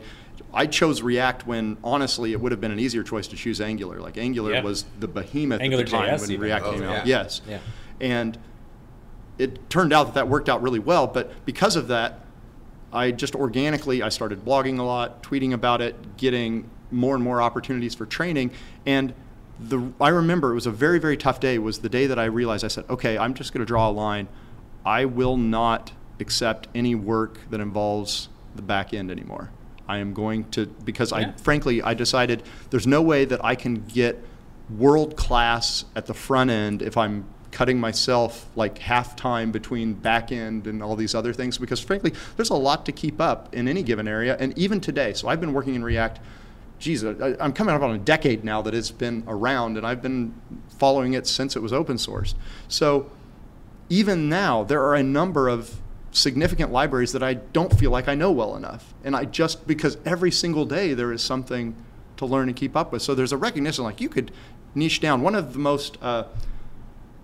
I 0.53 0.65
chose 0.65 1.01
React 1.01 1.45
when 1.47 1.77
honestly 1.83 2.31
it 2.31 2.41
would 2.41 2.51
have 2.51 2.59
been 2.61 2.71
an 2.71 2.79
easier 2.79 3.03
choice 3.03 3.27
to 3.27 3.35
choose 3.35 3.61
Angular. 3.61 3.99
Like 3.99 4.17
Angular 4.17 4.53
Yeah. 4.53 4.63
was 4.63 4.85
the 4.99 5.07
behemoth 5.07 5.61
Angular 5.61 5.83
at 5.83 5.89
the 5.89 5.95
time 5.95 6.09
JS 6.09 6.21
when 6.21 6.31
even. 6.31 6.41
React 6.41 6.65
Oh, 6.65 6.71
came 6.73 6.83
out. 6.83 7.05
Yes. 7.07 7.41
Yeah. 7.47 7.59
And 8.01 8.37
it 9.37 9.69
turned 9.69 9.93
out 9.93 10.05
that 10.05 10.13
that 10.15 10.27
worked 10.27 10.49
out 10.49 10.61
really 10.61 10.79
well. 10.79 11.07
But 11.07 11.45
because 11.45 11.75
of 11.75 11.87
that, 11.89 12.25
I 12.91 13.11
just 13.11 13.35
organically 13.35 14.01
I 14.01 14.09
started 14.09 14.43
blogging 14.43 14.79
a 14.79 14.83
lot, 14.83 15.21
tweeting 15.21 15.53
about 15.53 15.81
it, 15.81 16.17
getting 16.17 16.69
more 16.91 17.13
and 17.13 17.23
more 17.23 17.41
opportunities 17.41 17.93
for 17.93 18.05
training. 18.07 18.51
And 18.85 19.13
the 19.59 19.91
I 20.01 20.09
remember 20.09 20.51
it 20.51 20.55
was 20.55 20.65
a 20.65 20.71
very 20.71 20.99
very 20.99 21.17
tough 21.17 21.39
day. 21.39 21.59
Was 21.59 21.79
the 21.79 21.89
day 21.89 22.07
that 22.07 22.17
I 22.17 22.25
realized 22.25 22.65
I 22.65 22.69
said, 22.69 22.85
okay, 22.89 23.17
I'm 23.17 23.33
just 23.35 23.53
going 23.53 23.59
to 23.59 23.65
draw 23.67 23.87
a 23.89 23.91
line. 23.91 24.27
I 24.85 25.05
will 25.05 25.37
not 25.37 25.91
accept 26.19 26.67
any 26.73 26.95
work 26.95 27.39
that 27.51 27.59
involves 27.59 28.29
the 28.55 28.61
back 28.61 28.93
end 28.93 29.11
anymore. 29.11 29.51
I 29.89 29.97
am 29.97 30.13
going 30.13 30.49
to 30.51 30.67
because 30.67 31.11
I 31.11 31.31
frankly 31.31 31.81
I 31.81 31.95
decided 31.95 32.43
there's 32.69 32.87
no 32.87 33.01
way 33.01 33.25
that 33.25 33.43
I 33.43 33.55
can 33.55 33.83
get 33.85 34.23
world 34.77 35.17
class 35.17 35.83
at 35.95 36.05
the 36.05 36.13
front 36.13 36.51
end 36.51 36.83
if 36.83 36.95
I'm 36.95 37.25
cutting 37.51 37.79
myself 37.79 38.45
like 38.55 38.77
half 38.77 39.15
time 39.15 39.51
between 39.51 39.93
back 39.93 40.31
end 40.31 40.67
and 40.67 40.83
all 40.83 40.95
these 40.95 41.15
other 41.15 41.33
things 41.33 41.57
because 41.57 41.79
frankly 41.79 42.13
there's 42.35 42.51
a 42.51 42.55
lot 42.55 42.85
to 42.85 42.91
keep 42.91 43.19
up 43.19 43.53
in 43.55 43.67
any 43.67 43.81
given 43.81 44.07
area 44.07 44.37
and 44.39 44.55
even 44.57 44.79
today. 44.79 45.13
So 45.13 45.27
I've 45.27 45.41
been 45.41 45.53
working 45.53 45.73
in 45.73 45.83
React 45.83 46.19
geez 46.77 47.03
I, 47.03 47.35
I'm 47.39 47.51
coming 47.51 47.73
up 47.73 47.81
on 47.81 47.95
a 47.95 47.97
decade 47.97 48.43
now 48.43 48.61
that 48.61 48.75
it's 48.75 48.91
been 48.91 49.23
around 49.27 49.75
and 49.75 49.87
I've 49.87 50.03
been 50.03 50.39
following 50.77 51.13
it 51.13 51.25
since 51.25 51.55
it 51.55 51.63
was 51.63 51.73
open 51.73 51.97
sourced. 51.97 52.35
So 52.67 53.11
even 53.89 54.29
now, 54.29 54.63
there 54.63 54.83
are 54.83 54.93
a 54.93 55.03
number 55.03 55.49
of 55.49 55.81
significant 56.12 56.72
libraries 56.72 57.12
that 57.14 57.22
I 57.24 57.36
don't 57.36 57.78
feel 57.78 57.91
like 57.91 58.07
I 58.07 58.16
know 58.16 58.32
well 58.32 58.55
enough. 58.55 58.93
And 59.03 59.16
I 59.16 59.26
just, 59.26 59.68
because 59.68 59.97
every 60.05 60.32
single 60.32 60.66
day 60.66 60.93
there 60.93 61.12
is 61.12 61.22
something 61.22 61.76
to 62.18 62.26
learn 62.26 62.47
and 62.49 62.55
keep 62.57 62.76
up 62.76 62.91
with. 62.91 63.01
So 63.01 63.14
there's 63.16 63.32
a 63.32 63.38
recognition 63.38 63.84
like 63.84 64.01
you 64.01 64.10
could 64.10 64.32
niche 64.76 64.99
down. 65.01 65.22
One 65.22 65.36
of 65.36 65.53
the 65.53 65.60
most 65.60 65.97
uh, 66.01 66.26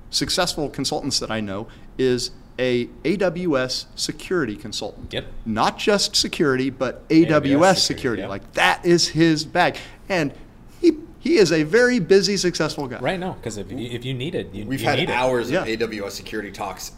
successful 0.10 0.70
consultants 0.70 1.20
that 1.20 1.32
I 1.32 1.40
know 1.42 1.68
is 1.98 2.32
a 2.58 2.86
AWS 3.04 3.88
security 3.96 4.56
consultant. 4.56 5.12
Yep. 5.14 5.26
Not 5.46 5.78
just 5.78 6.16
security, 6.16 6.70
but 6.70 7.08
AWS, 7.10 7.28
AWS 7.28 7.28
security. 7.28 7.76
security, 7.80 8.22
yeah. 8.22 8.28
Like 8.30 8.54
that 8.54 8.86
is 8.86 9.10
his 9.10 9.44
bag. 9.44 9.78
And 10.08 10.34
he, 10.80 10.94
he 11.20 11.36
is 11.36 11.52
a 11.52 11.64
very 11.64 12.00
busy, 12.00 12.38
successful 12.38 12.88
guy. 12.88 13.00
Right, 13.00 13.20
now, 13.20 13.34
because 13.34 13.58
if, 13.58 13.70
you- 13.72 13.78
if 13.80 14.06
you 14.06 14.14
need 14.14 14.36
it, 14.36 14.54
you, 14.54 14.66
We've 14.66 14.80
you 14.80 14.86
had 14.88 15.00
need 15.00 15.10
hours 15.10 15.52
Yeah. 15.52 15.64
of 15.64 15.68
AWS 15.68 16.12
security 16.12 16.52
talks, 16.52 16.94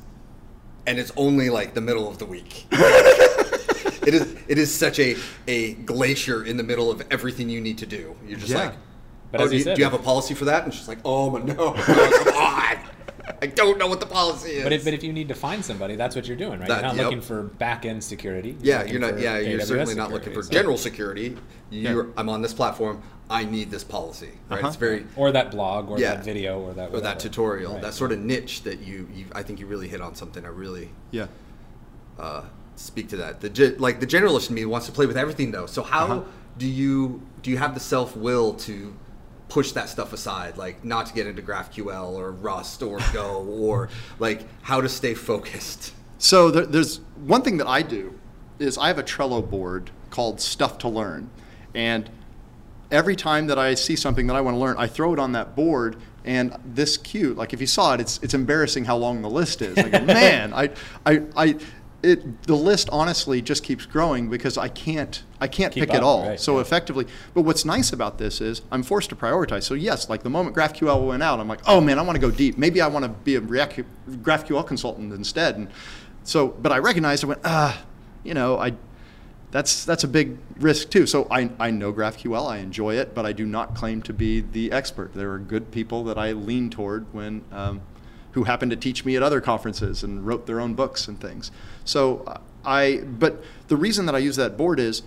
and 0.88 0.98
it's 0.98 1.12
only 1.18 1.50
like 1.52 1.74
the 1.76 1.82
middle 1.82 2.10
of 2.10 2.18
the 2.18 2.26
week. 2.26 2.66
it 2.72 4.14
is 4.14 4.36
it 4.48 4.58
is 4.58 4.74
such 4.74 5.00
a 5.00 5.16
a 5.48 5.74
glacier 5.74 6.44
in 6.46 6.58
the 6.58 6.64
middle 6.64 6.90
of 6.90 7.04
everything 7.12 7.50
you 7.50 7.62
need 7.62 7.78
to 7.80 7.86
do. 7.86 8.16
You're 8.26 8.40
just 8.40 8.52
Yeah. 8.52 8.66
like, 8.70 8.74
But 9.32 9.42
oh, 9.42 9.44
as 9.44 9.50
do, 9.52 9.56
you 9.56 9.60
you, 9.60 9.64
said, 9.66 9.76
do 9.76 9.80
you 9.82 9.86
have 9.86 9.94
a 9.94 10.04
policy 10.04 10.34
for 10.34 10.46
that? 10.46 10.64
And 10.64 10.74
she's 10.74 10.88
like, 10.88 11.00
oh 11.06 11.30
my 11.30 11.40
no, 11.42 11.74
come 11.78 12.28
on, 12.36 12.78
I 13.42 13.48
don't 13.48 13.78
know 13.78 13.88
what 13.88 14.00
the 14.00 14.06
policy 14.06 14.52
is. 14.52 14.64
But 14.64 14.74
if, 14.74 14.84
but 14.84 14.94
if 14.94 15.04
you 15.04 15.14
need 15.14 15.28
to 15.28 15.36
find 15.36 15.64
somebody, 15.64 15.96
that's 15.96 16.16
what 16.16 16.28
you're 16.28 16.38
doing, 16.38 16.60
right? 16.60 16.68
That- 16.68 16.76
you're 16.82 16.88
not 16.88 16.96
yep. 16.96 17.06
looking 17.06 17.22
for 17.22 17.44
back 17.44 17.86
end 17.86 18.04
security. 18.04 18.58
You're 18.62 18.78
yeah, 18.80 18.84
you're 18.84 19.00
not. 19.00 19.14
for 19.14 19.20
Yeah, 19.20 19.38
you're 19.40 19.60
AWS 19.60 19.66
certainly 19.66 19.96
not 19.96 20.12
looking 20.12 20.34
for 20.34 20.44
so- 20.44 20.52
general 20.52 20.78
security. 20.78 21.38
You're, 21.70 22.08
I'm 22.18 22.30
on 22.30 22.42
this 22.42 22.54
platform. 22.54 23.02
I 23.30 23.44
need 23.44 23.70
this 23.70 23.84
policy. 23.84 24.30
Right? 24.50 24.60
Uh-huh. 24.60 24.68
It's 24.68 24.78
very 24.78 25.06
or 25.18 25.32
that 25.34 25.52
blog, 25.52 25.90
or 25.90 26.00
Yeah. 26.00 26.16
that 26.16 26.24
video, 26.24 26.62
or 26.62 26.74
that 26.74 26.94
or 26.94 27.02
that 27.02 27.20
tutorial. 27.20 27.74
Right. 27.74 27.82
That 27.82 27.94
sort 27.94 28.12
of 28.14 28.20
niche 28.20 28.64
that 28.64 28.80
you, 28.80 29.08
you. 29.14 29.26
I 29.34 29.44
think 29.44 29.60
you 29.60 29.66
really 29.66 29.90
hit 29.90 30.00
on 30.02 30.16
something. 30.16 30.46
I 30.46 30.50
really 30.50 30.90
Yeah. 31.12 31.28
uh, 32.18 32.44
speak 32.78 33.10
to 33.10 33.18
that. 33.18 33.42
The 33.42 33.76
like 33.80 34.00
the 34.00 34.08
generalist 34.08 34.50
in 34.50 34.56
me 34.56 34.64
wants 34.66 34.86
to 34.86 34.94
play 34.94 35.06
with 35.06 35.18
everything 35.18 35.52
though. 35.52 35.66
So 35.66 35.84
how 35.84 36.06
Uh-huh. 36.06 36.22
do 36.58 36.68
you 36.68 37.22
do 37.44 37.52
you 37.52 37.58
have 37.58 37.74
the 37.74 37.80
self 37.82 38.16
will 38.16 38.54
to 38.54 38.94
push 39.50 39.72
that 39.74 39.90
stuff 39.90 40.14
aside, 40.14 40.58
like 40.58 40.84
not 40.84 41.06
to 41.08 41.14
get 41.14 41.28
into 41.28 41.42
GraphQL 41.42 42.12
or 42.12 42.32
Rust 42.32 42.84
or 42.84 43.00
Go 43.14 43.44
or 43.46 43.90
like 44.20 44.46
how 44.62 44.82
to 44.82 44.90
stay 44.90 45.14
focused? 45.14 45.94
So 46.18 46.52
there, 46.52 46.66
there's 46.66 46.98
one 47.26 47.42
thing 47.42 47.58
that 47.58 47.68
I 47.68 47.82
do 47.82 48.20
is 48.60 48.78
I 48.78 48.88
have 48.88 48.98
a 48.98 49.04
Trello 49.04 49.48
board 49.48 49.92
called 50.10 50.42
Stuff 50.42 50.80
to 50.80 50.88
Learn, 50.88 51.30
and 51.76 52.10
every 52.92 53.16
time 53.16 53.48
that 53.48 53.60
I 53.60 53.74
see 53.74 53.96
something 53.96 54.28
that 54.28 54.36
I 54.36 54.42
want 54.42 54.56
to 54.56 54.60
learn, 54.60 54.78
I 54.78 54.88
throw 54.88 55.14
it 55.14 55.20
on 55.20 55.34
that 55.34 55.56
board. 55.56 55.98
And 56.26 56.58
this 56.66 56.98
cute, 56.98 57.38
like 57.38 57.54
if 57.54 57.62
you 57.62 57.68
saw 57.68 57.94
it, 57.94 58.02
it's 58.02 58.20
it's 58.22 58.34
embarrassing 58.34 58.84
how 58.84 58.98
long 58.98 59.22
the 59.22 59.30
list 59.30 59.62
is. 59.62 59.78
Like 59.78 59.92
man, 60.06 60.54
I 60.54 60.72
I 61.06 61.22
I. 61.36 61.56
It, 62.04 62.44
the 62.44 62.56
list 62.56 62.90
honestly 62.92 63.42
just 63.42 63.64
keeps 63.64 63.88
growing 63.88 64.30
because 64.30 64.56
I 64.58 64.68
can't 64.68 65.24
I 65.42 65.48
can't 65.48 65.74
Keep 65.74 65.82
pick 65.82 65.90
it 65.90 65.98
up, 65.98 66.04
all. 66.04 66.28
right, 66.30 66.40
so 66.40 66.56
yeah. 66.56 66.62
effectively, 66.62 67.08
but 67.34 67.42
what's 67.42 67.66
nice 67.66 67.92
about 67.92 68.20
this 68.20 68.40
is 68.40 68.62
I'm 68.72 68.84
forced 68.84 69.10
to 69.10 69.16
prioritize. 69.16 69.64
So 69.64 69.74
yes, 69.74 70.08
like 70.08 70.22
the 70.22 70.30
moment 70.30 70.56
GraphQL 70.56 71.08
went 71.08 71.24
out, 71.24 71.40
I'm 71.40 71.48
like, 71.48 71.62
oh 71.68 71.82
man, 71.82 71.98
I 71.98 72.04
want 72.04 72.16
to 72.16 72.22
go 72.22 72.30
deep. 72.30 72.58
Maybe 72.58 72.82
I 72.82 72.88
want 72.88 73.04
to 73.04 73.10
be 73.10 73.36
a 73.36 73.42
React, 73.42 73.82
GraphQL 74.22 74.66
consultant 74.68 75.12
instead. 75.12 75.56
And 75.56 75.70
so, 76.24 76.50
but 76.50 76.72
I 76.72 76.78
recognized 76.78 77.24
I 77.24 77.28
went, 77.28 77.42
ah, 77.44 77.84
you 78.24 78.36
know, 78.36 78.60
I 78.60 78.74
that's 79.52 79.86
that's 79.86 80.04
a 80.04 80.08
big 80.08 80.38
risk 80.60 80.90
too. 80.90 81.08
So 81.08 81.28
I, 81.32 81.50
I 81.60 81.72
know 81.72 81.94
GraphQL, 81.94 82.48
I 82.50 82.58
enjoy 82.58 82.96
it, 82.96 83.16
but 83.16 83.26
I 83.26 83.32
do 83.32 83.46
not 83.46 83.76
claim 83.76 84.02
to 84.04 84.14
be 84.14 84.42
the 84.42 84.72
expert. 84.72 85.14
There 85.14 85.32
are 85.32 85.40
good 85.40 85.72
people 85.72 86.04
that 86.06 86.18
I 86.18 86.34
lean 86.34 86.70
toward 86.70 87.12
when 87.14 87.44
um, 87.52 87.82
who 88.32 88.44
happened 88.44 88.72
to 88.72 88.78
teach 88.78 89.06
me 89.06 89.16
at 89.16 89.24
other 89.24 89.42
conferences 89.42 90.04
and 90.04 90.26
wrote 90.26 90.46
their 90.46 90.60
own 90.60 90.74
books 90.74 91.08
and 91.08 91.20
things. 91.20 91.52
So 91.86 92.24
uh, 92.28 92.40
I 92.66 92.98
but 92.98 93.44
the 93.68 93.78
reason 93.78 94.06
that 94.06 94.16
I 94.16 94.20
use 94.20 94.36
that 94.36 94.58
board 94.58 94.80
is 94.80 95.04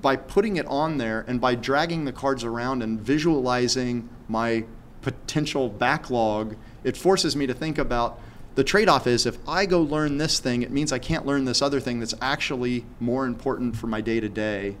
by 0.00 0.16
putting 0.16 0.56
it 0.56 0.66
on 0.66 0.98
there 0.98 1.24
and 1.26 1.40
by 1.40 1.54
dragging 1.54 2.04
the 2.04 2.12
cards 2.12 2.44
around 2.44 2.82
and 2.82 3.00
visualizing 3.00 4.08
my 4.28 4.64
potential 5.02 5.68
backlog, 5.68 6.56
it 6.84 6.96
forces 6.96 7.34
me 7.34 7.46
to 7.46 7.54
think 7.54 7.78
about 7.78 8.20
the 8.54 8.64
trade-off 8.64 9.06
is 9.06 9.24
if 9.24 9.38
I 9.46 9.66
go 9.66 9.80
learn 9.80 10.18
this 10.18 10.40
thing, 10.40 10.62
it 10.62 10.72
means 10.72 10.92
I 10.92 10.98
can't 10.98 11.24
learn 11.24 11.44
this 11.44 11.62
other 11.62 11.78
thing 11.78 12.00
that's 12.00 12.14
actually 12.20 12.84
more 12.98 13.24
important 13.24 13.76
for 13.76 13.86
my 13.86 14.00
day 14.00 14.18
to 14.18 14.28
day. 14.28 14.76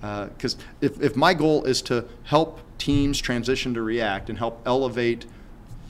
Because 0.00 0.56
if, 0.80 0.98
if 1.02 1.16
my 1.16 1.34
goal 1.34 1.64
is 1.64 1.82
to 1.82 2.06
help 2.24 2.60
teams 2.78 3.20
transition 3.20 3.74
to 3.74 3.82
React 3.82 4.30
and 4.30 4.38
help 4.38 4.62
elevate 4.64 5.26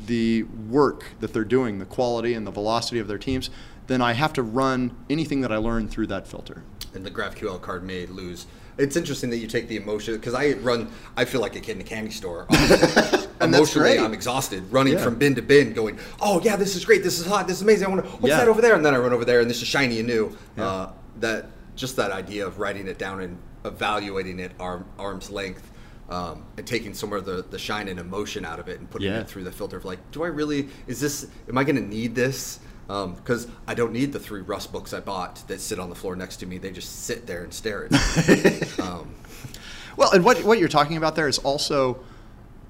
the 0.07 0.45
work 0.45 1.05
that 1.21 1.33
they're 1.33 1.45
doing, 1.45 1.79
the 1.79 1.85
quality 1.85 2.35
and 2.35 2.47
the 2.47 2.51
velocity 2.51 2.99
of 2.99 3.09
their 3.09 3.19
teams, 3.19 3.51
then 3.87 4.01
I 4.01 4.13
have 4.13 4.33
to 4.35 4.43
run 4.43 4.97
anything 5.09 5.41
that 5.43 5.51
I 5.53 5.57
learn 5.57 5.89
through 5.89 6.07
that 6.09 6.27
filter. 6.27 6.63
And 6.95 7.05
the 7.05 7.11
GraphQL 7.11 7.61
card 7.61 7.85
may 7.85 8.07
lose. 8.07 8.47
It's 8.79 8.97
interesting 8.97 9.31
that 9.31 9.37
you 9.39 9.47
take 9.47 9.69
the 9.69 9.77
emotion 9.77 10.15
because 10.15 10.33
I 10.35 10.53
run. 10.55 10.91
I 11.17 11.25
feel 11.27 11.41
like 11.41 11.55
a 11.55 11.61
kid 11.61 11.77
in 11.77 11.83
a 11.83 11.85
candy 11.85 12.11
store. 12.11 12.47
Emotionally. 13.41 13.99
I'm 13.99 14.13
exhausted, 14.15 14.71
running 14.73 14.95
Yeah. 14.95 15.05
from 15.05 15.17
bin 15.17 15.35
to 15.35 15.43
bin, 15.43 15.73
going, 15.73 15.99
"Oh 16.21 16.41
yeah, 16.43 16.57
this 16.57 16.77
is 16.77 16.85
great. 16.85 17.03
This 17.03 17.19
is 17.19 17.27
hot. 17.27 17.47
This 17.47 17.57
is 17.57 17.63
amazing. 17.63 17.87
I 17.87 17.91
want 17.91 18.05
to. 18.05 18.11
What's 18.13 18.29
Yeah. 18.31 18.39
that 18.39 18.49
over 18.49 18.61
there?" 18.61 18.75
And 18.75 18.85
then 18.85 18.95
I 18.95 18.99
run 18.99 19.13
over 19.13 19.25
there, 19.25 19.41
and 19.41 19.49
this 19.51 19.61
is 19.63 19.69
shiny 19.69 19.99
and 19.99 20.07
new. 20.09 20.37
Yeah. 20.57 20.67
Uh, 20.67 20.91
that 21.21 21.47
just 21.77 21.97
that 21.97 22.11
idea 22.11 22.47
of 22.47 22.59
writing 22.59 22.87
it 22.87 22.99
down 22.99 23.21
and 23.21 23.39
evaluating 23.65 24.39
it 24.39 24.53
arm, 24.61 24.85
arm's 24.99 25.31
length. 25.31 25.70
Um, 26.11 26.43
and 26.57 26.67
taking 26.67 26.93
some 26.93 27.13
of 27.13 27.25
the, 27.25 27.45
the 27.51 27.59
shine 27.59 27.87
and 27.87 28.01
emotion 28.01 28.45
out 28.45 28.59
of 28.59 28.69
it 28.69 28.81
and 28.81 28.91
putting 28.91 29.07
Yeah. 29.13 29.21
it 29.21 29.29
through 29.29 29.45
the 29.45 29.53
filter 29.53 29.77
of 29.77 29.85
like, 29.85 29.99
do 30.11 30.25
I 30.25 30.27
really, 30.27 30.69
is 30.89 31.01
this, 31.01 31.29
am 31.49 31.57
I 31.57 31.63
going 31.63 31.77
to 31.77 31.83
need 31.83 32.17
this? 32.17 32.59
Because 32.89 33.47
I 33.69 33.75
don't 33.75 33.93
need 33.93 34.13
the 34.13 34.19
three 34.19 34.41
Rust 34.41 34.73
books 34.73 34.93
I 34.93 34.99
bought 34.99 35.47
that 35.47 35.61
sit 35.61 35.79
on 35.79 35.89
the 35.89 35.95
floor 35.95 36.17
next 36.17 36.39
to 36.39 36.47
me. 36.47 36.59
They 36.59 36.73
just 36.73 37.05
sit 37.05 37.29
there 37.29 37.45
and 37.45 37.55
stare 37.55 37.85
at 37.85 37.93
me. 37.93 38.61
um, 38.83 39.15
Well, 39.97 40.11
and 40.11 40.25
what, 40.25 40.43
what 40.43 40.59
you're 40.59 40.69
talking 40.69 40.97
about 40.97 41.15
there 41.15 41.29
is 41.29 41.39
also, 41.39 42.01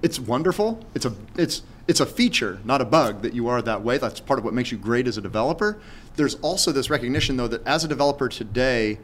it's 0.03 0.21
wonderful. 0.21 0.85
It's 0.95 1.07
a 1.07 1.15
it's 1.39 1.63
it's 1.89 2.01
a 2.01 2.07
feature, 2.07 2.61
not 2.65 2.81
a 2.83 2.85
bug, 2.85 3.23
that 3.23 3.33
you 3.33 3.49
are 3.49 3.63
that 3.63 3.83
way. 3.83 3.97
That's 3.99 4.21
part 4.21 4.39
of 4.39 4.45
what 4.45 4.53
makes 4.55 4.71
you 4.71 4.77
great 4.79 5.07
as 5.09 5.17
a 5.17 5.21
developer. 5.23 5.81
There's 6.17 6.35
also 6.37 6.73
this 6.73 6.91
recognition, 6.91 7.37
though, 7.39 7.49
that 7.49 7.67
as 7.67 7.85
a 7.85 7.89
developer 7.89 8.29
today, 8.29 8.99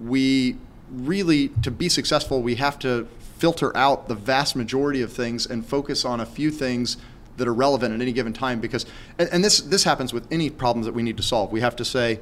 we 0.00 0.56
really 0.90 1.48
to 1.62 1.70
be 1.70 1.88
successful, 1.88 2.42
we 2.42 2.54
have 2.56 2.78
to 2.80 3.06
filter 3.42 3.76
out 3.76 4.06
the 4.06 4.14
vast 4.14 4.54
majority 4.54 5.02
of 5.02 5.12
things 5.12 5.46
and 5.46 5.66
focus 5.66 6.04
on 6.04 6.20
a 6.20 6.26
few 6.26 6.50
things 6.50 6.96
that 7.36 7.48
are 7.48 7.54
relevant 7.54 7.92
at 7.92 8.00
any 8.00 8.12
given 8.12 8.32
time. 8.32 8.60
Because 8.60 8.86
and, 9.18 9.28
and 9.32 9.44
this 9.44 9.60
this 9.60 9.84
happens 9.84 10.12
with 10.12 10.26
any 10.30 10.48
problems 10.48 10.86
that 10.86 10.94
we 10.94 11.02
need 11.02 11.16
to 11.16 11.22
solve. 11.22 11.50
We 11.50 11.60
have 11.60 11.74
to 11.76 11.84
say, 11.84 12.20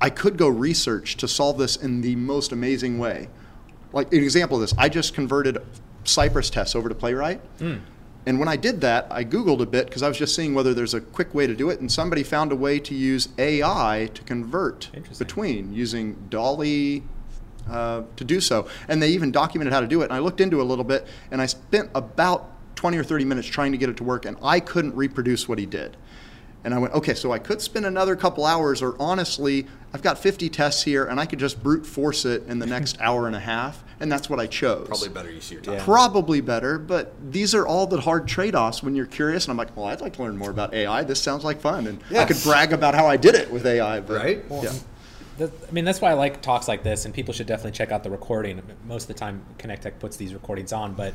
I 0.00 0.08
could 0.08 0.38
go 0.38 0.48
research 0.48 1.16
to 1.18 1.28
solve 1.28 1.58
this 1.58 1.76
in 1.76 2.00
the 2.00 2.16
most 2.16 2.50
amazing 2.50 2.98
way 2.98 3.28
like 3.94 4.12
an 4.12 4.22
example 4.22 4.56
of 4.56 4.60
this, 4.60 4.74
I 4.76 4.88
just 4.88 5.14
converted 5.14 5.58
Cypress 6.02 6.50
tests 6.50 6.74
over 6.74 6.88
to 6.88 6.94
Playwright. 6.94 7.40
Hmm. 7.58 7.76
And 8.26 8.38
when 8.38 8.48
I 8.48 8.56
did 8.56 8.80
that, 8.80 9.06
I 9.10 9.24
Googled 9.24 9.60
a 9.60 9.66
bit 9.66 9.86
because 9.86 10.02
I 10.02 10.08
was 10.08 10.18
just 10.18 10.34
seeing 10.34 10.54
whether 10.54 10.74
there's 10.74 10.94
a 10.94 11.00
quick 11.00 11.34
way 11.34 11.46
to 11.46 11.54
do 11.54 11.70
it, 11.70 11.80
and 11.80 11.92
somebody 11.92 12.22
found 12.22 12.52
a 12.52 12.56
way 12.56 12.78
to 12.80 12.94
use 12.94 13.28
AI 13.38 14.10
to 14.14 14.22
convert 14.22 14.90
between 15.18 15.72
using 15.72 16.14
Dolly 16.30 17.02
uh, 17.68 18.02
to 18.16 18.24
do 18.24 18.40
so. 18.40 18.68
And 18.88 19.02
they 19.02 19.08
even 19.10 19.32
documented 19.32 19.72
how 19.72 19.80
to 19.80 19.86
do 19.86 20.02
it. 20.02 20.04
And 20.04 20.12
I 20.12 20.18
looked 20.18 20.40
into 20.40 20.58
it 20.60 20.62
a 20.62 20.66
little 20.66 20.84
bit, 20.84 21.06
and 21.30 21.40
I 21.40 21.46
spent 21.46 21.90
about 21.94 22.50
20 22.76 22.96
or 22.98 23.04
30 23.04 23.24
minutes 23.24 23.48
trying 23.48 23.72
to 23.72 23.78
get 23.78 23.88
it 23.88 23.96
to 23.98 24.04
work, 24.04 24.24
and 24.26 24.36
I 24.42 24.60
couldn't 24.60 24.94
reproduce 24.94 25.48
what 25.48 25.58
he 25.58 25.66
did. 25.66 25.96
And 26.64 26.72
I 26.72 26.78
went, 26.78 26.94
okay, 26.94 27.12
so 27.12 27.30
I 27.30 27.38
could 27.38 27.60
spend 27.60 27.84
another 27.84 28.16
couple 28.16 28.46
hours, 28.46 28.80
or 28.80 28.96
honestly, 28.98 29.66
I've 29.92 30.00
got 30.00 30.18
50 30.18 30.48
tests 30.48 30.82
here, 30.82 31.04
and 31.04 31.20
I 31.20 31.26
could 31.26 31.38
just 31.38 31.62
brute 31.62 31.84
force 31.86 32.24
it 32.24 32.42
in 32.46 32.58
the 32.58 32.66
next 32.66 32.98
hour 33.02 33.26
and 33.26 33.36
a 33.36 33.40
half, 33.40 33.84
and 34.00 34.10
that's 34.10 34.30
what 34.30 34.40
I 34.40 34.46
chose. 34.46 34.88
probably 34.88 35.10
better 35.10 35.30
use 35.30 35.50
your 35.50 35.60
time. 35.60 35.74
Yeah. 35.74 35.84
Probably 35.84 36.40
better, 36.40 36.78
but 36.78 37.12
these 37.30 37.54
are 37.54 37.66
all 37.66 37.86
the 37.86 38.00
hard 38.00 38.26
trade-offs 38.26 38.82
when 38.82 38.94
you're 38.96 39.04
curious. 39.06 39.44
And 39.44 39.50
I'm 39.52 39.58
like, 39.58 39.76
well, 39.76 39.86
I'd 39.86 40.00
like 40.00 40.14
to 40.14 40.22
learn 40.22 40.38
more 40.38 40.50
about 40.50 40.72
AI. 40.72 41.04
This 41.04 41.20
sounds 41.20 41.44
like 41.44 41.60
fun, 41.60 41.86
and 41.86 42.02
I 42.16 42.24
could 42.24 42.42
brag 42.42 42.72
about 42.72 42.94
how 42.94 43.06
I 43.06 43.18
did 43.18 43.34
it 43.34 43.50
with 43.50 43.66
AI. 43.66 44.00
But, 44.00 44.16
Right? 44.16 44.44
Yeah. 44.50 44.72
I 45.40 45.70
mean, 45.72 45.84
that's 45.84 46.00
why 46.00 46.10
I 46.10 46.14
like 46.14 46.42
talks 46.42 46.68
like 46.68 46.82
this, 46.82 47.04
and 47.04 47.14
people 47.14 47.34
should 47.34 47.46
definitely 47.46 47.72
check 47.72 47.90
out 47.90 48.04
the 48.04 48.10
recording. 48.10 48.62
Most 48.86 49.04
of 49.04 49.08
the 49.08 49.14
time, 49.14 49.44
Connect 49.58 49.82
Tech 49.82 49.98
puts 49.98 50.16
these 50.16 50.32
recordings 50.32 50.72
on, 50.72 50.94
but 50.94 51.14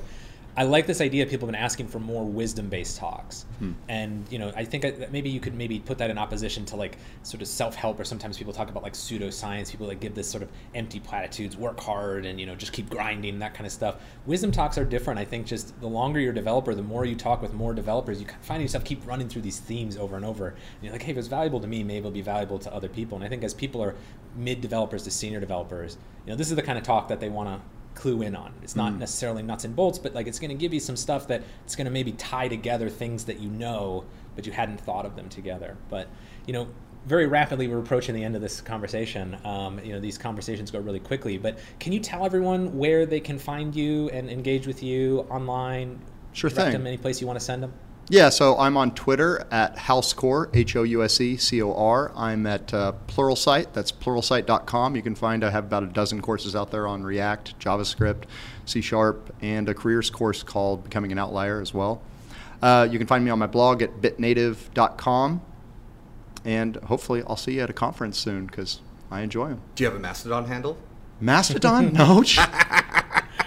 I 0.59 0.63
like 0.63 0.87
this 0.87 0.99
idea. 0.99 1.25
People 1.25 1.47
have 1.47 1.53
been 1.53 1.63
asking 1.63 1.87
for 1.87 1.99
more 1.99 2.25
wisdom-based 2.25 2.97
talks, 2.97 3.43
hmm. 3.59 3.71
and 3.87 4.27
you 4.29 4.37
know, 4.37 4.51
I 4.57 4.65
think 4.65 4.83
uh, 4.83 4.91
that 4.99 5.09
maybe 5.09 5.29
you 5.29 5.39
could 5.39 5.55
maybe 5.55 5.79
put 5.79 5.97
that 5.99 6.09
in 6.09 6.17
opposition 6.17 6.65
to 6.65 6.75
like 6.75 6.97
sort 7.23 7.41
of 7.41 7.47
self-help, 7.47 7.97
or 7.97 8.03
sometimes 8.03 8.37
people 8.37 8.51
talk 8.51 8.69
about 8.69 8.83
like 8.83 8.91
pseudoscience. 8.91 9.71
People 9.71 9.87
like 9.87 10.01
give 10.01 10.15
this 10.15 10.29
sort 10.29 10.43
of 10.43 10.49
empty 10.75 10.99
platitudes, 10.99 11.55
work 11.55 11.79
hard, 11.79 12.25
and 12.25 12.41
you 12.41 12.45
know, 12.45 12.55
just 12.55 12.73
keep 12.73 12.89
grinding, 12.89 13.39
that 13.39 13.53
kind 13.53 13.65
of 13.65 13.71
stuff. 13.71 14.01
Wisdom 14.25 14.51
talks 14.51 14.77
are 14.77 14.83
different. 14.83 15.17
I 15.17 15.23
think 15.23 15.45
just 15.45 15.79
the 15.79 15.87
longer 15.87 16.19
you're 16.19 16.33
a 16.33 16.35
developer, 16.35 16.75
the 16.75 16.83
more 16.83 17.05
you 17.05 17.15
talk 17.15 17.41
with 17.41 17.53
more 17.53 17.73
developers, 17.73 18.19
you 18.19 18.27
find 18.41 18.61
yourself 18.61 18.83
keep 18.83 19.07
running 19.07 19.29
through 19.29 19.43
these 19.43 19.61
themes 19.61 19.95
over 19.95 20.17
and 20.17 20.25
over. 20.25 20.49
And 20.49 20.57
you're 20.81 20.91
like, 20.91 21.03
hey, 21.03 21.13
if 21.13 21.17
it's 21.17 21.29
valuable 21.29 21.61
to 21.61 21.67
me, 21.67 21.85
maybe 21.85 21.99
it'll 21.99 22.11
be 22.11 22.21
valuable 22.21 22.59
to 22.59 22.73
other 22.73 22.89
people. 22.89 23.15
And 23.17 23.23
I 23.23 23.29
think 23.29 23.45
as 23.45 23.53
people 23.53 23.81
are 23.81 23.95
mid 24.35 24.59
developers 24.59 25.03
to 25.03 25.11
senior 25.11 25.39
developers, 25.39 25.97
you 26.25 26.31
know, 26.33 26.35
this 26.35 26.49
is 26.49 26.57
the 26.57 26.63
kind 26.63 26.77
of 26.77 26.83
talk 26.83 27.07
that 27.07 27.21
they 27.21 27.29
want 27.29 27.47
to 27.47 27.78
clue 27.95 28.21
in 28.21 28.35
on. 28.35 28.53
It's 28.63 28.75
not 28.75 28.95
necessarily 28.95 29.43
nuts 29.43 29.65
and 29.65 29.75
bolts, 29.75 29.99
but 29.99 30.13
like 30.15 30.27
it's 30.27 30.39
going 30.39 30.49
to 30.49 30.55
give 30.55 30.73
you 30.73 30.79
some 30.79 30.95
stuff 30.95 31.27
that 31.27 31.43
it's 31.65 31.75
going 31.75 31.85
to 31.85 31.91
maybe 31.91 32.13
tie 32.13 32.47
together 32.47 32.89
things 32.89 33.25
that 33.25 33.39
you 33.39 33.49
know, 33.49 34.05
but 34.35 34.45
you 34.45 34.51
hadn't 34.51 34.79
thought 34.79 35.05
of 35.05 35.15
them 35.15 35.29
together. 35.29 35.77
But 35.89 36.07
you 36.45 36.53
know, 36.53 36.67
very 37.05 37.27
rapidly 37.27 37.67
we're 37.67 37.79
approaching 37.79 38.15
the 38.15 38.23
end 38.23 38.35
of 38.35 38.41
this 38.41 38.61
conversation. 38.61 39.37
Um, 39.43 39.79
you 39.83 39.93
know, 39.93 39.99
these 39.99 40.17
conversations 40.17 40.71
go 40.71 40.79
really 40.79 40.99
quickly. 40.99 41.37
But 41.37 41.59
can 41.79 41.93
you 41.93 41.99
tell 41.99 42.25
everyone 42.25 42.77
where 42.77 43.05
they 43.05 43.19
can 43.19 43.39
find 43.39 43.75
you 43.75 44.09
and 44.09 44.29
engage 44.29 44.67
with 44.67 44.83
you 44.83 45.21
online? 45.29 45.99
Sure 46.33 46.49
thing. 46.49 46.71
Them 46.71 46.85
any 46.85 46.97
place 46.97 47.19
you 47.19 47.27
want 47.27 47.39
to 47.39 47.45
send 47.45 47.63
them. 47.63 47.73
Yeah, 48.11 48.29
so 48.29 48.57
I'm 48.57 48.75
on 48.75 48.95
Twitter 48.95 49.45
at 49.51 49.75
HouseCor, 49.75 50.49
H 50.55 50.75
O 50.75 50.81
U 50.81 51.03
S 51.03 51.21
E 51.21 51.37
C 51.37 51.61
O 51.61 51.71
R. 51.73 52.11
I'm 52.15 52.47
at 52.47 52.73
uh, 52.73 52.93
Pluralsight, 53.07 53.67
that's 53.73 53.91
pluralsight.com. 53.91 54.95
You 54.95 55.03
can 55.03 55.13
find 55.13 55.43
I 55.43 55.51
have 55.51 55.65
about 55.65 55.83
a 55.83 55.87
dozen 55.87 56.19
courses 56.19 56.55
out 56.55 56.71
there 56.71 56.87
on 56.87 57.03
React, 57.03 57.59
JavaScript, 57.59 58.23
C 58.65 58.81
Sharp, 58.81 59.33
and 59.43 59.69
a 59.69 59.75
careers 59.75 60.09
course 60.09 60.41
called 60.41 60.83
Becoming 60.85 61.11
an 61.11 61.19
Outlier 61.19 61.61
as 61.61 61.71
well. 61.71 62.01
Uh, 62.63 62.87
you 62.89 62.97
can 62.97 63.05
find 63.05 63.23
me 63.23 63.29
on 63.29 63.37
my 63.37 63.47
blog 63.47 63.83
at 63.83 64.01
bitnative.com. 64.01 65.41
And 66.45 66.77
hopefully, 66.77 67.21
I'll 67.27 67.37
see 67.37 67.53
you 67.53 67.61
at 67.61 67.69
a 67.69 67.73
conference 67.73 68.17
soon 68.17 68.47
because 68.47 68.81
I 69.11 69.21
enjoy 69.21 69.49
them. 69.49 69.61
Do 69.75 69.83
you 69.83 69.89
have 69.89 69.95
a 69.97 70.01
Mastodon 70.01 70.45
handle? 70.45 70.77
Mastodon? 71.19 71.93
no. 71.93 72.23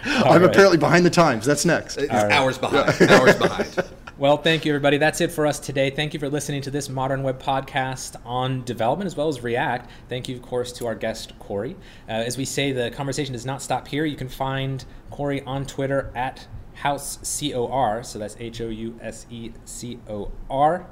I'm 0.04 0.42
right. 0.42 0.42
apparently 0.42 0.78
behind 0.78 1.04
the 1.04 1.10
times. 1.10 1.46
That's 1.46 1.64
next. 1.64 1.96
It's 1.96 2.12
All 2.12 2.22
right. 2.22 2.32
hours 2.32 2.58
behind. 2.58 3.10
hours 3.10 3.34
behind. 3.36 3.88
Well, 4.18 4.36
thank 4.36 4.66
you, 4.66 4.72
everybody. 4.72 4.98
That's 4.98 5.22
it 5.22 5.32
for 5.32 5.46
us 5.46 5.58
today. 5.58 5.88
Thank 5.88 6.12
you 6.12 6.20
for 6.20 6.28
listening 6.28 6.60
to 6.62 6.70
this 6.70 6.90
Modern 6.90 7.22
Web 7.22 7.42
podcast 7.42 8.16
on 8.26 8.62
development 8.64 9.06
as 9.06 9.16
well 9.16 9.28
as 9.28 9.42
React. 9.42 9.90
Thank 10.10 10.28
you, 10.28 10.36
of 10.36 10.42
course, 10.42 10.70
to 10.74 10.86
our 10.86 10.94
guest, 10.94 11.32
Cory. 11.38 11.76
Uh, 12.06 12.12
as 12.12 12.36
we 12.36 12.44
say, 12.44 12.72
the 12.72 12.90
conversation 12.90 13.32
does 13.32 13.46
not 13.46 13.62
stop 13.62 13.88
here. 13.88 14.04
You 14.04 14.16
can 14.16 14.28
find 14.28 14.84
Cory 15.10 15.40
on 15.44 15.64
Twitter 15.64 16.12
at 16.14 16.46
HouseCOR, 16.82 18.04
so 18.04 18.18
that's 18.18 18.36
H 18.38 18.60
O 18.60 18.68
U 18.68 18.98
S 19.00 19.24
E 19.30 19.52
C 19.64 19.98
O 20.06 20.30
R. 20.50 20.86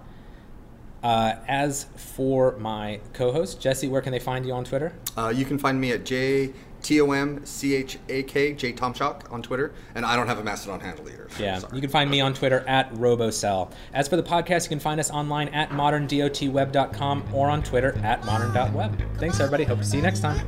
Uh, 1.02 1.34
as 1.46 1.84
for 1.96 2.56
my 2.56 3.00
co 3.12 3.32
host, 3.32 3.60
Jesse, 3.60 3.86
where 3.86 4.00
can 4.00 4.12
they 4.12 4.18
find 4.18 4.46
you 4.46 4.54
on 4.54 4.64
Twitter? 4.64 4.94
Uh, 5.14 5.28
you 5.28 5.44
can 5.44 5.58
find 5.58 5.78
me 5.78 5.92
at 5.92 6.06
J 6.06 6.52
T 6.82 7.00
O 7.00 7.10
M 7.12 7.44
C 7.44 7.74
H 7.74 7.98
A 8.08 8.22
K 8.22 8.52
J 8.52 8.72
Tomchak 8.72 9.30
on 9.32 9.42
Twitter, 9.42 9.72
and 9.94 10.04
I 10.04 10.16
don't 10.16 10.26
have 10.26 10.38
a 10.38 10.44
Mastodon 10.44 10.80
handle 10.80 11.08
either. 11.08 11.28
so 11.30 11.42
Yeah, 11.42 11.60
you 11.72 11.80
can 11.80 11.90
find 11.90 12.10
me 12.10 12.20
on 12.20 12.34
Twitter 12.34 12.64
at 12.66 12.92
RoboCell. 12.94 13.72
As 13.92 14.08
for 14.08 14.16
the 14.16 14.22
podcast, 14.22 14.64
you 14.64 14.68
can 14.70 14.80
find 14.80 15.00
us 15.00 15.10
online 15.10 15.48
at 15.48 15.70
moderndotweb.com 15.70 17.24
or 17.32 17.48
on 17.48 17.62
Twitter 17.62 17.98
at 18.02 18.24
modern.web. 18.24 19.18
Thanks, 19.18 19.40
everybody. 19.40 19.64
Hope 19.64 19.78
to 19.78 19.84
see 19.84 19.96
you 19.98 20.02
next 20.02 20.20
time. 20.20 20.40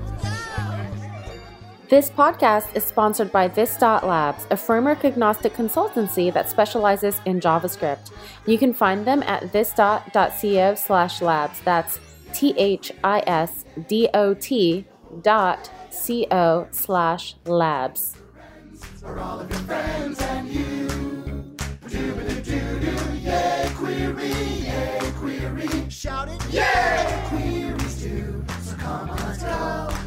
This 1.88 2.08
podcast 2.10 2.74
is 2.74 2.84
sponsored 2.84 3.30
by 3.30 3.48
This.Labs, 3.48 4.46
a 4.50 4.56
framework 4.56 5.04
agnostic 5.04 5.52
consultancy 5.52 6.32
that 6.32 6.48
specializes 6.48 7.20
in 7.26 7.38
JavaScript. 7.38 8.12
You 8.46 8.56
can 8.56 8.72
find 8.72 9.06
them 9.06 9.22
at 9.24 9.42
thisdot.co 9.52 10.74
slash 10.76 11.20
labs. 11.20 11.60
That's 11.60 12.00
T 12.32 12.54
H 12.56 12.92
I 13.04 13.22
S 13.26 13.66
D 13.88 14.08
O 14.14 14.32
T 14.32 14.86
dot 15.20 15.70
C 15.93 16.26
O 16.30 16.66
slash 16.70 17.36
labs. 17.45 18.16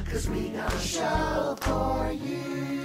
Cause 0.10 0.30
we 0.30 0.50
got 0.50 0.74
a 0.74 0.80
show 0.80 1.56
for 1.62 2.12
you. 2.12 2.85